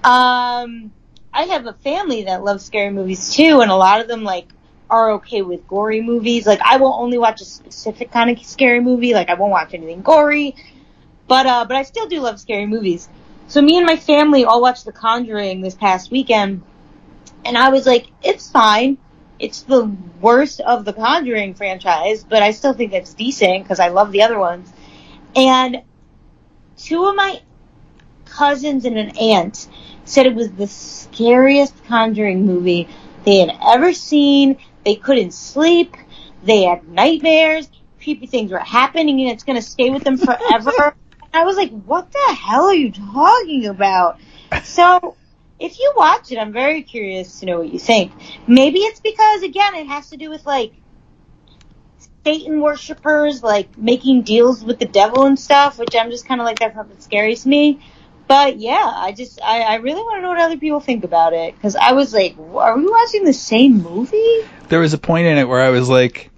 Um, 0.03 0.93
I 1.33 1.43
have 1.49 1.67
a 1.67 1.73
family 1.73 2.25
that 2.25 2.43
loves 2.43 2.65
scary 2.65 2.91
movies 2.91 3.33
too, 3.35 3.61
and 3.61 3.71
a 3.71 3.75
lot 3.77 4.01
of 4.01 4.09
them 4.09 4.23
like 4.23 4.49
are 4.89 5.13
okay 5.13 5.43
with 5.43 5.67
gory 5.67 6.01
movies. 6.01 6.47
Like 6.47 6.61
I 6.61 6.77
will 6.77 6.93
only 6.93 7.19
watch 7.19 7.41
a 7.41 7.45
specific 7.45 8.11
kind 8.11 8.31
of 8.31 8.43
scary 8.45 8.81
movie. 8.81 9.13
Like 9.15 9.29
I 9.29 9.35
won't 9.35 9.51
watch 9.51 9.73
anything 9.75 10.03
gory. 10.03 10.55
But 11.27 11.47
uh 11.47 11.65
but 11.67 11.77
I 11.77 11.83
still 11.83 12.07
do 12.07 12.21
love 12.21 12.39
scary 12.41 12.67
movies. 12.67 13.09
So 13.47 13.61
me 13.61 13.77
and 13.77 13.87
my 13.87 13.97
family 13.97 14.45
all 14.45 14.61
watched 14.61 14.85
The 14.85 14.93
Conjuring 14.93 15.61
this 15.61 15.75
past 15.75 16.11
weekend 16.11 16.63
and 17.45 17.57
I 17.57 17.69
was 17.69 17.85
like, 17.87 18.07
it's 18.23 18.51
fine. 18.51 18.97
It's 19.39 19.61
the 19.61 19.85
worst 20.19 20.61
of 20.61 20.85
the 20.85 20.93
Conjuring 20.93 21.53
franchise, 21.53 22.23
but 22.23 22.41
I 22.41 22.51
still 22.51 22.73
think 22.73 22.93
it's 22.93 23.13
decent 23.13 23.63
because 23.63 23.79
I 23.79 23.89
love 23.89 24.11
the 24.11 24.23
other 24.23 24.39
ones. 24.39 24.71
And 25.35 25.83
two 26.77 27.05
of 27.05 27.15
my 27.15 27.41
cousins 28.25 28.85
and 28.85 28.97
an 28.97 29.17
aunt 29.17 29.67
said 30.05 30.25
it 30.25 30.35
was 30.35 30.51
the 30.51 30.67
scariest 30.67 31.85
Conjuring 31.85 32.45
movie 32.45 32.87
they 33.25 33.39
had 33.39 33.57
ever 33.61 33.93
seen. 33.93 34.57
They 34.85 34.95
couldn't 34.95 35.31
sleep. 35.31 35.95
They 36.43 36.63
had 36.63 36.87
nightmares. 36.87 37.69
Creepy 38.01 38.27
things 38.27 38.51
were 38.51 38.59
happening 38.59 39.21
and 39.21 39.31
it's 39.31 39.43
going 39.43 39.57
to 39.57 39.61
stay 39.61 39.89
with 39.89 40.03
them 40.03 40.17
forever. 40.17 40.95
I 41.33 41.43
was 41.43 41.57
like, 41.57 41.71
what 41.83 42.11
the 42.11 42.35
hell 42.35 42.65
are 42.65 42.73
you 42.73 42.91
talking 42.91 43.67
about? 43.67 44.19
So, 44.63 45.17
if 45.59 45.79
you 45.79 45.93
watch 45.95 46.31
it, 46.31 46.37
I'm 46.37 46.53
very 46.53 46.83
curious 46.83 47.39
to 47.39 47.45
know 47.45 47.59
what 47.59 47.71
you 47.71 47.79
think. 47.79 48.11
Maybe 48.47 48.79
it's 48.79 48.99
because, 48.99 49.43
again, 49.43 49.75
it 49.75 49.87
has 49.87 50.09
to 50.09 50.17
do 50.17 50.29
with 50.29 50.45
like 50.45 50.73
Satan 52.25 52.61
worshippers, 52.61 53.41
like 53.41 53.77
making 53.77 54.23
deals 54.23 54.63
with 54.63 54.79
the 54.79 54.85
devil 54.85 55.25
and 55.25 55.39
stuff, 55.39 55.79
which 55.79 55.95
I'm 55.99 56.11
just 56.11 56.27
kind 56.27 56.41
of 56.41 56.45
like, 56.45 56.59
that's 56.59 56.75
not 56.75 56.89
that 56.89 57.01
scary 57.01 57.35
to 57.35 57.47
me. 57.47 57.79
But 58.27 58.59
yeah, 58.59 58.91
I 58.93 59.13
just, 59.13 59.41
I, 59.41 59.61
I 59.61 59.75
really 59.75 60.01
want 60.01 60.17
to 60.17 60.21
know 60.21 60.29
what 60.29 60.39
other 60.39 60.57
people 60.57 60.81
think 60.81 61.05
about 61.05 61.33
it. 61.33 61.59
Cause 61.61 61.75
I 61.77 61.93
was 61.93 62.13
like, 62.13 62.37
are 62.37 62.77
we 62.77 62.85
watching 62.85 63.23
the 63.23 63.33
same 63.33 63.81
movie? 63.81 64.41
There 64.67 64.81
was 64.81 64.93
a 64.93 64.97
point 64.97 65.27
in 65.27 65.37
it 65.37 65.45
where 65.47 65.61
I 65.61 65.69
was 65.69 65.87
like, 65.87 66.29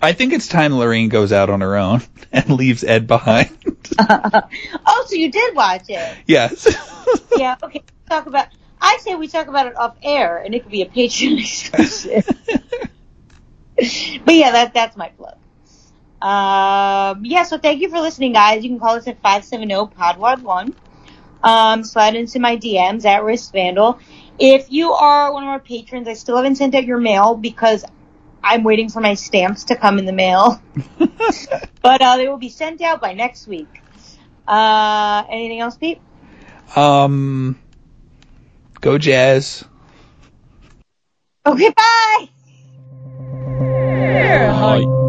I 0.00 0.12
think 0.12 0.32
it's 0.32 0.48
time 0.48 0.74
Lorraine 0.74 1.08
goes 1.08 1.32
out 1.32 1.50
on 1.50 1.60
her 1.60 1.76
own 1.76 2.02
and 2.32 2.50
leaves 2.50 2.84
Ed 2.84 3.06
behind. 3.06 3.56
oh, 3.98 5.04
so 5.06 5.14
you 5.14 5.30
did 5.30 5.54
watch 5.54 5.84
it. 5.88 6.16
yes. 6.26 6.66
Yeah, 7.36 7.56
okay. 7.62 7.82
Talk 8.08 8.26
about, 8.26 8.48
I 8.80 8.98
say 9.00 9.14
we 9.14 9.28
talk 9.28 9.46
about 9.48 9.66
it 9.66 9.76
off 9.76 9.96
air 10.02 10.38
and 10.38 10.54
it 10.54 10.62
could 10.62 10.72
be 10.72 10.82
a 10.82 10.86
Patreon 10.86 11.38
exclusive. 11.38 12.26
but 14.24 14.34
yeah, 14.34 14.50
that 14.50 14.74
that's 14.74 14.94
my 14.96 15.08
plug. 15.08 15.36
Um, 16.20 17.24
yeah, 17.24 17.44
so 17.44 17.56
thank 17.58 17.80
you 17.80 17.88
for 17.88 18.00
listening, 18.00 18.32
guys. 18.32 18.62
You 18.62 18.70
can 18.70 18.80
call 18.80 18.96
us 18.96 19.06
at 19.06 19.22
570-PODWAD1. 19.22 20.74
Um, 21.42 21.84
slide 21.84 22.16
into 22.16 22.40
my 22.40 22.56
DMs 22.56 23.04
at 23.04 23.22
Wrist 23.22 23.52
Vandal. 23.52 24.00
If 24.38 24.70
you 24.70 24.92
are 24.92 25.32
one 25.32 25.44
of 25.44 25.48
our 25.48 25.60
patrons, 25.60 26.08
I 26.08 26.14
still 26.14 26.36
haven't 26.36 26.56
sent 26.56 26.74
out 26.74 26.84
your 26.84 26.98
mail 26.98 27.36
because 27.36 27.84
I'm 28.42 28.62
waiting 28.62 28.88
for 28.88 29.00
my 29.00 29.14
stamps 29.14 29.64
to 29.64 29.76
come 29.76 29.98
in 29.98 30.06
the 30.06 30.12
mail. 30.12 30.62
but 31.82 32.02
uh, 32.02 32.16
they 32.16 32.28
will 32.28 32.38
be 32.38 32.48
sent 32.48 32.80
out 32.80 33.00
by 33.00 33.12
next 33.12 33.46
week. 33.46 33.68
Uh, 34.46 35.24
anything 35.28 35.60
else, 35.60 35.76
Pete? 35.76 36.00
um, 36.76 37.58
go 38.80 38.98
Jazz. 38.98 39.64
Okay, 41.46 41.70
bye! 41.70 42.28
Hi. 44.50 45.08